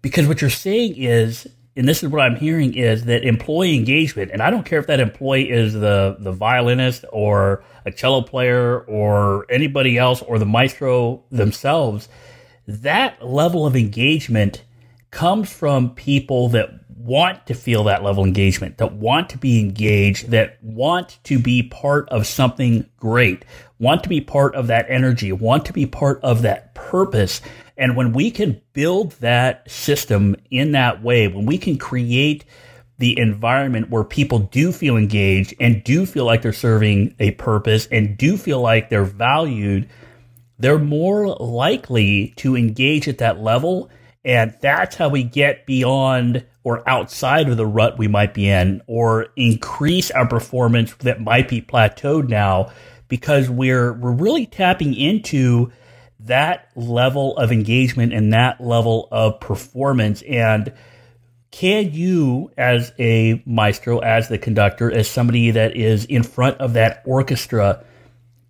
because 0.00 0.28
what 0.28 0.40
you're 0.40 0.50
saying 0.50 0.94
is 0.96 1.48
and 1.76 1.88
this 1.88 2.02
is 2.02 2.08
what 2.10 2.20
I'm 2.20 2.36
hearing 2.36 2.74
is 2.74 3.04
that 3.06 3.24
employee 3.24 3.76
engagement, 3.76 4.30
and 4.32 4.42
I 4.42 4.50
don't 4.50 4.64
care 4.64 4.78
if 4.78 4.86
that 4.88 5.00
employee 5.00 5.50
is 5.50 5.72
the 5.72 6.16
the 6.18 6.32
violinist 6.32 7.04
or 7.10 7.64
a 7.84 7.90
cello 7.90 8.22
player 8.22 8.80
or 8.80 9.46
anybody 9.50 9.98
else 9.98 10.22
or 10.22 10.38
the 10.38 10.46
maestro 10.46 11.24
themselves, 11.30 12.08
that 12.66 13.24
level 13.24 13.66
of 13.66 13.74
engagement 13.74 14.62
comes 15.10 15.52
from 15.52 15.94
people 15.94 16.48
that 16.50 16.70
want 16.96 17.46
to 17.46 17.54
feel 17.54 17.84
that 17.84 18.02
level 18.02 18.22
of 18.22 18.28
engagement, 18.28 18.78
that 18.78 18.92
want 18.92 19.30
to 19.30 19.38
be 19.38 19.58
engaged, 19.58 20.30
that 20.30 20.62
want 20.62 21.18
to 21.24 21.38
be 21.38 21.62
part 21.62 22.08
of 22.10 22.26
something 22.26 22.88
great, 22.96 23.44
want 23.78 24.02
to 24.04 24.08
be 24.08 24.20
part 24.20 24.54
of 24.54 24.68
that 24.68 24.86
energy, 24.88 25.32
want 25.32 25.64
to 25.66 25.72
be 25.72 25.86
part 25.86 26.20
of 26.22 26.42
that 26.42 26.74
purpose. 26.74 27.40
And 27.76 27.96
when 27.96 28.12
we 28.12 28.30
can 28.30 28.60
build 28.72 29.12
that 29.12 29.70
system 29.70 30.36
in 30.50 30.72
that 30.72 31.02
way, 31.02 31.28
when 31.28 31.46
we 31.46 31.58
can 31.58 31.78
create 31.78 32.44
the 32.98 33.18
environment 33.18 33.90
where 33.90 34.04
people 34.04 34.38
do 34.38 34.70
feel 34.70 34.96
engaged 34.96 35.54
and 35.58 35.82
do 35.82 36.06
feel 36.06 36.24
like 36.24 36.42
they're 36.42 36.52
serving 36.52 37.14
a 37.18 37.32
purpose 37.32 37.88
and 37.90 38.16
do 38.16 38.36
feel 38.36 38.60
like 38.60 38.90
they're 38.90 39.04
valued, 39.04 39.88
they're 40.58 40.78
more 40.78 41.28
likely 41.28 42.32
to 42.36 42.56
engage 42.56 43.08
at 43.08 43.18
that 43.18 43.40
level. 43.40 43.90
And 44.24 44.54
that's 44.60 44.94
how 44.94 45.08
we 45.08 45.24
get 45.24 45.66
beyond 45.66 46.46
or 46.64 46.88
outside 46.88 47.48
of 47.48 47.56
the 47.56 47.66
rut 47.66 47.98
we 47.98 48.06
might 48.06 48.34
be 48.34 48.48
in 48.48 48.82
or 48.86 49.28
increase 49.36 50.10
our 50.12 50.28
performance 50.28 50.94
that 50.96 51.20
might 51.20 51.48
be 51.48 51.60
plateaued 51.60 52.28
now 52.28 52.70
because 53.08 53.50
we're 53.50 53.92
we're 53.94 54.12
really 54.12 54.46
tapping 54.46 54.94
into 54.94 55.72
that 56.26 56.68
level 56.76 57.36
of 57.36 57.52
engagement 57.52 58.12
and 58.12 58.32
that 58.32 58.60
level 58.60 59.08
of 59.10 59.40
performance 59.40 60.22
and 60.22 60.72
can 61.52 61.92
you, 61.92 62.50
as 62.56 62.92
a 62.98 63.42
maestro, 63.44 63.98
as 63.98 64.28
the 64.28 64.38
conductor, 64.38 64.90
as 64.90 65.06
somebody 65.06 65.50
that 65.50 65.76
is 65.76 66.06
in 66.06 66.22
front 66.22 66.58
of 66.58 66.72
that 66.72 67.02
orchestra, 67.04 67.84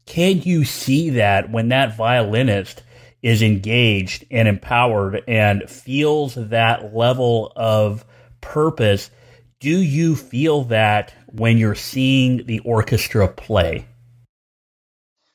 can 0.07 0.41
you 0.43 0.65
see 0.65 1.11
that 1.11 1.51
when 1.51 1.69
that 1.69 1.97
violinist 1.97 2.85
is 3.21 3.43
engaged 3.43 4.25
and 4.31 4.47
empowered 4.47 5.23
and 5.27 5.69
feels 5.69 6.35
that 6.37 6.95
level 6.95 7.53
of 7.57 8.05
purpose? 8.41 9.11
Do 9.59 9.77
you 9.77 10.15
feel 10.15 10.65
that 10.65 11.13
when 11.27 11.59
you're 11.59 11.75
seeing 11.75 12.47
the 12.47 12.61
orchestra 12.61 13.27
play? 13.27 13.87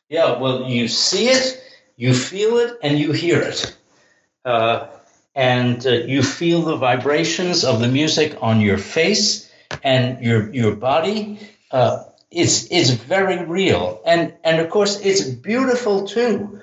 Yeah, 0.09 0.39
well, 0.39 0.69
you 0.69 0.87
see 0.87 1.27
it, 1.27 1.61
you 1.97 2.13
feel 2.13 2.57
it, 2.57 2.77
and 2.81 2.97
you 2.97 3.11
hear 3.11 3.41
it. 3.41 3.75
Uh, 4.45 4.87
and 5.35 5.85
uh, 5.85 5.91
you 5.91 6.23
feel 6.23 6.61
the 6.61 6.77
vibrations 6.77 7.63
of 7.63 7.79
the 7.79 7.87
music 7.87 8.37
on 8.41 8.61
your 8.61 8.77
face 8.77 9.51
and 9.83 10.23
your 10.23 10.51
your 10.53 10.75
body. 10.75 11.39
Uh, 11.69 12.03
it's 12.31 12.67
it's 12.71 12.91
very 12.91 13.43
real, 13.43 14.01
and 14.05 14.33
and 14.43 14.61
of 14.61 14.69
course 14.69 14.99
it's 15.01 15.23
beautiful 15.23 16.07
too. 16.07 16.61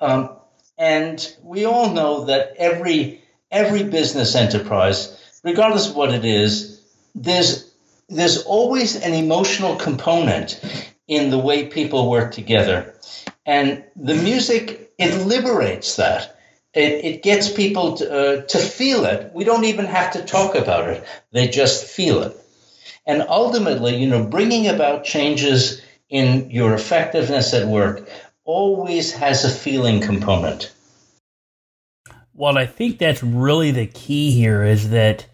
Um, 0.00 0.30
and 0.78 1.36
we 1.42 1.64
all 1.64 1.90
know 1.90 2.26
that 2.26 2.54
every 2.58 3.22
every 3.50 3.84
business 3.84 4.34
enterprise, 4.34 5.16
regardless 5.42 5.88
of 5.88 5.96
what 5.96 6.12
it 6.12 6.24
is, 6.24 6.80
there's 7.14 7.70
there's 8.08 8.42
always 8.42 8.96
an 8.96 9.14
emotional 9.14 9.76
component 9.76 10.60
in 11.06 11.30
the 11.30 11.38
way 11.38 11.66
people 11.66 12.10
work 12.10 12.32
together, 12.32 12.94
and 13.46 13.84
the 13.96 14.14
music 14.14 14.92
it 14.98 15.26
liberates 15.26 15.96
that 15.96 16.38
it, 16.74 17.04
it 17.04 17.22
gets 17.22 17.50
people 17.50 17.96
to, 17.98 18.12
uh, 18.12 18.42
to 18.42 18.58
feel 18.58 19.04
it. 19.04 19.32
We 19.32 19.44
don't 19.44 19.64
even 19.64 19.86
have 19.86 20.12
to 20.12 20.22
talk 20.24 20.54
about 20.54 20.88
it. 20.88 21.04
They 21.32 21.48
just 21.48 21.86
feel 21.86 22.22
it. 22.22 22.36
And 23.06 23.24
ultimately, 23.28 23.96
you 23.96 24.08
know, 24.08 24.24
bringing 24.24 24.66
about 24.66 25.04
changes 25.04 25.82
in 26.08 26.50
your 26.50 26.74
effectiveness 26.74 27.54
at 27.54 27.66
work 27.66 28.08
always 28.44 29.12
has 29.12 29.44
a 29.44 29.50
feeling 29.50 30.00
component. 30.00 30.72
Well, 32.34 32.58
I 32.58 32.66
think 32.66 32.98
that's 32.98 33.22
really 33.22 33.70
the 33.70 33.86
key 33.86 34.32
here 34.32 34.64
is 34.64 34.90
that 34.90 35.26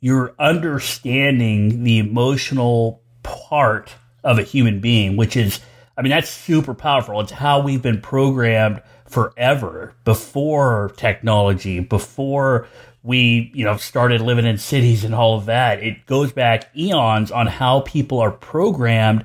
you're 0.00 0.34
understanding 0.38 1.82
the 1.82 1.98
emotional 1.98 3.02
part 3.24 3.92
of 4.22 4.38
a 4.38 4.44
human 4.44 4.80
being, 4.80 5.16
which 5.16 5.36
is, 5.36 5.60
I 5.98 6.02
mean, 6.02 6.10
that's 6.10 6.30
super 6.30 6.74
powerful. 6.74 7.20
It's 7.20 7.32
how 7.32 7.60
we've 7.60 7.82
been 7.82 8.00
programmed 8.00 8.82
forever 9.04 9.94
before 10.04 10.92
technology, 10.96 11.80
before 11.80 12.68
we, 13.02 13.50
you 13.52 13.64
know, 13.64 13.76
started 13.76 14.20
living 14.20 14.46
in 14.46 14.58
cities 14.58 15.02
and 15.02 15.12
all 15.12 15.36
of 15.36 15.46
that. 15.46 15.82
It 15.82 16.06
goes 16.06 16.32
back 16.32 16.70
eons 16.76 17.32
on 17.32 17.48
how 17.48 17.80
people 17.80 18.20
are 18.20 18.30
programmed 18.30 19.24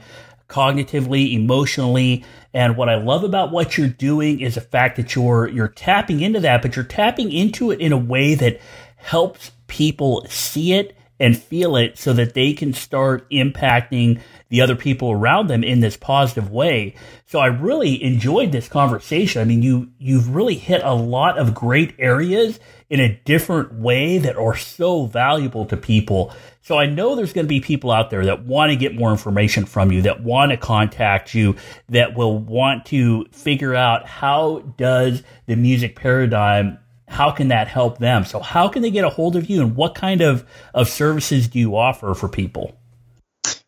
cognitively, 0.50 1.34
emotionally. 1.34 2.26
And 2.56 2.76
what 2.76 2.90
I 2.90 2.96
love 2.96 3.24
about 3.24 3.52
what 3.52 3.78
you're 3.78 3.88
doing 3.88 4.40
is 4.42 4.56
the 4.56 4.62
fact 4.62 4.98
that 4.98 5.14
you're 5.16 5.48
you're 5.48 5.68
tapping 5.68 6.22
into 6.22 6.40
that, 6.40 6.64
but 6.64 6.76
you're 6.76 6.86
tapping 6.86 7.32
into 7.32 7.70
it 7.70 7.82
in 7.82 7.92
a 7.92 7.98
way 7.98 8.34
that 8.34 8.60
helps 8.96 9.52
people 9.68 10.26
see 10.28 10.74
it 10.74 10.98
and 11.24 11.38
feel 11.38 11.78
it 11.78 11.98
so 11.98 12.12
that 12.12 12.34
they 12.34 12.52
can 12.52 12.74
start 12.74 13.30
impacting 13.32 14.20
the 14.50 14.60
other 14.60 14.76
people 14.76 15.10
around 15.10 15.48
them 15.48 15.64
in 15.64 15.80
this 15.80 15.96
positive 15.96 16.52
way. 16.52 16.94
So 17.28 17.40
I 17.40 17.46
really 17.46 18.04
enjoyed 18.04 18.52
this 18.52 18.68
conversation. 18.68 19.42
I 19.42 19.46
mean, 19.46 19.64
you, 19.64 19.90
you've 20.00 20.36
really 20.36 20.56
hit 20.56 20.82
a 20.84 20.94
lot 20.94 21.38
of 21.38 21.54
great 21.54 21.96
areas 21.98 22.60
in 22.90 23.00
a 23.00 23.16
different 23.24 23.74
way 23.74 24.18
that 24.18 24.36
are 24.36 24.58
so 24.58 25.06
valuable 25.06 25.66
to 25.68 25.78
people. 25.78 26.34
So 26.62 26.78
I 26.78 26.88
know 26.88 27.16
there's 27.16 27.32
going 27.32 27.46
to 27.46 27.50
be 27.50 27.62
people 27.62 27.90
out 27.90 28.10
there 28.10 28.26
that 28.26 28.44
want 28.44 28.72
to 28.72 28.76
get 28.76 28.94
more 28.94 29.12
information 29.12 29.66
from 29.66 29.94
you, 29.94 30.02
that 30.02 30.22
want 30.22 30.52
to 30.52 30.58
contact 30.58 31.34
you, 31.34 31.56
that 31.88 32.18
will 32.18 32.38
want 32.38 32.86
to 32.88 33.28
figure 33.32 33.76
out 33.76 34.06
how 34.08 34.60
does 34.76 35.24
the 35.46 35.56
music 35.56 35.96
paradigm 35.96 36.80
how 37.14 37.32
can 37.32 37.50
that 37.50 37.68
help 37.68 38.00
them? 38.00 38.26
So 38.26 38.40
how 38.40 38.68
can 38.68 38.82
they 38.82 38.92
get 38.92 39.06
a 39.06 39.10
hold 39.10 39.36
of 39.36 39.50
you 39.50 39.62
and 39.62 39.76
what 39.76 39.96
kind 39.96 40.22
of, 40.22 40.46
of 40.74 40.90
services 40.90 41.48
do 41.48 41.60
you 41.60 41.78
offer 41.78 42.14
for 42.14 42.28
people? 42.28 42.76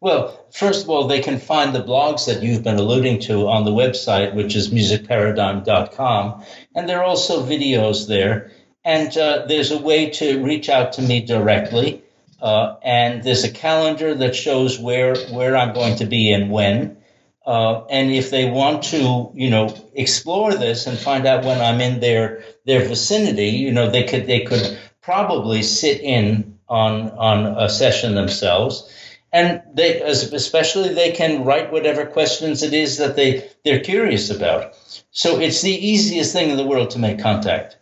Well, 0.01 0.45
first 0.51 0.83
of 0.83 0.89
all, 0.89 1.07
they 1.07 1.21
can 1.21 1.39
find 1.39 1.73
the 1.73 1.83
blogs 1.83 2.25
that 2.25 2.41
you've 2.41 2.63
been 2.63 2.77
alluding 2.77 3.19
to 3.21 3.47
on 3.47 3.65
the 3.65 3.71
website, 3.71 4.33
which 4.33 4.55
is 4.55 4.69
musicparadigm.com. 4.69 6.43
And 6.75 6.89
there 6.89 6.99
are 6.99 7.03
also 7.03 7.45
videos 7.45 8.07
there. 8.07 8.51
And 8.83 9.15
uh, 9.17 9.45
there's 9.47 9.71
a 9.71 9.79
way 9.79 10.09
to 10.11 10.43
reach 10.43 10.69
out 10.69 10.93
to 10.93 11.01
me 11.01 11.21
directly. 11.21 12.03
Uh, 12.41 12.75
and 12.83 13.23
there's 13.23 13.43
a 13.43 13.51
calendar 13.51 14.13
that 14.13 14.35
shows 14.35 14.79
where, 14.79 15.15
where 15.31 15.55
I'm 15.55 15.73
going 15.73 15.97
to 15.97 16.05
be 16.05 16.31
and 16.31 16.51
when. 16.51 16.97
Uh, 17.45 17.85
and 17.85 18.11
if 18.11 18.31
they 18.31 18.49
want 18.49 18.83
to, 18.85 19.31
you 19.33 19.49
know, 19.49 19.75
explore 19.93 20.53
this 20.53 20.87
and 20.87 20.97
find 20.97 21.25
out 21.27 21.45
when 21.45 21.61
I'm 21.61 21.79
in 21.79 21.99
their 21.99 22.43
their 22.65 22.87
vicinity, 22.87 23.49
you 23.49 23.71
know, 23.71 23.89
they 23.89 24.03
could 24.03 24.27
they 24.27 24.41
could 24.41 24.77
probably 25.01 25.63
sit 25.63 26.01
in 26.01 26.59
on 26.67 27.11
on 27.11 27.45
a 27.45 27.69
session 27.69 28.15
themselves. 28.15 28.91
And 29.31 29.61
they 29.73 30.01
especially 30.01 30.93
they 30.93 31.11
can 31.11 31.43
write 31.43 31.71
whatever 31.71 32.05
questions 32.05 32.61
it 32.63 32.73
is 32.73 32.97
that 32.97 33.15
they 33.15 33.49
they're 33.63 33.81
curious 33.81 34.29
about. 34.29 34.73
So 35.11 35.39
it's 35.39 35.61
the 35.61 35.71
easiest 35.71 36.33
thing 36.33 36.49
in 36.49 36.57
the 36.57 36.65
world 36.65 36.89
to 36.91 36.99
make 36.99 37.19
contact. 37.19 37.77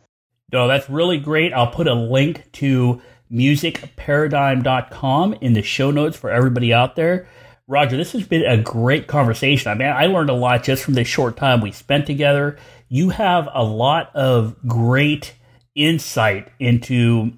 No 0.51 0.67
that's 0.67 0.87
really 0.89 1.19
great. 1.19 1.53
I'll 1.53 1.71
put 1.71 1.87
a 1.87 1.93
link 1.93 2.51
to 2.53 3.01
musicparadigm.com 3.31 5.33
in 5.41 5.53
the 5.53 5.63
show 5.63 5.91
notes 5.91 6.17
for 6.17 6.29
everybody 6.29 6.73
out 6.73 6.95
there. 6.95 7.27
Roger 7.67 7.97
this 7.97 8.13
has 8.13 8.27
been 8.27 8.45
a 8.45 8.57
great 8.61 9.07
conversation. 9.07 9.71
I 9.71 9.75
mean 9.75 9.89
i 9.89 10.07
learned 10.07 10.31
a 10.31 10.33
lot 10.33 10.63
just 10.63 10.83
from 10.83 10.95
the 10.95 11.03
short 11.03 11.37
time 11.37 11.61
we 11.61 11.71
spent 11.71 12.07
together 12.07 12.57
you 12.93 13.09
have 13.09 13.49
a 13.51 13.63
lot 13.63 14.15
of 14.15 14.55
great 14.67 15.33
insight 15.73 16.51
into 16.59 17.31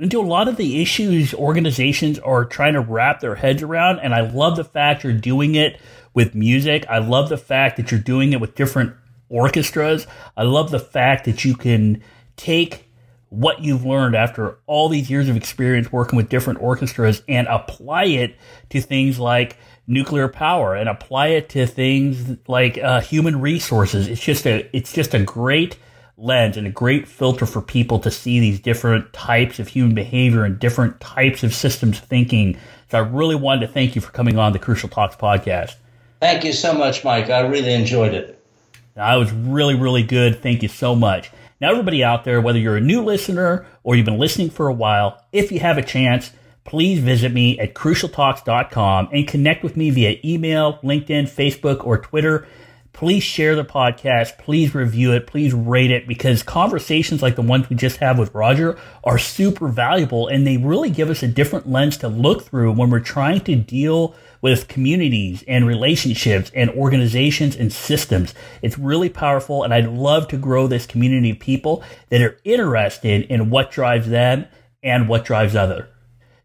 into 0.00 0.18
a 0.18 0.24
lot 0.24 0.48
of 0.48 0.56
the 0.56 0.80
issues 0.80 1.34
organizations 1.34 2.18
are 2.20 2.46
trying 2.46 2.72
to 2.72 2.80
wrap 2.80 3.20
their 3.20 3.34
heads 3.34 3.62
around. 3.62 3.98
And 3.98 4.14
I 4.14 4.22
love 4.22 4.56
the 4.56 4.64
fact 4.64 5.04
you're 5.04 5.12
doing 5.12 5.56
it 5.56 5.78
with 6.14 6.34
music. 6.34 6.86
I 6.88 7.00
love 7.00 7.28
the 7.28 7.36
fact 7.36 7.76
that 7.76 7.90
you're 7.90 8.00
doing 8.00 8.32
it 8.32 8.40
with 8.40 8.54
different 8.54 8.94
orchestras. 9.28 10.06
I 10.38 10.44
love 10.44 10.70
the 10.70 10.80
fact 10.80 11.26
that 11.26 11.44
you 11.44 11.54
can 11.54 12.02
take 12.36 12.88
what 13.28 13.60
you've 13.62 13.84
learned 13.84 14.16
after 14.16 14.58
all 14.66 14.88
these 14.88 15.10
years 15.10 15.28
of 15.28 15.36
experience 15.36 15.92
working 15.92 16.16
with 16.16 16.30
different 16.30 16.62
orchestras 16.62 17.22
and 17.28 17.46
apply 17.48 18.04
it 18.04 18.36
to 18.70 18.80
things 18.80 19.18
like 19.18 19.58
nuclear 19.86 20.28
power 20.28 20.74
and 20.74 20.88
apply 20.88 21.28
it 21.28 21.48
to 21.50 21.66
things 21.66 22.36
like 22.48 22.78
uh, 22.78 23.00
human 23.00 23.40
resources. 23.40 24.08
It's 24.08 24.20
just 24.20 24.46
a 24.46 24.68
it's 24.76 24.92
just 24.92 25.14
a 25.14 25.22
great 25.22 25.76
lens 26.16 26.56
and 26.56 26.66
a 26.66 26.70
great 26.70 27.08
filter 27.08 27.46
for 27.46 27.60
people 27.60 27.98
to 27.98 28.10
see 28.10 28.40
these 28.40 28.60
different 28.60 29.12
types 29.12 29.58
of 29.58 29.68
human 29.68 29.94
behavior 29.94 30.44
and 30.44 30.58
different 30.58 31.00
types 31.00 31.42
of 31.42 31.54
systems 31.54 31.98
thinking. 31.98 32.56
So 32.90 32.98
I 32.98 33.00
really 33.02 33.34
wanted 33.34 33.66
to 33.66 33.72
thank 33.72 33.94
you 33.94 34.00
for 34.00 34.12
coming 34.12 34.38
on 34.38 34.52
the 34.52 34.58
Crucial 34.58 34.88
Talks 34.88 35.16
podcast. 35.16 35.74
Thank 36.20 36.44
you 36.44 36.52
so 36.52 36.72
much, 36.72 37.04
Mike. 37.04 37.30
I 37.30 37.40
really 37.40 37.74
enjoyed 37.74 38.14
it. 38.14 38.40
I 38.96 39.16
was 39.16 39.32
really, 39.32 39.74
really 39.74 40.04
good. 40.04 40.40
Thank 40.40 40.62
you 40.62 40.68
so 40.68 40.94
much. 40.94 41.30
Now, 41.60 41.70
everybody 41.70 42.04
out 42.04 42.24
there, 42.24 42.40
whether 42.40 42.58
you're 42.58 42.76
a 42.76 42.80
new 42.80 43.02
listener 43.02 43.66
or 43.82 43.96
you've 43.96 44.06
been 44.06 44.18
listening 44.18 44.50
for 44.50 44.68
a 44.68 44.72
while, 44.72 45.24
if 45.32 45.50
you 45.50 45.60
have 45.60 45.78
a 45.78 45.82
chance, 45.82 46.30
please 46.64 47.00
visit 47.00 47.32
me 47.32 47.58
at 47.58 47.74
crucialtalks.com 47.74 49.08
and 49.12 49.28
connect 49.28 49.62
with 49.62 49.76
me 49.76 49.90
via 49.90 50.18
email, 50.24 50.78
LinkedIn, 50.82 51.24
Facebook, 51.24 51.86
or 51.86 51.98
Twitter 51.98 52.46
please 52.94 53.24
share 53.24 53.54
the 53.56 53.64
podcast. 53.64 54.38
Please 54.38 54.74
review 54.74 55.12
it. 55.12 55.26
Please 55.26 55.52
rate 55.52 55.90
it 55.90 56.08
because 56.08 56.42
conversations 56.42 57.20
like 57.20 57.36
the 57.36 57.42
ones 57.42 57.68
we 57.68 57.76
just 57.76 57.98
have 57.98 58.18
with 58.18 58.34
Roger 58.34 58.78
are 59.02 59.18
super 59.18 59.68
valuable 59.68 60.28
and 60.28 60.46
they 60.46 60.56
really 60.56 60.88
give 60.88 61.10
us 61.10 61.22
a 61.22 61.28
different 61.28 61.68
lens 61.68 61.98
to 61.98 62.08
look 62.08 62.44
through 62.44 62.72
when 62.72 62.88
we're 62.88 63.00
trying 63.00 63.40
to 63.40 63.56
deal 63.56 64.14
with 64.40 64.68
communities 64.68 65.44
and 65.48 65.66
relationships 65.66 66.50
and 66.54 66.70
organizations 66.70 67.56
and 67.56 67.72
systems. 67.72 68.32
It's 68.62 68.78
really 68.78 69.10
powerful 69.10 69.64
and 69.64 69.74
I'd 69.74 69.88
love 69.88 70.28
to 70.28 70.36
grow 70.36 70.66
this 70.66 70.86
community 70.86 71.30
of 71.30 71.40
people 71.40 71.82
that 72.10 72.22
are 72.22 72.38
interested 72.44 73.22
in 73.22 73.50
what 73.50 73.70
drives 73.72 74.08
them 74.08 74.46
and 74.82 75.08
what 75.08 75.24
drives 75.24 75.56
other. 75.56 75.88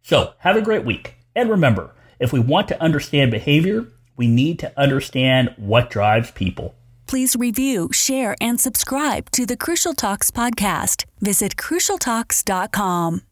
So, 0.09 0.33
have 0.39 0.55
a 0.55 0.61
great 0.63 0.85
week. 0.85 1.13
And 1.35 1.51
remember, 1.51 1.91
if 2.19 2.33
we 2.33 2.39
want 2.39 2.67
to 2.69 2.81
understand 2.81 3.29
behavior, 3.29 3.85
we 4.17 4.27
need 4.27 4.57
to 4.57 4.73
understand 4.75 5.53
what 5.55 5.91
drives 5.91 6.31
people. 6.31 6.73
Please 7.05 7.35
review, 7.35 7.89
share, 7.91 8.35
and 8.41 8.59
subscribe 8.59 9.29
to 9.29 9.45
the 9.45 9.55
Crucial 9.55 9.93
Talks 9.93 10.31
podcast. 10.31 11.05
Visit 11.21 11.57
crucialtalks.com. 11.57 13.28